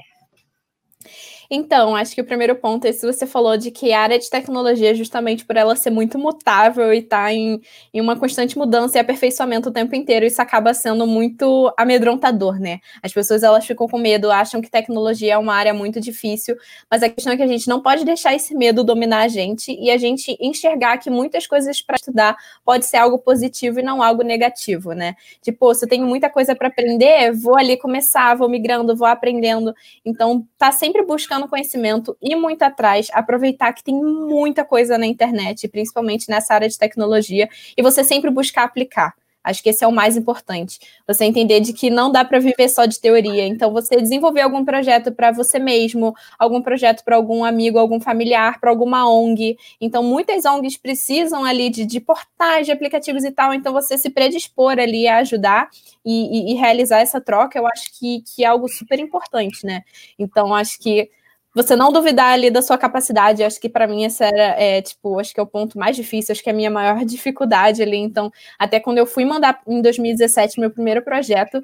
Então, 1.50 1.96
acho 1.96 2.14
que 2.14 2.22
o 2.22 2.26
primeiro 2.26 2.56
ponto 2.56 2.86
é 2.86 2.92
se 2.92 3.06
você 3.06 3.26
falou 3.26 3.58
de 3.58 3.72
que 3.72 3.94
a 3.94 4.02
área 4.02 4.20
de 4.20 4.30
tecnologia, 4.30 4.94
justamente 4.94 5.46
por 5.46 5.56
ela 5.56 5.76
ser 5.76 5.90
muito 5.90 6.20
mutável 6.20 6.94
e 6.94 7.00
estar 7.00 7.26
tá 7.26 7.34
em, 7.34 7.62
em 7.94 8.02
uma 8.02 8.16
constante 8.18 8.58
mudança 8.58 8.98
e 8.98 9.02
aperfeiçoamento 9.02 9.70
o 9.70 9.72
tempo 9.72 9.96
inteiro, 9.96 10.26
isso 10.26 10.42
acaba 10.42 10.74
sendo 10.74 11.08
muito 11.08 11.74
amedrontador, 11.78 12.60
né? 12.60 12.80
As 13.02 13.14
pessoas 13.14 13.44
elas 13.44 13.66
ficam 13.66 13.88
com 13.88 13.98
medo, 13.98 14.30
acham 14.30 14.62
que 14.62 14.70
tecnologia 14.70 15.34
é 15.34 15.38
uma 15.38 15.54
área 15.54 15.74
muito 15.74 16.02
difícil, 16.02 16.56
mas 16.92 17.02
a 17.02 17.10
questão 17.10 17.34
é 17.34 17.38
que 17.38 17.44
a 17.44 17.48
gente 17.48 17.68
não 17.68 17.82
pode 17.82 18.04
deixar 18.04 18.36
esse 18.36 18.54
medo 18.54 18.84
dominar 18.84 19.22
a 19.22 19.28
gente 19.28 19.72
e 19.72 19.90
a 19.90 19.98
gente 19.98 20.38
enxergar 20.40 20.98
que 20.98 21.10
muitas 21.10 21.48
coisas 21.48 21.82
para 21.82 21.96
estudar 21.96 22.36
pode 22.66 22.86
ser 22.86 22.98
algo 22.98 23.18
positivo 23.20 23.80
e 23.80 23.84
não 23.84 24.04
algo 24.04 24.24
negativo, 24.24 24.92
né? 24.92 25.16
Tipo, 25.42 25.74
se 25.74 25.86
eu 25.86 25.90
tenho 25.90 26.06
muita 26.06 26.30
coisa 26.30 26.56
para 26.56 26.68
aprender, 26.68 27.32
vou 27.32 27.58
ali 27.58 27.78
começar, 27.78 28.36
vou 28.36 28.50
migrando, 28.50 28.96
vou 28.96 29.08
aprendendo. 29.08 29.74
Então, 30.06 30.46
tá 30.58 30.72
sempre 30.72 31.04
buscando 31.04 31.37
buscando 31.38 31.48
conhecimento 31.48 32.18
e 32.22 32.36
muito 32.36 32.64
atrás, 32.64 33.08
aproveitar 33.14 33.72
que 33.74 33.84
tem 33.84 33.96
muita 33.96 34.66
coisa 34.66 34.98
na 34.98 35.06
internet, 35.06 35.68
principalmente 35.68 36.30
nessa 36.30 36.54
área 36.54 36.68
de 36.68 36.78
tecnologia, 36.78 37.48
e 37.78 37.82
você 37.82 38.04
sempre 38.04 38.32
buscar 38.32 38.64
aplicar. 38.64 39.14
Acho 39.48 39.64
que 39.64 39.70
esse 39.70 39.82
é 39.82 39.88
o 39.88 39.94
mais 39.94 40.18
importante. 40.18 40.78
Você 41.08 41.24
entender 41.24 41.62
de 41.62 41.72
que 41.72 41.90
não 41.90 42.12
dá 42.12 42.26
para 42.26 42.38
viver 42.38 42.68
só 42.68 42.86
de 42.86 43.00
teoria. 43.00 43.48
Então, 43.48 43.72
você 43.72 43.96
desenvolver 44.02 44.42
algum 44.42 44.66
projeto 44.66 45.10
para 45.10 45.32
você 45.32 45.58
mesmo, 45.58 46.14
algum 46.38 46.62
projeto 46.62 47.02
para 47.02 47.16
algum 47.16 47.46
amigo, 47.46 47.80
algum 47.80 47.98
familiar, 47.98 48.60
para 48.60 48.70
alguma 48.70 49.10
ONG. 49.10 49.58
Então, 49.80 50.04
muitas 50.04 50.44
ONGs 50.44 50.76
precisam 50.76 51.46
ali 51.46 51.70
de, 51.70 51.86
de 51.86 52.02
portais, 52.02 52.66
de 52.66 52.74
aplicativos 52.74 53.24
e 53.24 53.32
tal. 53.32 53.54
Então, 53.54 53.72
você 53.72 53.98
se 53.98 54.10
predispor 54.10 54.74
ali 54.78 55.08
a 55.08 55.20
ajudar 55.20 55.70
e, 56.04 56.52
e, 56.52 56.52
e 56.52 56.56
realizar 56.56 57.00
essa 57.00 57.22
troca, 57.22 57.58
eu 57.58 57.66
acho 57.66 57.98
que, 57.98 58.22
que 58.24 58.44
é 58.44 58.48
algo 58.48 58.68
super 58.68 59.00
importante, 59.00 59.66
né? 59.66 59.84
Então, 60.20 60.54
acho 60.54 60.78
que 60.78 61.10
você 61.58 61.76
não 61.76 61.92
duvidar 61.92 62.34
ali 62.34 62.52
da 62.52 62.62
sua 62.62 62.78
capacidade. 62.78 63.44
Acho 63.44 63.60
que 63.60 63.68
para 63.68 63.88
mim 63.88 64.04
esse 64.04 64.24
era, 64.24 64.62
é, 64.62 64.82
tipo, 64.82 65.20
acho 65.20 65.34
que 65.34 65.40
é 65.40 65.44
o 65.44 65.48
ponto 65.48 65.78
mais 65.78 65.96
difícil, 65.96 66.32
acho 66.32 66.44
que 66.44 66.50
é 66.50 66.54
a 66.54 66.56
minha 66.56 66.70
maior 66.70 67.04
dificuldade 67.06 67.82
ali. 67.82 67.98
Então, 67.98 68.32
até 68.60 68.80
quando 68.80 69.00
eu 69.00 69.08
fui 69.08 69.26
mandar 69.26 69.60
em 69.68 69.82
2017 69.82 70.60
meu 70.60 70.70
primeiro 70.70 71.02
projeto, 71.02 71.60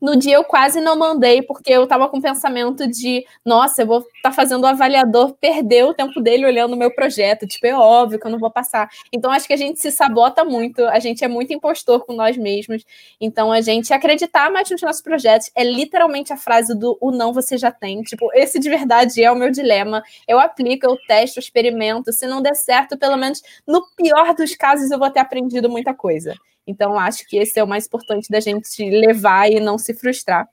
no 0.00 0.16
dia 0.16 0.34
eu 0.36 0.44
quase 0.44 0.80
não 0.80 0.98
mandei, 0.98 1.42
porque 1.42 1.72
eu 1.72 1.84
estava 1.84 2.08
com 2.08 2.18
o 2.18 2.22
pensamento 2.22 2.86
de, 2.86 3.24
nossa, 3.44 3.82
eu 3.82 3.86
vou 3.86 3.98
estar 4.00 4.30
tá 4.30 4.32
fazendo 4.32 4.64
o 4.64 4.66
avaliador 4.66 5.34
perder 5.34 5.84
o 5.84 5.94
tempo 5.94 6.20
dele 6.20 6.46
olhando 6.46 6.74
o 6.74 6.76
meu 6.76 6.90
projeto. 6.94 7.46
Tipo, 7.46 7.66
é 7.66 7.74
óbvio 7.74 8.18
que 8.18 8.26
eu 8.26 8.30
não 8.30 8.38
vou 8.38 8.50
passar. 8.50 8.88
Então, 9.12 9.30
acho 9.30 9.46
que 9.46 9.52
a 9.52 9.56
gente 9.56 9.80
se 9.80 9.90
sabota 9.90 10.44
muito, 10.44 10.84
a 10.84 10.98
gente 10.98 11.24
é 11.24 11.28
muito 11.28 11.52
impostor 11.52 12.04
com 12.04 12.12
nós 12.12 12.36
mesmos. 12.36 12.84
Então, 13.20 13.50
a 13.50 13.60
gente 13.60 13.92
acreditar 13.92 14.50
mais 14.50 14.70
nos 14.70 14.82
nossos 14.82 15.02
projetos 15.02 15.50
é 15.54 15.64
literalmente 15.64 16.32
a 16.32 16.36
frase 16.36 16.78
do 16.78 16.96
o 17.00 17.10
não 17.10 17.32
você 17.32 17.56
já 17.56 17.70
tem. 17.70 18.02
Tipo, 18.02 18.30
esse 18.34 18.58
de 18.58 18.68
verdade 18.68 19.22
é 19.22 19.30
o 19.30 19.36
meu 19.36 19.50
dilema. 19.50 20.02
Eu 20.28 20.38
aplico, 20.38 20.86
eu 20.86 20.96
testo, 21.06 21.38
eu 21.38 21.40
experimento. 21.40 22.12
Se 22.12 22.26
não 22.26 22.42
der 22.42 22.54
certo, 22.54 22.98
pelo 22.98 23.16
menos 23.16 23.42
no 23.66 23.86
pior 23.96 24.34
dos 24.34 24.54
casos, 24.54 24.90
eu 24.90 24.98
vou 24.98 25.10
ter 25.10 25.20
aprendido 25.20 25.68
muita 25.70 25.94
coisa. 25.94 26.34
Então, 26.66 26.98
acho 26.98 27.26
que 27.28 27.36
esse 27.36 27.58
é 27.58 27.64
o 27.64 27.68
mais 27.68 27.86
importante 27.86 28.28
da 28.28 28.40
gente 28.40 28.88
levar 28.90 29.50
e 29.50 29.60
não 29.60 29.78
se 29.78 29.94
frustrar. 29.94 30.48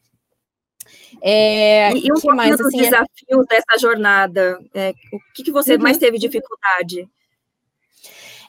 É, 1.22 1.92
e, 1.94 2.12
um 2.12 2.16
pouco 2.16 2.36
mais, 2.36 2.58
dos 2.58 2.68
assim, 2.68 2.80
é 2.80 2.84
desafios 2.84 3.46
é... 3.50 3.56
dessa 3.56 3.78
jornada, 3.80 4.60
é, 4.74 4.94
o 5.12 5.20
que, 5.34 5.44
que 5.44 5.52
você 5.52 5.76
uhum. 5.76 5.82
mais 5.82 5.98
teve 5.98 6.18
dificuldade? 6.18 7.08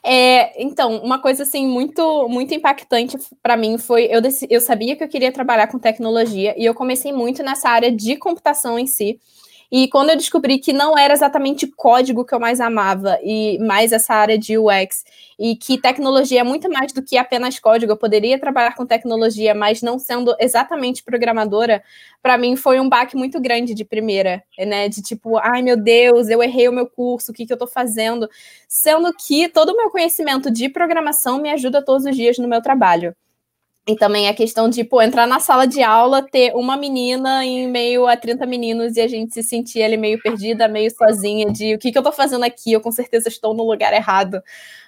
É, 0.07 0.61
então, 0.61 0.97
uma 0.97 1.19
coisa 1.19 1.41
assim 1.41 1.65
muito 1.67 2.29
muito 2.29 2.53
impactante 2.53 3.17
para 3.41 3.57
mim 3.57 3.75
foi 3.79 4.03
eu, 4.05 4.21
eu 4.51 4.61
sabia 4.61 4.95
que 4.95 5.03
eu 5.03 5.07
queria 5.07 5.31
trabalhar 5.31 5.65
com 5.65 5.79
tecnologia 5.79 6.53
e 6.55 6.63
eu 6.63 6.75
comecei 6.75 7.11
muito 7.11 7.41
nessa 7.41 7.69
área 7.69 7.91
de 7.91 8.15
computação 8.15 8.77
em 8.77 8.85
si. 8.85 9.19
E 9.71 9.87
quando 9.87 10.09
eu 10.09 10.15
descobri 10.15 10.59
que 10.59 10.71
não 10.71 10.97
era 10.97 11.13
exatamente 11.13 11.67
código 11.67 12.25
que 12.25 12.33
eu 12.33 12.39
mais 12.39 12.61
amava, 12.61 13.17
e 13.23 13.57
mais 13.59 13.91
essa 13.91 14.13
área 14.13 14.37
de 14.37 14.57
UX, 14.57 15.03
e 15.37 15.55
que 15.55 15.77
tecnologia 15.77 16.41
é 16.41 16.43
muito 16.43 16.69
mais 16.69 16.93
do 16.93 17.01
que 17.01 17.17
apenas 17.17 17.59
código, 17.59 17.91
eu 17.91 17.97
poderia 17.97 18.39
trabalhar 18.39 18.75
com 18.75 18.85
tecnologia, 18.85 19.53
mas 19.53 19.81
não 19.81 19.99
sendo 19.99 20.35
exatamente 20.39 21.03
programadora, 21.03 21.83
para 22.21 22.37
mim 22.37 22.55
foi 22.55 22.79
um 22.79 22.87
baque 22.89 23.15
muito 23.15 23.39
grande 23.39 23.73
de 23.73 23.83
primeira, 23.85 24.43
né? 24.57 24.89
De 24.89 25.01
tipo, 25.01 25.37
ai 25.37 25.61
meu 25.61 25.77
Deus, 25.77 26.29
eu 26.29 26.41
errei 26.41 26.67
o 26.67 26.73
meu 26.73 26.87
curso, 26.87 27.31
o 27.31 27.33
que, 27.33 27.45
que 27.45 27.53
eu 27.53 27.55
estou 27.55 27.67
fazendo? 27.67 28.29
Sendo 28.67 29.13
que 29.13 29.49
todo 29.49 29.69
o 29.69 29.77
meu 29.77 29.89
conhecimento 29.89 30.49
de 30.51 30.69
programação 30.69 31.39
me 31.39 31.49
ajuda 31.49 31.83
todos 31.83 32.05
os 32.05 32.15
dias 32.15 32.37
no 32.37 32.47
meu 32.47 32.61
trabalho. 32.61 33.15
E 33.87 33.95
também 33.95 34.27
a 34.27 34.33
questão 34.33 34.67
de, 34.67 34.83
pô, 34.83 34.99
entrar 34.99 35.27
na 35.27 35.39
sala 35.39 35.67
de 35.67 35.83
aula, 35.83 36.23
ter 36.23 36.55
uma 36.55 36.75
menina 36.75 37.45
em 37.45 37.67
meio 37.67 38.07
a 38.07 38.17
30 38.17 38.43
meninos 38.47 38.95
e 38.95 39.01
a 39.01 39.07
gente 39.07 39.31
se 39.31 39.43
sentir 39.43 39.83
ali 39.83 39.95
meio 39.95 40.19
perdida, 40.19 40.67
meio 40.67 40.89
sozinha, 40.89 41.51
de 41.51 41.75
o 41.75 41.77
que, 41.77 41.91
que 41.91 41.97
eu 41.97 42.01
tô 42.01 42.11
fazendo 42.11 42.43
aqui? 42.43 42.73
Eu 42.73 42.81
com 42.81 42.91
certeza 42.91 43.29
estou 43.29 43.53
no 43.53 43.63
lugar 43.63 43.93
errado. 43.93 44.41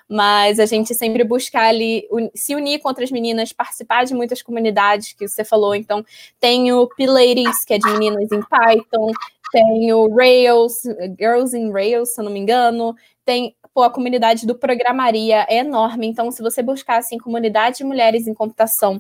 Mas 0.10 0.60
a 0.60 0.66
gente 0.66 0.96
sempre 0.96 1.24
buscar 1.24 1.68
ali 1.68 2.08
se 2.34 2.56
unir 2.56 2.80
com 2.80 2.88
outras 2.88 3.12
meninas, 3.12 3.54
participar 3.54 4.06
de 4.06 4.16
muitas 4.16 4.42
comunidades 4.42 5.14
que 5.14 5.28
você 5.28 5.44
falou. 5.44 5.76
Então, 5.76 6.04
tem 6.40 6.72
o 6.72 6.88
Pilates, 6.88 7.66
que 7.66 7.74
é 7.74 7.78
de 7.78 7.90
meninas 7.92 8.32
em 8.32 8.42
Python, 8.42 9.12
tem 9.52 9.94
o 9.94 10.08
Rails, 10.16 10.82
Girls 11.20 11.56
in 11.56 11.72
Rails, 11.72 12.14
se 12.14 12.22
eu 12.22 12.26
não 12.26 12.32
me 12.32 12.40
engano, 12.40 12.96
tem 13.26 13.54
pô, 13.78 13.84
a 13.84 13.92
comunidade 13.92 14.48
do 14.48 14.56
Programaria 14.56 15.46
é 15.48 15.60
enorme. 15.60 16.08
Então, 16.08 16.32
se 16.32 16.42
você 16.42 16.64
buscar 16.64 16.98
assim, 16.98 17.20
comunidade 17.20 17.78
de 17.78 17.84
mulheres 17.84 18.26
em 18.26 18.34
computação, 18.34 19.00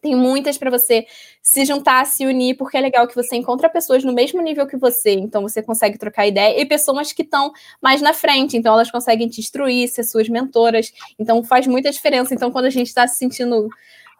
tem 0.00 0.16
muitas 0.16 0.56
para 0.56 0.70
você 0.70 1.06
se 1.42 1.62
juntar, 1.66 2.06
se 2.06 2.24
unir, 2.24 2.56
porque 2.56 2.78
é 2.78 2.80
legal 2.80 3.06
que 3.06 3.14
você 3.14 3.36
encontra 3.36 3.68
pessoas 3.68 4.02
no 4.02 4.14
mesmo 4.14 4.40
nível 4.40 4.66
que 4.66 4.78
você, 4.78 5.10
então 5.10 5.42
você 5.42 5.62
consegue 5.62 5.98
trocar 5.98 6.26
ideia, 6.26 6.58
e 6.58 6.64
pessoas 6.64 7.12
que 7.12 7.20
estão 7.20 7.52
mais 7.82 8.00
na 8.00 8.14
frente, 8.14 8.56
então 8.56 8.72
elas 8.72 8.90
conseguem 8.90 9.28
te 9.28 9.42
instruir, 9.42 9.90
ser 9.90 10.04
suas 10.04 10.26
mentoras, 10.26 10.90
então 11.18 11.44
faz 11.44 11.66
muita 11.66 11.90
diferença. 11.90 12.32
Então, 12.32 12.50
quando 12.50 12.64
a 12.64 12.70
gente 12.70 12.86
está 12.86 13.06
se 13.06 13.16
sentindo 13.16 13.68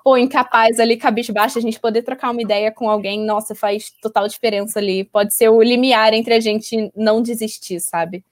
pô, 0.04 0.18
incapaz 0.18 0.78
ali, 0.78 0.98
cabisbaixo, 0.98 1.56
a 1.56 1.62
gente 1.62 1.80
poder 1.80 2.02
trocar 2.02 2.30
uma 2.30 2.42
ideia 2.42 2.70
com 2.70 2.90
alguém, 2.90 3.24
nossa, 3.24 3.54
faz 3.54 3.90
total 4.02 4.28
diferença 4.28 4.78
ali. 4.78 5.04
Pode 5.04 5.34
ser 5.34 5.48
o 5.48 5.62
limiar 5.62 6.12
entre 6.12 6.34
a 6.34 6.40
gente 6.40 6.92
não 6.94 7.22
desistir, 7.22 7.80
sabe? 7.80 8.22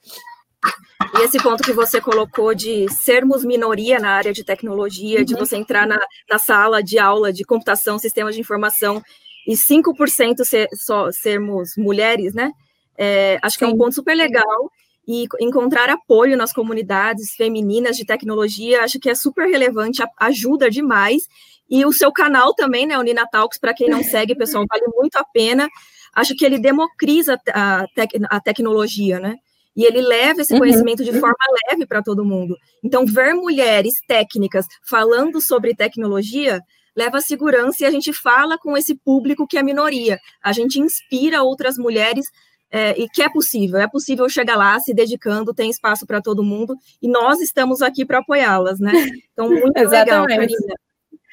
E 1.15 1.23
esse 1.23 1.41
ponto 1.41 1.63
que 1.63 1.73
você 1.73 2.01
colocou 2.01 2.53
de 2.53 2.91
sermos 2.91 3.43
minoria 3.45 3.99
na 3.99 4.11
área 4.11 4.33
de 4.33 4.43
tecnologia, 4.43 5.19
uhum. 5.19 5.25
de 5.25 5.35
você 5.35 5.55
entrar 5.55 5.87
na, 5.87 5.99
na, 6.29 6.37
sala 6.37 6.83
de 6.83 6.99
aula 6.99 7.31
de 7.31 7.43
computação, 7.43 7.97
sistemas 7.97 8.35
de 8.35 8.41
informação, 8.41 9.01
e 9.47 9.53
5% 9.53 10.43
ser, 10.43 10.67
só 10.73 11.11
sermos 11.11 11.71
mulheres, 11.77 12.33
né? 12.33 12.51
É, 12.97 13.39
acho 13.41 13.53
Sim. 13.53 13.59
que 13.59 13.65
é 13.65 13.67
um 13.73 13.77
ponto 13.77 13.95
super 13.95 14.15
legal. 14.15 14.71
E 15.07 15.25
encontrar 15.39 15.89
apoio 15.89 16.35
nas 16.35 16.51
comunidades 16.51 17.33
femininas 17.33 17.95
de 17.95 18.05
tecnologia, 18.05 18.83
acho 18.83 18.99
que 18.99 19.09
é 19.09 19.15
super 19.15 19.47
relevante, 19.47 20.03
ajuda 20.19 20.69
demais. 20.69 21.23
E 21.69 21.85
o 21.85 21.93
seu 21.93 22.11
canal 22.11 22.53
também, 22.53 22.85
né, 22.85 22.97
o 22.97 23.01
Nina 23.01 23.25
Talks, 23.25 23.57
para 23.57 23.73
quem 23.73 23.89
não 23.89 24.03
segue, 24.03 24.35
pessoal, 24.35 24.65
vale 24.69 24.83
muito 24.93 25.15
a 25.15 25.23
pena. 25.23 25.69
Acho 26.13 26.35
que 26.35 26.43
ele 26.43 26.59
democratiza 26.59 27.39
a, 27.53 27.85
tec 27.95 28.11
a 28.29 28.39
tecnologia, 28.41 29.17
né? 29.17 29.37
E 29.77 29.85
ele 29.85 30.01
leva 30.01 30.41
esse 30.41 30.53
uhum. 30.53 30.59
conhecimento 30.59 31.03
de 31.03 31.11
forma 31.11 31.35
leve 31.69 31.85
para 31.85 32.01
todo 32.01 32.25
mundo. 32.25 32.57
Então, 32.83 33.05
ver 33.05 33.35
mulheres 33.35 33.93
técnicas 34.07 34.65
falando 34.89 35.39
sobre 35.39 35.75
tecnologia 35.75 36.59
leva 36.95 37.21
segurança 37.21 37.83
e 37.83 37.85
a 37.85 37.91
gente 37.91 38.11
fala 38.11 38.57
com 38.57 38.75
esse 38.75 38.95
público 38.95 39.45
que 39.45 39.55
é 39.55 39.61
minoria. 39.61 40.17
A 40.43 40.51
gente 40.51 40.79
inspira 40.79 41.43
outras 41.43 41.77
mulheres 41.77 42.25
é, 42.71 42.99
e 42.99 43.07
que 43.07 43.21
é 43.21 43.29
possível, 43.29 43.79
é 43.79 43.87
possível 43.87 44.27
chegar 44.27 44.57
lá 44.57 44.79
se 44.79 44.95
dedicando, 44.95 45.53
tem 45.53 45.69
espaço 45.69 46.07
para 46.07 46.21
todo 46.21 46.43
mundo 46.43 46.75
e 46.99 47.07
nós 47.07 47.39
estamos 47.39 47.83
aqui 47.83 48.03
para 48.03 48.17
apoiá-las, 48.17 48.79
né? 48.79 48.91
Então, 49.31 49.47
muito 49.47 49.77
legal, 49.77 50.25
Karina. 50.25 50.75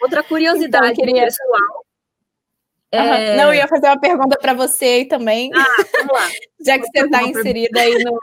Outra 0.03 0.23
curiosidade 0.23 0.93
então, 0.93 1.07
queria... 1.07 1.25
pessoal 1.25 1.84
é... 2.95 3.37
Não, 3.37 3.49
eu 3.49 3.55
ia 3.55 3.69
fazer 3.69 3.87
uma 3.87 4.01
pergunta 4.01 4.39
para 4.39 4.55
você 4.55 4.85
aí 4.85 5.05
também. 5.05 5.51
Ah, 5.55 5.85
vamos 5.99 6.13
lá. 6.13 6.29
Já 6.65 6.79
que 6.79 6.87
você 6.87 7.05
está 7.05 7.23
inserida 7.23 7.81
aí 7.81 8.03
no, 8.05 8.19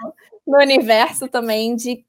no 0.47 0.57
universo 0.59 1.27
também 1.27 1.75
de 1.75 2.03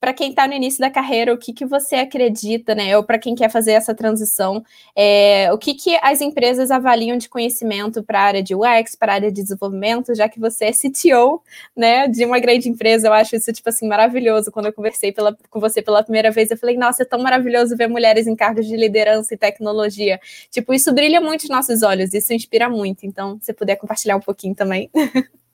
para 0.00 0.12
quem 0.12 0.30
está 0.30 0.46
no 0.46 0.54
início 0.54 0.80
da 0.80 0.90
carreira, 0.90 1.32
o 1.32 1.38
que, 1.38 1.52
que 1.52 1.64
você 1.64 1.96
acredita, 1.96 2.74
né? 2.74 2.96
Ou 2.96 3.02
para 3.02 3.18
quem 3.18 3.34
quer 3.34 3.50
fazer 3.50 3.72
essa 3.72 3.94
transição, 3.94 4.62
é, 4.94 5.50
o 5.52 5.58
que, 5.58 5.74
que 5.74 5.98
as 6.02 6.20
empresas 6.20 6.70
avaliam 6.70 7.16
de 7.16 7.28
conhecimento 7.28 8.02
para 8.02 8.20
a 8.20 8.22
área 8.22 8.42
de 8.42 8.54
UX, 8.54 8.94
para 8.94 9.12
a 9.12 9.14
área 9.16 9.32
de 9.32 9.42
desenvolvimento, 9.42 10.14
já 10.14 10.28
que 10.28 10.38
você 10.38 10.66
é 10.66 10.72
CTO, 10.72 11.42
né, 11.76 12.08
de 12.08 12.24
uma 12.24 12.38
grande 12.38 12.68
empresa, 12.68 13.08
eu 13.08 13.12
acho 13.12 13.36
isso, 13.36 13.52
tipo 13.52 13.68
assim, 13.68 13.88
maravilhoso. 13.88 14.52
Quando 14.52 14.66
eu 14.66 14.72
conversei 14.72 15.12
pela, 15.12 15.36
com 15.50 15.60
você 15.60 15.80
pela 15.80 16.02
primeira 16.02 16.30
vez, 16.30 16.50
eu 16.50 16.58
falei, 16.58 16.76
nossa, 16.76 17.02
é 17.02 17.06
tão 17.06 17.20
maravilhoso 17.20 17.76
ver 17.76 17.88
mulheres 17.88 18.26
em 18.26 18.36
cargos 18.36 18.66
de 18.66 18.76
liderança 18.76 19.34
e 19.34 19.36
tecnologia. 19.36 20.20
Tipo, 20.50 20.74
isso 20.74 20.92
brilha 20.92 21.20
muito 21.20 21.42
nos 21.42 21.50
nossos 21.50 21.82
olhos, 21.82 22.12
isso 22.12 22.32
inspira 22.32 22.68
muito. 22.68 23.06
Então, 23.06 23.38
se 23.40 23.52
puder 23.52 23.76
compartilhar 23.76 24.16
um 24.16 24.20
pouquinho 24.20 24.54
também. 24.54 24.90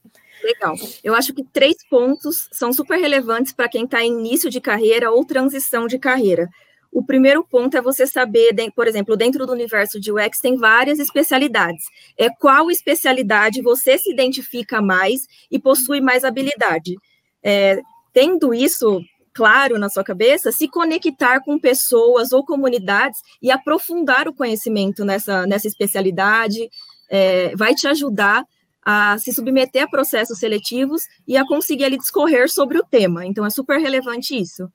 Legal. 0.43 0.75
Eu 1.03 1.15
acho 1.15 1.33
que 1.33 1.43
três 1.43 1.75
pontos 1.89 2.49
são 2.51 2.73
super 2.73 2.99
relevantes 2.99 3.53
para 3.53 3.69
quem 3.69 3.85
está 3.85 4.03
em 4.03 4.19
início 4.19 4.49
de 4.49 4.59
carreira 4.59 5.09
ou 5.09 5.25
transição 5.25 5.87
de 5.87 5.97
carreira. 5.97 6.49
O 6.91 7.03
primeiro 7.03 7.43
ponto 7.43 7.75
é 7.75 7.81
você 7.81 8.05
saber, 8.05 8.53
por 8.75 8.87
exemplo, 8.87 9.17
dentro 9.17 9.47
do 9.47 9.51
universo 9.51 9.99
de 9.99 10.11
UX 10.11 10.39
tem 10.39 10.57
várias 10.57 10.99
especialidades. 10.99 11.83
É 12.17 12.29
qual 12.29 12.69
especialidade 12.69 13.63
você 13.63 13.97
se 13.97 14.11
identifica 14.11 14.79
mais 14.79 15.25
e 15.49 15.57
possui 15.57 16.01
mais 16.01 16.23
habilidade. 16.23 16.95
É, 17.41 17.81
tendo 18.13 18.53
isso 18.53 19.01
claro 19.33 19.79
na 19.79 19.89
sua 19.89 20.03
cabeça, 20.03 20.51
se 20.51 20.67
conectar 20.67 21.39
com 21.39 21.57
pessoas 21.57 22.31
ou 22.31 22.45
comunidades 22.45 23.19
e 23.41 23.49
aprofundar 23.49 24.27
o 24.27 24.33
conhecimento 24.33 25.03
nessa, 25.03 25.47
nessa 25.47 25.67
especialidade 25.67 26.69
é, 27.09 27.55
vai 27.55 27.73
te 27.73 27.87
ajudar 27.87 28.45
a 28.85 29.17
se 29.17 29.33
submeter 29.33 29.83
a 29.83 29.87
processos 29.87 30.39
seletivos 30.39 31.03
e 31.27 31.37
a 31.37 31.45
conseguir 31.45 31.85
ali 31.85 31.97
discorrer 31.97 32.49
sobre 32.49 32.77
o 32.77 32.83
tema. 32.83 33.25
Então, 33.25 33.45
é 33.45 33.49
super 33.49 33.79
relevante 33.79 34.39
isso. 34.39 34.69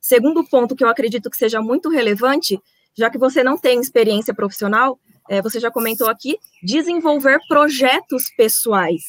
Segundo 0.00 0.44
ponto 0.44 0.74
que 0.74 0.82
eu 0.82 0.88
acredito 0.88 1.28
que 1.30 1.36
seja 1.36 1.60
muito 1.60 1.90
relevante, 1.90 2.58
já 2.96 3.10
que 3.10 3.18
você 3.18 3.44
não 3.44 3.58
tem 3.58 3.80
experiência 3.80 4.34
profissional, 4.34 4.98
é, 5.28 5.42
você 5.42 5.60
já 5.60 5.70
comentou 5.70 6.08
aqui, 6.08 6.38
desenvolver 6.62 7.38
projetos 7.48 8.24
pessoais 8.36 9.02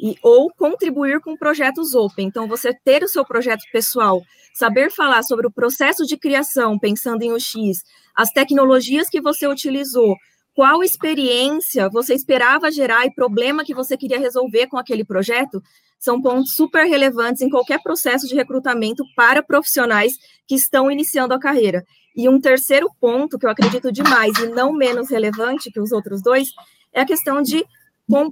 e, 0.00 0.16
ou 0.22 0.50
contribuir 0.50 1.20
com 1.20 1.36
projetos 1.36 1.94
open. 1.94 2.26
Então, 2.26 2.48
você 2.48 2.74
ter 2.74 3.02
o 3.04 3.08
seu 3.08 3.24
projeto 3.24 3.62
pessoal, 3.72 4.22
saber 4.54 4.90
falar 4.90 5.22
sobre 5.22 5.46
o 5.46 5.52
processo 5.52 6.06
de 6.06 6.16
criação, 6.16 6.78
pensando 6.78 7.22
em 7.22 7.32
UX, 7.32 7.84
as 8.14 8.30
tecnologias 8.30 9.08
que 9.08 9.20
você 9.20 9.46
utilizou, 9.46 10.16
qual 10.54 10.82
experiência 10.82 11.88
você 11.88 12.14
esperava 12.14 12.70
gerar 12.70 13.04
e 13.04 13.14
problema 13.14 13.64
que 13.64 13.74
você 13.74 13.96
queria 13.96 14.18
resolver 14.18 14.68
com 14.68 14.78
aquele 14.78 15.04
projeto, 15.04 15.60
são 15.98 16.20
pontos 16.20 16.54
super 16.54 16.84
relevantes 16.86 17.42
em 17.42 17.48
qualquer 17.48 17.82
processo 17.82 18.28
de 18.28 18.34
recrutamento 18.34 19.02
para 19.16 19.42
profissionais 19.42 20.12
que 20.46 20.54
estão 20.54 20.90
iniciando 20.90 21.34
a 21.34 21.40
carreira. 21.40 21.82
E 22.14 22.28
um 22.28 22.40
terceiro 22.40 22.88
ponto 23.00 23.38
que 23.38 23.46
eu 23.46 23.50
acredito 23.50 23.90
demais 23.90 24.36
e 24.38 24.46
não 24.48 24.72
menos 24.72 25.10
relevante 25.10 25.72
que 25.72 25.80
os 25.80 25.90
outros 25.90 26.22
dois 26.22 26.48
é 26.92 27.00
a 27.00 27.06
questão 27.06 27.42
de 27.42 27.64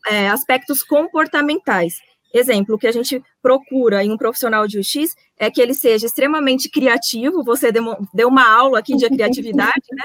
é, 0.09 0.29
aspectos 0.29 0.83
comportamentais. 0.83 1.95
Exemplo, 2.33 2.77
o 2.77 2.79
que 2.79 2.87
a 2.87 2.93
gente 2.93 3.23
procura 3.43 4.05
em 4.05 4.11
um 4.11 4.16
profissional 4.16 4.66
de 4.66 4.79
UX 4.79 5.14
é 5.37 5.51
que 5.51 5.61
ele 5.61 5.75
seja 5.75 6.07
extremamente 6.07 6.70
criativo, 6.70 7.43
você 7.43 7.73
deu 7.73 8.29
uma 8.29 8.49
aula 8.49 8.79
aqui 8.79 8.95
de 8.97 9.09
criatividade, 9.09 9.83
né? 9.93 10.05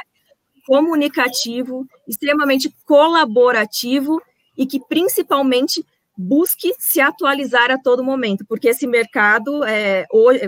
Comunicativo, 0.67 1.87
extremamente 2.05 2.69
colaborativo 2.85 4.21
e 4.57 4.65
que 4.65 4.81
principalmente 4.81 5.83
busque 6.17 6.73
se 6.79 6.99
atualizar 6.99 7.69
a 7.69 7.77
todo 7.77 8.03
momento, 8.03 8.43
porque 8.49 8.69
esse 8.69 8.87
mercado, 8.87 9.63
é, 9.63 10.05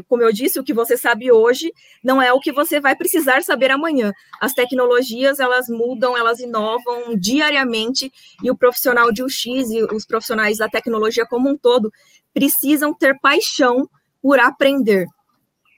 como 0.07 0.23
eu 0.23 0.33
disse, 0.33 0.59
o 0.59 0.63
que 0.63 0.73
você 0.73 0.97
sabe 0.97 1.31
hoje 1.31 1.71
não 2.03 2.19
é 2.19 2.33
o 2.33 2.39
que 2.39 2.51
você 2.51 2.81
vai 2.81 2.95
precisar 2.95 3.43
saber 3.43 3.69
amanhã. 3.69 4.11
As 4.41 4.51
tecnologias, 4.51 5.39
elas 5.39 5.69
mudam, 5.69 6.17
elas 6.17 6.39
inovam 6.39 7.15
diariamente, 7.15 8.11
e 8.43 8.49
o 8.49 8.57
profissional 8.57 9.11
de 9.11 9.23
UX 9.23 9.45
e 9.45 9.83
os 9.93 10.05
profissionais 10.05 10.57
da 10.57 10.67
tecnologia 10.67 11.25
como 11.27 11.47
um 11.47 11.55
todo 11.55 11.91
precisam 12.33 12.93
ter 12.93 13.17
paixão 13.19 13.87
por 14.21 14.39
aprender. 14.39 15.05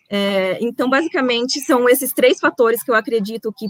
É, 0.09 0.57
então, 0.61 0.89
basicamente, 0.89 1.59
são 1.61 1.87
esses 1.87 2.13
três 2.13 2.39
fatores 2.39 2.81
que 2.81 2.91
eu 2.91 2.95
acredito 2.95 3.53
que 3.57 3.67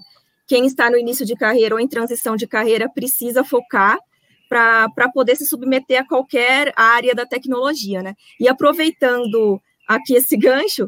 quem 0.47 0.65
está 0.65 0.89
no 0.89 0.97
início 0.97 1.25
de 1.25 1.35
carreira 1.35 1.75
ou 1.75 1.81
em 1.81 1.87
transição 1.87 2.35
de 2.35 2.47
carreira 2.47 2.89
precisa 2.89 3.43
focar 3.43 3.97
para 4.49 5.09
poder 5.13 5.37
se 5.37 5.45
submeter 5.45 6.01
a 6.01 6.07
qualquer 6.07 6.73
área 6.75 7.15
da 7.15 7.25
tecnologia, 7.25 8.03
né? 8.03 8.15
E 8.37 8.49
aproveitando 8.49 9.61
aqui 9.87 10.13
esse 10.13 10.35
gancho, 10.35 10.87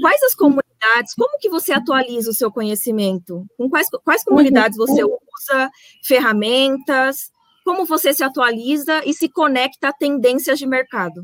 quais 0.00 0.22
as 0.22 0.34
comunidades, 0.34 1.14
como 1.14 1.38
que 1.38 1.50
você 1.50 1.72
atualiza 1.72 2.30
o 2.30 2.34
seu 2.34 2.50
conhecimento? 2.50 3.44
Com 3.58 3.68
quais, 3.68 3.88
quais 4.02 4.24
comunidades 4.24 4.78
você 4.78 5.04
usa, 5.04 5.70
ferramentas, 6.02 7.30
como 7.64 7.84
você 7.84 8.14
se 8.14 8.22
atualiza 8.22 9.02
e 9.04 9.12
se 9.12 9.28
conecta 9.28 9.88
a 9.88 9.92
tendências 9.92 10.58
de 10.58 10.66
mercado? 10.66 11.22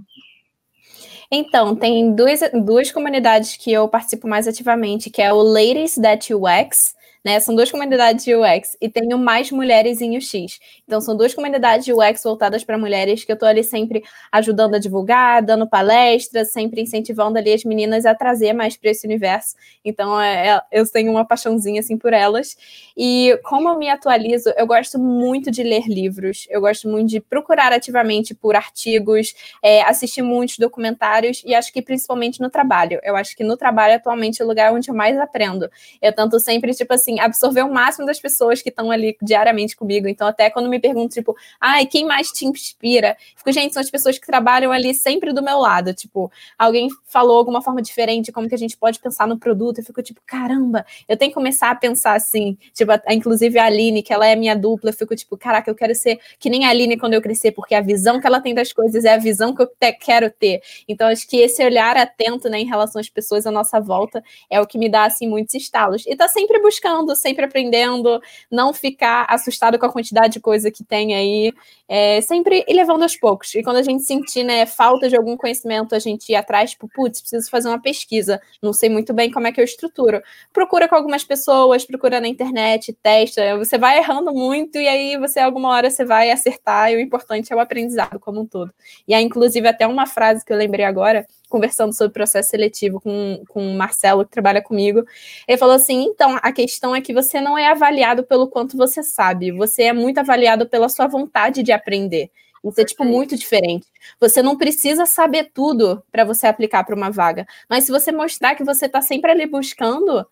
Então, 1.31 1.77
tem 1.77 2.13
duas, 2.15 2.41
duas 2.65 2.91
comunidades 2.91 3.57
que 3.57 3.73
eu 3.73 3.87
participo 3.89 4.27
mais 4.27 4.49
ativamente, 4.49 5.11
que 5.11 5.23
é 5.23 5.33
o 5.33 5.41
Ladies 5.41 5.95
That 5.95 6.35
UX, 6.35 6.95
né? 7.25 7.39
São 7.41 7.55
duas 7.55 7.71
comunidades 7.71 8.25
de 8.25 8.35
UX 8.35 8.77
e 8.81 8.89
tenho 8.89 9.19
mais 9.19 9.51
mulheres 9.51 10.01
em 10.01 10.17
UX. 10.17 10.59
Então, 10.87 11.01
são 11.01 11.17
duas 11.17 11.35
comunidades 11.35 11.85
de 11.85 11.93
UX 11.93 12.23
voltadas 12.23 12.65
para 12.65 12.79
mulheres 12.79 13.25
que 13.25 13.33
eu 13.33 13.35
estou 13.35 13.49
ali 13.49 13.63
sempre 13.63 14.03
ajudando 14.33 14.75
a 14.75 14.79
divulgar, 14.79 15.43
dando 15.43 15.69
palestras, 15.69 16.53
sempre 16.53 16.81
incentivando 16.81 17.39
ali 17.39 17.53
as 17.53 17.65
meninas 17.65 18.07
a 18.07 18.15
trazer 18.15 18.53
mais 18.53 18.77
para 18.77 18.91
esse 18.91 19.07
universo. 19.07 19.55
Então, 19.85 20.21
é, 20.21 20.49
é, 20.49 20.61
eu 20.73 20.91
tenho 20.91 21.11
uma 21.11 21.25
paixãozinha 21.25 21.81
assim 21.81 21.97
por 21.97 22.13
elas. 22.13 22.57
E 22.97 23.39
como 23.45 23.69
eu 23.69 23.79
me 23.79 23.89
atualizo, 23.89 24.53
eu 24.57 24.67
gosto 24.67 24.99
muito 24.99 25.51
de 25.51 25.63
ler 25.63 25.87
livros, 25.87 26.47
eu 26.51 26.61
gosto 26.61 26.89
muito 26.89 27.09
de 27.11 27.21
procurar 27.21 27.73
ativamente 27.73 28.35
por 28.35 28.57
artigos, 28.57 29.35
é, 29.63 29.83
assistir 29.83 30.23
muitos 30.23 30.59
documentários 30.59 31.43
e 31.45 31.55
acho 31.55 31.73
que 31.73 31.83
principalmente 31.83 32.41
no 32.41 32.51
trabalho. 32.51 33.01
Eu 33.03 33.17
acho 33.17 33.37
que 33.37 33.45
no 33.45 33.57
trabalho 33.57 33.95
atualmente 33.95 34.41
é 34.41 34.45
o 34.45 34.49
lugar 34.49 34.73
onde 34.73 34.91
eu 34.91 34.95
mais 34.95 35.19
aprendo. 35.19 35.71
Eu 36.01 36.13
tanto 36.15 36.39
sempre, 36.41 36.75
tipo 36.75 36.93
assim, 36.93 37.10
assim, 37.11 37.21
absorver 37.21 37.63
o 37.63 37.73
máximo 37.73 38.07
das 38.07 38.21
pessoas 38.21 38.63
que 38.63 38.69
estão 38.69 38.91
ali 38.91 39.17
diariamente 39.21 39.77
comigo. 39.77 40.07
Então, 40.07 40.29
até 40.29 40.51
quando 40.51 40.69
me 40.69 40.79
perguntam, 40.79 41.09
tipo, 41.09 41.37
ai, 41.61 41.87
quem 41.87 42.05
mais 42.05 42.29
te 42.29 42.47
inspira? 42.47 43.17
Fico, 43.37 43.51
gente, 43.53 43.73
são 43.73 43.81
as 43.81 43.91
pessoas 43.91 44.19
que 44.19 44.27
trabalham 44.27 44.71
ali 44.71 44.95
sempre 44.95 45.33
do 45.33 45.43
meu 45.43 45.59
lado. 45.59 45.93
Tipo, 45.93 46.31
alguém 46.59 46.89
falou 47.07 47.37
alguma 47.37 47.63
forma 47.63 47.83
diferente, 47.83 48.33
como 48.33 48.49
que 48.49 48.55
a 48.55 48.59
gente 48.59 48.77
pode 48.77 49.01
pensar 49.01 49.27
no 49.27 49.39
produto. 49.39 49.79
Eu 49.79 49.85
fico, 49.85 50.03
tipo, 50.03 50.21
caramba, 50.27 50.85
eu 51.09 51.17
tenho 51.17 51.31
que 51.31 51.35
começar 51.35 51.71
a 51.71 51.75
pensar 51.75 52.15
assim. 52.15 52.57
Tipo, 52.73 52.93
inclusive 53.11 53.59
a 53.59 53.65
Aline, 53.65 54.03
que 54.03 54.13
ela 54.13 54.27
é 54.27 54.37
minha 54.37 54.55
dupla, 54.55 54.91
eu 54.91 54.95
fico, 54.95 55.15
tipo, 55.17 55.37
caraca, 55.37 55.71
eu 55.71 55.75
quero 55.75 55.95
ser 55.95 56.21
que 56.39 56.51
nem 56.51 56.67
a 56.67 56.71
Aline 56.71 56.97
quando 56.97 57.15
eu 57.15 57.23
crescer, 57.23 57.53
porque 57.53 57.75
a 57.75 57.81
visão 57.81 58.21
que 58.21 58.27
ela 58.27 58.41
tem 58.41 58.55
das 58.55 58.73
coisas 58.73 59.05
é 59.05 59.15
a 59.15 59.19
visão 59.19 59.55
que 59.55 59.63
eu 59.63 59.67
te, 59.67 59.93
quero 59.93 60.31
ter. 60.31 60.61
Então, 60.89 61.09
acho 61.09 61.27
que 61.27 61.39
esse 61.39 61.65
olhar 61.65 61.97
atento, 61.97 62.49
né, 62.49 62.61
em 62.61 62.67
relação 62.67 63.01
às 63.01 63.09
pessoas 63.09 63.47
à 63.47 63.51
nossa 63.51 63.81
volta 63.81 64.23
é 64.49 64.61
o 64.61 64.67
que 64.67 64.79
me 64.79 64.89
dá, 64.89 65.05
assim, 65.05 65.29
muitos 65.29 65.55
estalos. 65.55 66.07
E 66.07 66.15
tá 66.17 66.29
sempre 66.29 66.61
buscando 66.61 67.00
buscando, 67.01 67.17
sempre 67.17 67.45
aprendendo, 67.45 68.21
não 68.51 68.73
ficar 68.73 69.27
assustado 69.29 69.79
com 69.79 69.87
a 69.87 69.93
quantidade 69.93 70.35
de 70.35 70.41
coisa 70.41 70.71
que 70.71 70.85
tem 70.85 71.15
aí, 71.15 71.53
é, 71.89 72.21
sempre 72.21 72.65
ir 72.69 72.75
levando 72.75 73.03
aos 73.03 73.17
poucos. 73.17 73.55
E 73.55 73.63
quando 73.63 73.77
a 73.77 73.83
gente 73.83 74.03
sentir 74.03 74.45
né, 74.45 74.67
falta 74.67 75.09
de 75.09 75.17
algum 75.17 75.37
conhecimento, 75.37 75.95
a 75.95 75.99
gente 75.99 76.31
ir 76.31 76.37
atrás, 76.37 76.71
tipo, 76.71 76.89
putz, 76.89 77.21
preciso 77.21 77.51
fazer 77.51 77.69
uma 77.69 77.81
pesquisa, 77.81 78.41
não 78.63 78.73
sei 78.73 78.89
muito 78.89 79.13
bem 79.13 79.31
como 79.31 79.47
é 79.47 79.53
que 79.53 79.61
eu 79.61 79.65
estruturo. 79.65 80.23
Procura 80.53 80.89
com 80.89 80.95
algumas 80.95 81.25
pessoas, 81.25 81.85
procura 81.85 82.21
na 82.21 82.29
internet, 82.29 82.93
testa, 83.03 83.57
você 83.59 83.79
vai 83.79 83.99
errando 83.99 84.33
muito 84.33 84.79
e 84.79 84.87
aí 84.87 85.17
você, 85.19 85.41
alguma 85.41 85.71
hora, 85.71 85.91
você 85.91 86.05
vai 86.05 86.31
acertar 86.31 86.93
e 86.93 86.97
o 86.97 87.01
importante 87.01 87.53
é 87.53 87.57
o 87.57 87.61
aprendizado 87.61 88.19
como 88.19 88.41
um 88.41 88.47
todo. 88.47 88.73
E 89.07 89.15
aí, 89.15 89.25
inclusive, 89.25 89.67
até 89.67 89.87
uma 89.87 90.07
frase 90.07 90.45
que 90.45 90.53
eu 90.53 90.57
lembrei 90.57 90.85
agora, 90.85 91.27
conversando 91.51 91.95
sobre 91.95 92.15
processo 92.15 92.49
seletivo 92.49 93.01
com, 93.01 93.43
com 93.49 93.71
o 93.71 93.77
Marcelo, 93.77 94.25
que 94.25 94.31
trabalha 94.31 94.63
comigo. 94.63 95.05
Ele 95.47 95.59
falou 95.59 95.75
assim: 95.75 96.05
então, 96.05 96.39
a 96.41 96.53
questão 96.53 96.95
é 96.97 97.01
que 97.03 97.13
você 97.13 97.41
não 97.41 97.59
é 97.59 97.67
avaliado 97.67 98.25
pelo 98.25 98.49
quanto 98.49 98.77
você 98.77 99.03
sabe, 99.03 99.53
você 99.53 99.83
é 99.85 99.93
muito 99.93 100.19
avaliado 100.19 100.67
pela 100.67 100.89
sua 100.89 101.07
vontade 101.07 101.63
de 101.63 101.73
aprender. 101.73 102.31
Isso 102.65 102.81
é, 102.81 102.85
tipo, 102.85 103.05
muito 103.05 103.37
diferente. 103.37 103.87
Você 104.21 104.43
não 104.43 104.57
precisa 104.57 105.07
saber 105.07 105.51
tudo 105.53 106.03
para 106.13 106.25
você 106.25 106.47
aplicar 106.47 106.85
para 106.85 106.95
uma 106.95 107.11
vaga. 107.11 107.47
Mas 107.69 107.85
se 107.85 107.93
você 107.93 108.13
mostrar 108.13 108.55
que 108.55 108.63
você 108.65 108.87
está 108.87 109.01
sempre 109.01 109.31
ali 109.31 109.47
buscando, 109.47 110.27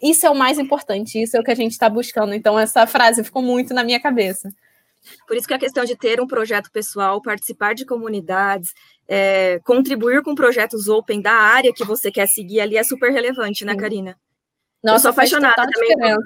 isso 0.00 0.24
é 0.24 0.30
o 0.30 0.34
mais 0.34 0.58
importante, 0.58 1.20
isso 1.20 1.36
é 1.36 1.40
o 1.40 1.44
que 1.44 1.50
a 1.50 1.56
gente 1.56 1.72
está 1.72 1.88
buscando. 1.88 2.34
Então, 2.34 2.58
essa 2.58 2.86
frase 2.86 3.24
ficou 3.24 3.42
muito 3.42 3.74
na 3.74 3.82
minha 3.82 4.00
cabeça. 4.00 4.48
Por 5.26 5.36
isso 5.36 5.46
que 5.46 5.54
a 5.54 5.58
questão 5.58 5.84
de 5.84 5.96
ter 5.96 6.20
um 6.20 6.26
projeto 6.26 6.70
pessoal, 6.70 7.20
participar 7.20 7.74
de 7.74 7.84
comunidades, 7.84 8.72
é, 9.08 9.60
contribuir 9.64 10.22
com 10.22 10.34
projetos 10.34 10.88
open 10.88 11.20
da 11.20 11.32
área 11.32 11.72
que 11.72 11.84
você 11.84 12.10
quer 12.10 12.26
seguir 12.26 12.60
ali 12.60 12.76
é 12.76 12.84
super 12.84 13.12
relevante, 13.12 13.64
né, 13.64 13.76
Karina? 13.76 14.16
Nossa, 14.82 14.96
eu 14.96 15.00
sou 15.00 15.10
apaixonada 15.10 15.66
também. 15.72 16.16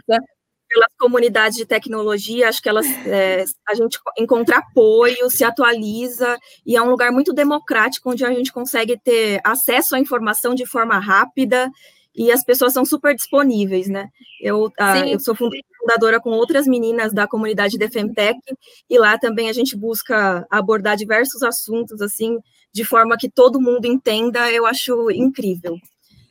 Pelas 0.69 0.89
comunidades 0.99 1.57
de 1.57 1.65
tecnologia, 1.65 2.49
acho 2.49 2.61
que 2.61 2.69
elas 2.69 2.87
é, 3.07 3.45
a 3.69 3.75
gente 3.75 4.01
encontra 4.19 4.59
apoio, 4.59 5.31
se 5.31 5.45
atualiza 5.45 6.37
e 6.67 6.77
é 6.77 6.83
um 6.83 6.91
lugar 6.91 7.13
muito 7.13 7.33
democrático 7.33 8.11
onde 8.11 8.25
a 8.25 8.33
gente 8.33 8.53
consegue 8.53 8.99
ter 8.99 9.41
acesso 9.45 9.95
à 9.95 10.01
informação 10.01 10.57
de 10.57 10.67
forma 10.67 10.99
rápida 10.99 11.71
e 12.17 12.33
as 12.33 12.43
pessoas 12.43 12.73
são 12.73 12.85
super 12.85 13.15
disponíveis, 13.15 13.89
né? 13.89 14.09
Eu, 14.41 14.73
a, 14.79 15.07
eu 15.07 15.21
sou 15.21 15.37
fundadora 15.37 16.19
com 16.19 16.31
outras 16.31 16.67
meninas 16.67 17.13
da 17.13 17.29
comunidade 17.29 17.77
de 17.77 17.89
Femtech 17.89 18.41
e 18.89 18.99
lá 18.99 19.19
também 19.19 19.51
a 19.51 19.53
gente 19.53 19.77
busca 19.77 20.47
abordar 20.51 20.97
diversos 20.97 21.43
assuntos 21.43 22.01
assim 22.01 22.39
de 22.73 22.85
forma 22.85 23.19
que 23.19 23.31
todo 23.31 23.61
mundo 23.61 23.85
entenda. 23.85 24.51
Eu 24.51 24.65
acho 24.65 25.11
incrível. 25.11 25.77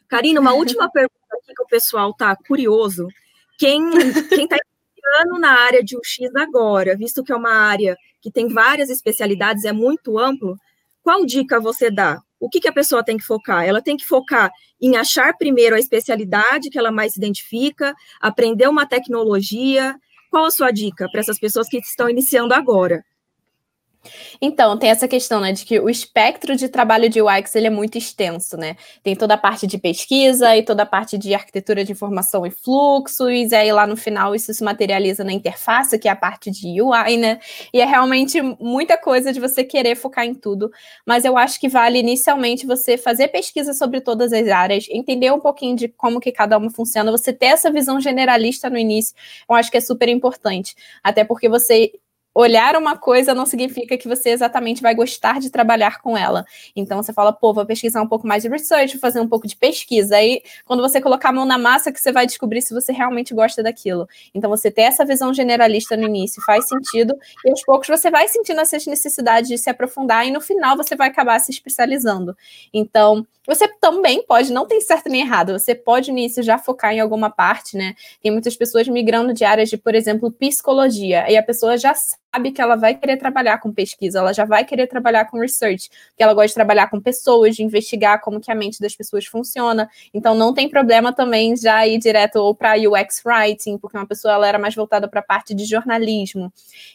Karina, 0.08 0.42
uma 0.42 0.54
última 0.54 0.90
pergunta 0.92 1.16
aqui 1.34 1.54
que 1.54 1.64
o 1.64 1.68
pessoal 1.68 2.10
está 2.10 2.36
curioso. 2.36 3.08
Quem 3.58 3.88
está 3.90 4.58
iniciando 4.58 5.40
na 5.40 5.52
área 5.52 5.84
de 5.84 5.96
UX 5.96 6.36
agora, 6.36 6.98
visto 6.98 7.24
que 7.24 7.32
é 7.32 7.36
uma 7.36 7.54
área 7.54 7.96
que 8.22 8.32
tem 8.32 8.48
várias 8.48 8.90
especialidades, 8.90 9.66
é 9.66 9.72
muito 9.72 10.18
amplo, 10.18 10.58
qual 11.04 11.24
dica 11.26 11.60
você 11.60 11.92
dá? 11.92 12.20
O 12.40 12.50
que, 12.50 12.60
que 12.60 12.68
a 12.68 12.74
pessoa 12.74 13.04
tem 13.04 13.18
que 13.18 13.24
focar? 13.24 13.64
Ela 13.64 13.82
tem 13.82 13.98
que 13.98 14.06
focar 14.06 14.52
em 14.82 14.96
achar 14.98 15.36
primeiro 15.38 15.76
a 15.76 15.80
especialidade 15.80 16.70
que 16.70 16.78
ela 16.78 16.92
mais 16.92 17.14
se 17.14 17.20
identifica, 17.20 17.94
aprender 18.20 18.68
uma 18.68 18.86
tecnologia. 18.86 19.96
Qual 20.30 20.46
a 20.46 20.52
sua 20.52 20.72
dica 20.72 21.10
para 21.10 21.22
essas 21.22 21.40
pessoas 21.40 21.68
que 21.68 21.78
estão 21.78 22.10
iniciando 22.10 22.54
agora? 22.54 23.04
Então, 24.42 24.78
tem 24.78 24.90
essa 24.90 25.08
questão, 25.08 25.40
né, 25.40 25.52
de 25.52 25.66
que 25.66 25.80
o 25.80 25.90
espectro 25.90 26.56
de 26.56 26.70
trabalho 26.70 27.10
de 27.10 27.22
UX 27.22 27.56
ele 27.56 27.68
é 27.68 27.70
muito 27.70 27.98
extenso, 27.98 28.58
né? 28.58 28.76
Tem 29.04 29.16
toda 29.16 29.34
a 29.36 29.38
parte 29.38 29.68
de 29.68 29.78
pesquisa 29.78 30.56
e 30.56 30.64
toda 30.64 30.84
a 30.84 30.86
parte 30.86 31.18
de 31.18 31.34
arquitetura 31.34 31.84
de 31.84 31.92
informação 31.92 32.46
e 32.46 32.52
fluxos, 32.52 33.52
e 33.52 33.56
aí 33.56 33.72
lá 33.72 33.88
no 33.88 33.98
final 33.98 34.36
isso 34.36 34.54
se 34.54 34.64
materializa 34.64 35.24
na 35.24 35.32
interface, 35.34 35.98
que 36.00 36.08
é 36.08 36.12
a 36.12 36.16
parte 36.16 36.52
de 36.52 36.82
UI, 36.82 37.18
né? 37.18 37.40
E 37.74 37.82
é 37.82 37.86
realmente 37.86 38.42
muita 38.60 38.98
coisa 38.98 39.32
de 39.32 39.40
você 39.40 39.64
querer 39.64 39.96
focar 39.96 40.26
em 40.26 40.34
tudo, 40.34 40.72
mas 41.06 41.26
eu 41.26 41.38
acho 41.38 41.60
que 41.60 41.68
vale 41.70 42.00
inicialmente 42.00 42.66
você 42.66 42.98
fazer 42.98 43.30
pesquisa 43.30 43.74
sobre 43.74 44.02
todas 44.02 44.34
as 44.34 44.48
áreas, 44.48 44.88
entender 44.90 45.32
um 45.32 45.40
pouquinho 45.40 45.76
de 45.76 45.88
como 45.88 46.20
que 46.20 46.32
cada 46.32 46.58
uma 46.58 46.70
funciona, 46.70 47.12
você 47.12 47.34
ter 47.34 47.48
essa 47.48 47.72
visão 47.72 48.00
generalista 48.00 48.70
no 48.70 48.78
início, 48.78 49.16
eu 49.50 49.56
acho 49.56 49.72
que 49.72 49.78
é 49.78 49.82
super 49.82 50.10
importante, 50.10 50.76
até 51.04 51.24
porque 51.24 51.50
você 51.50 51.92
olhar 52.36 52.76
uma 52.76 52.98
coisa 52.98 53.34
não 53.34 53.46
significa 53.46 53.98
que 53.98 54.10
você 54.10 54.32
exatamente 54.32 54.82
vai 54.82 54.94
gostar 54.94 55.40
de 55.40 55.50
trabalhar 55.50 56.02
com 56.02 56.18
ela. 56.18 56.46
Então 56.76 57.02
você 57.02 57.14
fala, 57.14 57.32
pô, 57.32 57.54
vou 57.54 57.66
pesquisar 57.66 58.02
um 58.02 58.08
pouco 58.08 58.28
mais 58.28 58.44
de 58.44 58.50
research, 58.50 58.94
vou 58.94 59.00
fazer 59.00 59.22
um 59.22 59.28
pouco 59.28 59.48
de 59.48 59.56
pesquisa. 59.56 60.18
Aí, 60.18 60.42
quando 60.66 60.82
você 60.82 61.00
colocar 61.00 61.30
a 61.30 61.32
mão 61.32 61.46
na 61.46 61.58
massa, 61.58 61.94
que 61.94 62.00
você 62.00 62.12
vai 62.12 62.26
descobrir 62.26 62.62
se 62.62 62.74
você 62.74 62.92
realmente 62.92 63.34
gosta 63.34 63.64
daquilo. 63.64 64.06
Então 64.34 64.50
você 64.50 64.70
ter 64.70 64.82
essa 64.82 65.06
visão 65.06 65.34
generalista 65.34 65.96
no 65.96 66.04
início 66.04 66.44
faz 66.46 66.68
sentido, 66.68 67.16
e 67.46 67.50
aos 67.50 67.64
poucos 67.64 67.88
você 67.88 68.12
vai 68.12 68.28
sentindo 68.28 68.60
essas 68.60 68.86
necessidades 68.86 69.50
de 69.50 69.58
se 69.58 69.70
aprofundar, 69.70 70.28
e 70.28 70.32
no 70.32 70.42
final 70.42 70.76
você 70.76 70.94
vai 70.94 71.08
acabar 71.08 71.40
se 71.40 71.52
especializando. 71.52 72.36
Então, 72.74 73.26
você 73.48 73.68
também 73.80 74.26
pode, 74.26 74.52
não 74.52 74.66
tem 74.66 74.82
certo 74.82 75.08
nem 75.08 75.22
errado, 75.22 75.54
você 75.54 75.74
pode 75.76 76.12
no 76.12 76.18
início 76.18 76.44
já 76.44 76.58
focar 76.58 76.94
em 76.94 77.00
alguma 77.00 77.30
parte, 77.30 77.78
né? 77.78 77.94
Tem 78.22 78.32
muitas 78.32 78.56
pessoas 78.56 78.88
migrando 78.88 79.34
de 79.34 79.46
áreas 79.46 79.70
de, 79.70 79.78
por 79.78 79.96
exemplo, 79.96 80.32
psicologia, 80.32 81.30
e 81.32 81.38
a 81.38 81.44
pessoa 81.44 81.78
já 81.78 81.94
sabe 82.36 82.52
que 82.52 82.62
ela 82.62 82.76
vai 82.76 82.94
querer 82.96 83.16
trabalhar 83.16 83.60
com 83.60 83.72
pesquisa, 83.72 84.20
ela 84.20 84.34
já 84.34 84.44
vai 84.44 84.66
querer 84.66 84.88
trabalhar 84.88 85.26
com 85.26 85.40
research, 85.40 85.90
porque 86.10 86.22
ela 86.22 86.34
gosta 86.34 86.50
de 86.50 86.54
trabalhar 86.54 86.90
com 86.90 87.00
pessoas, 87.00 87.56
de 87.56 87.64
investigar 87.64 88.20
como 88.20 88.42
que 88.42 88.52
a 88.52 88.56
mente 88.56 88.80
das 88.82 88.94
pessoas 88.94 89.26
funciona. 89.26 89.90
Então 90.14 90.36
não 90.36 90.54
tem 90.54 90.68
problema 90.68 91.14
também 91.14 91.56
já 91.56 91.88
ir 91.88 91.98
direto 91.98 92.36
ou 92.36 92.54
para 92.54 92.74
UX 92.76 93.22
writing, 93.26 93.78
porque 93.78 93.98
uma 93.98 94.06
pessoa 94.06 94.34
ela 94.34 94.48
era 94.48 94.60
mais 94.60 94.76
voltada 94.76 95.08
para 95.08 95.22
a 95.22 95.24
parte 95.24 95.54
de 95.54 95.64
jornalismo. 95.64 96.52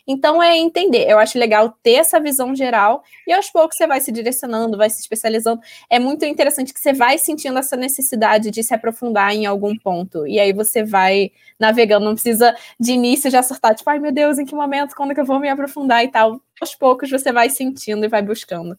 Então 0.07 0.43
é 0.43 0.59
entender. 0.59 1.09
Eu 1.09 1.18
acho 1.18 1.38
legal 1.38 1.74
ter 1.82 1.95
essa 1.95 2.20
visão 2.20 2.55
geral 2.55 3.03
e 3.26 3.32
aos 3.32 3.49
poucos 3.51 3.78
você 3.78 3.86
vai 3.86 4.01
se 4.01 4.12
direcionando, 4.12 4.76
vai 4.76 4.91
se 4.91 5.01
especializando. 5.01 5.61
É 5.88 5.99
muito 5.99 6.24
interessante 6.26 6.74
que 6.74 6.80
você 6.80 6.93
vai 6.93 7.16
sentindo 7.16 7.59
essa 7.59 7.76
necessidade 7.76 8.51
de 8.51 8.62
se 8.62 8.74
aprofundar 8.74 9.34
em 9.34 9.47
algum 9.47 9.74
ponto. 9.74 10.26
E 10.26 10.38
aí 10.38 10.53
você 10.53 10.84
vai 10.84 11.30
navegando, 11.59 12.05
não 12.05 12.12
precisa 12.12 12.55
de 12.78 12.93
início 12.93 13.30
já 13.30 13.41
acertar, 13.41 13.74
tipo, 13.74 13.88
ai 13.88 13.99
meu 13.99 14.12
Deus, 14.12 14.38
em 14.38 14.45
que 14.45 14.55
momento, 14.55 14.95
quando 14.95 15.14
que 15.14 15.20
eu 15.20 15.30
vou 15.31 15.39
me 15.41 15.49
aprofundar 15.49 16.05
e 16.05 16.09
tal. 16.09 16.41
Aos 16.61 16.74
poucos 16.74 17.09
você 17.09 17.33
vai 17.33 17.49
sentindo 17.49 18.05
e 18.05 18.09
vai 18.09 18.20
buscando. 18.20 18.76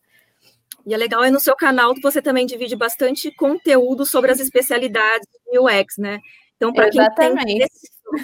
E 0.86 0.94
é 0.94 0.98
legal, 0.98 1.24
é 1.24 1.32
no 1.32 1.40
seu 1.40 1.56
canal 1.56 1.94
que 1.94 2.02
você 2.02 2.22
também 2.22 2.46
divide 2.46 2.76
bastante 2.76 3.32
conteúdo 3.36 4.06
sobre 4.06 4.32
as 4.32 4.40
especialidades 4.40 5.28
de 5.50 5.60
UX, 5.60 5.98
né? 5.98 6.20
Então, 6.58 6.74
para 6.74 6.90
quem 6.90 7.02
tem 7.16 7.68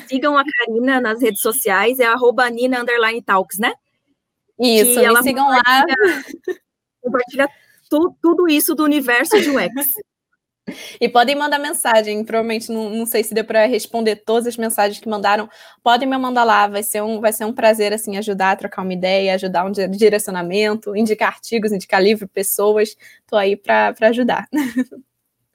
sigam 0.07 0.38
a 0.38 0.43
Karina 0.43 0.99
nas 0.99 1.21
redes 1.21 1.41
sociais, 1.41 1.99
é 1.99 2.05
arroba 2.05 2.49
Nina 2.49 2.84
Talks, 3.25 3.57
né? 3.57 3.73
Isso, 4.59 4.99
que 4.99 5.07
me 5.07 5.23
sigam 5.23 5.47
lá. 5.47 5.86
Compartilha 7.01 7.47
tu, 7.89 8.15
tudo 8.21 8.49
isso 8.49 8.75
do 8.75 8.84
universo 8.84 9.39
de 9.39 9.49
UX. 9.49 9.71
E 10.99 11.07
podem 11.07 11.36
mandar 11.36 11.59
mensagem, 11.59 12.24
provavelmente 12.24 12.72
não, 12.72 12.89
não 12.89 13.05
sei 13.05 13.24
se 13.24 13.34
deu 13.34 13.45
para 13.45 13.65
responder 13.65 14.18
todas 14.18 14.47
as 14.47 14.57
mensagens 14.57 14.99
que 14.99 15.09
mandaram. 15.09 15.49
Podem 15.84 16.07
me 16.07 16.18
mandar 16.18 16.43
lá, 16.43 16.68
vai 16.68 16.84
ser 16.84 17.01
um, 17.01 17.20
vai 17.20 17.32
ser 17.34 17.45
um 17.45 17.53
prazer 17.53 17.93
assim 17.93 18.18
ajudar 18.18 18.51
a 18.51 18.55
trocar 18.55 18.82
uma 18.82 18.93
ideia, 18.93 19.34
ajudar 19.36 19.65
um 19.65 19.72
direcionamento, 19.72 20.95
indicar 20.95 21.30
artigos, 21.30 21.72
indicar 21.72 22.01
livro, 22.01 22.28
pessoas. 22.28 22.95
Estou 23.22 23.39
aí 23.39 23.55
para 23.55 23.93
ajudar. 24.01 24.47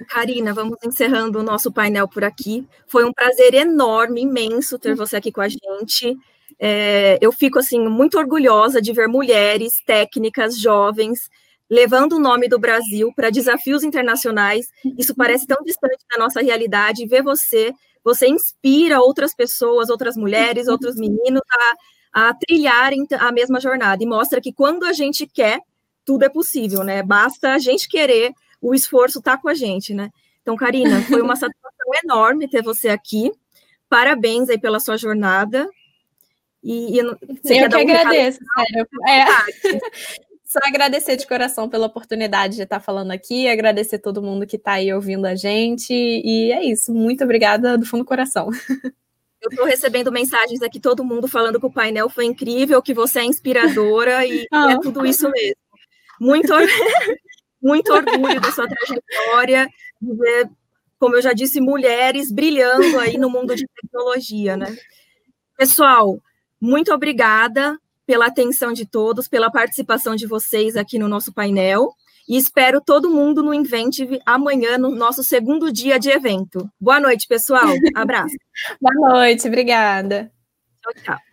Karina, 0.08 0.52
vamos 0.52 0.78
encerrando 0.84 1.38
o 1.38 1.42
nosso 1.42 1.72
painel 1.72 2.08
por 2.08 2.24
aqui. 2.24 2.66
Foi 2.86 3.04
um 3.04 3.12
prazer 3.12 3.54
enorme, 3.54 4.22
imenso 4.22 4.78
ter 4.78 4.96
você 4.96 5.16
aqui 5.16 5.30
com 5.30 5.40
a 5.40 5.48
gente. 5.48 6.16
É, 6.58 7.18
eu 7.20 7.32
fico 7.32 7.58
assim 7.58 7.88
muito 7.88 8.18
orgulhosa 8.18 8.82
de 8.82 8.92
ver 8.92 9.06
mulheres 9.08 9.74
técnicas, 9.86 10.58
jovens, 10.58 11.30
levando 11.72 12.16
o 12.16 12.20
nome 12.20 12.48
do 12.48 12.58
Brasil 12.58 13.10
para 13.16 13.30
desafios 13.30 13.82
internacionais. 13.82 14.68
Isso 14.98 15.14
parece 15.14 15.46
tão 15.46 15.56
distante 15.64 16.04
da 16.10 16.22
nossa 16.22 16.42
realidade. 16.42 17.06
Ver 17.06 17.22
você, 17.22 17.72
você 18.04 18.28
inspira 18.28 19.00
outras 19.00 19.34
pessoas, 19.34 19.88
outras 19.88 20.14
mulheres, 20.14 20.68
outros 20.68 20.96
meninos 20.96 21.40
a, 22.12 22.28
a 22.28 22.34
trilharem 22.34 23.06
a 23.18 23.32
mesma 23.32 23.58
jornada 23.58 24.04
e 24.04 24.06
mostra 24.06 24.38
que 24.38 24.52
quando 24.52 24.84
a 24.84 24.92
gente 24.92 25.26
quer, 25.26 25.60
tudo 26.04 26.26
é 26.26 26.28
possível, 26.28 26.84
né? 26.84 27.02
Basta 27.02 27.54
a 27.54 27.58
gente 27.58 27.88
querer, 27.88 28.32
o 28.60 28.74
esforço 28.74 29.20
está 29.20 29.38
com 29.38 29.48
a 29.48 29.54
gente, 29.54 29.94
né? 29.94 30.10
Então, 30.42 30.56
Karina, 30.56 31.00
foi 31.00 31.22
uma 31.22 31.36
satisfação 31.36 31.86
enorme 32.04 32.50
ter 32.50 32.62
você 32.62 32.90
aqui. 32.90 33.32
Parabéns 33.88 34.50
aí 34.50 34.60
pela 34.60 34.78
sua 34.78 34.98
jornada. 34.98 35.66
E, 36.62 36.96
e 36.96 36.98
eu 36.98 37.16
que 37.16 37.54
agradeço, 37.54 38.40
sério. 38.58 38.86
É. 39.08 40.28
Só 40.52 40.58
agradecer 40.64 41.16
de 41.16 41.26
coração 41.26 41.66
pela 41.66 41.86
oportunidade 41.86 42.56
de 42.56 42.62
estar 42.64 42.78
falando 42.78 43.10
aqui, 43.10 43.48
agradecer 43.48 43.98
todo 43.98 44.20
mundo 44.20 44.46
que 44.46 44.56
está 44.56 44.72
aí 44.72 44.92
ouvindo 44.92 45.24
a 45.24 45.34
gente. 45.34 45.94
E 45.94 46.52
é 46.52 46.62
isso. 46.62 46.92
Muito 46.92 47.24
obrigada 47.24 47.78
do 47.78 47.86
fundo 47.86 48.02
do 48.02 48.06
coração. 48.06 48.50
Eu 49.40 49.48
estou 49.48 49.64
recebendo 49.64 50.12
mensagens 50.12 50.60
aqui, 50.60 50.78
todo 50.78 51.02
mundo 51.02 51.26
falando 51.26 51.58
que 51.58 51.64
o 51.64 51.72
painel 51.72 52.10
foi 52.10 52.26
incrível, 52.26 52.82
que 52.82 52.92
você 52.92 53.20
é 53.20 53.24
inspiradora 53.24 54.26
e 54.26 54.46
oh. 54.52 54.68
é 54.68 54.78
tudo 54.78 55.06
isso 55.06 55.26
mesmo. 55.30 55.56
Muito, 56.20 56.52
muito 57.60 57.90
orgulho 57.90 58.38
da 58.38 58.52
sua 58.52 58.68
trajetória, 58.68 59.66
de 60.02 60.14
ver, 60.14 60.50
como 60.98 61.16
eu 61.16 61.22
já 61.22 61.32
disse, 61.32 61.62
mulheres 61.62 62.30
brilhando 62.30 62.98
aí 63.00 63.16
no 63.16 63.30
mundo 63.30 63.56
de 63.56 63.66
tecnologia, 63.66 64.54
né? 64.54 64.76
Pessoal, 65.56 66.20
muito 66.60 66.92
obrigada 66.92 67.80
pela 68.06 68.26
atenção 68.26 68.72
de 68.72 68.86
todos, 68.86 69.28
pela 69.28 69.50
participação 69.50 70.14
de 70.14 70.26
vocês 70.26 70.76
aqui 70.76 70.98
no 70.98 71.08
nosso 71.08 71.32
painel. 71.32 71.94
E 72.28 72.36
espero 72.36 72.80
todo 72.80 73.10
mundo 73.10 73.42
no 73.42 73.52
Inventive 73.52 74.20
amanhã, 74.24 74.78
no 74.78 74.90
nosso 74.90 75.24
segundo 75.24 75.72
dia 75.72 75.98
de 75.98 76.10
evento. 76.10 76.70
Boa 76.80 77.00
noite, 77.00 77.26
pessoal. 77.26 77.66
Abraço. 77.94 78.36
Boa 78.80 79.12
noite, 79.12 79.48
obrigada. 79.48 80.30
Tchau, 80.82 80.92
tchau. 81.02 81.31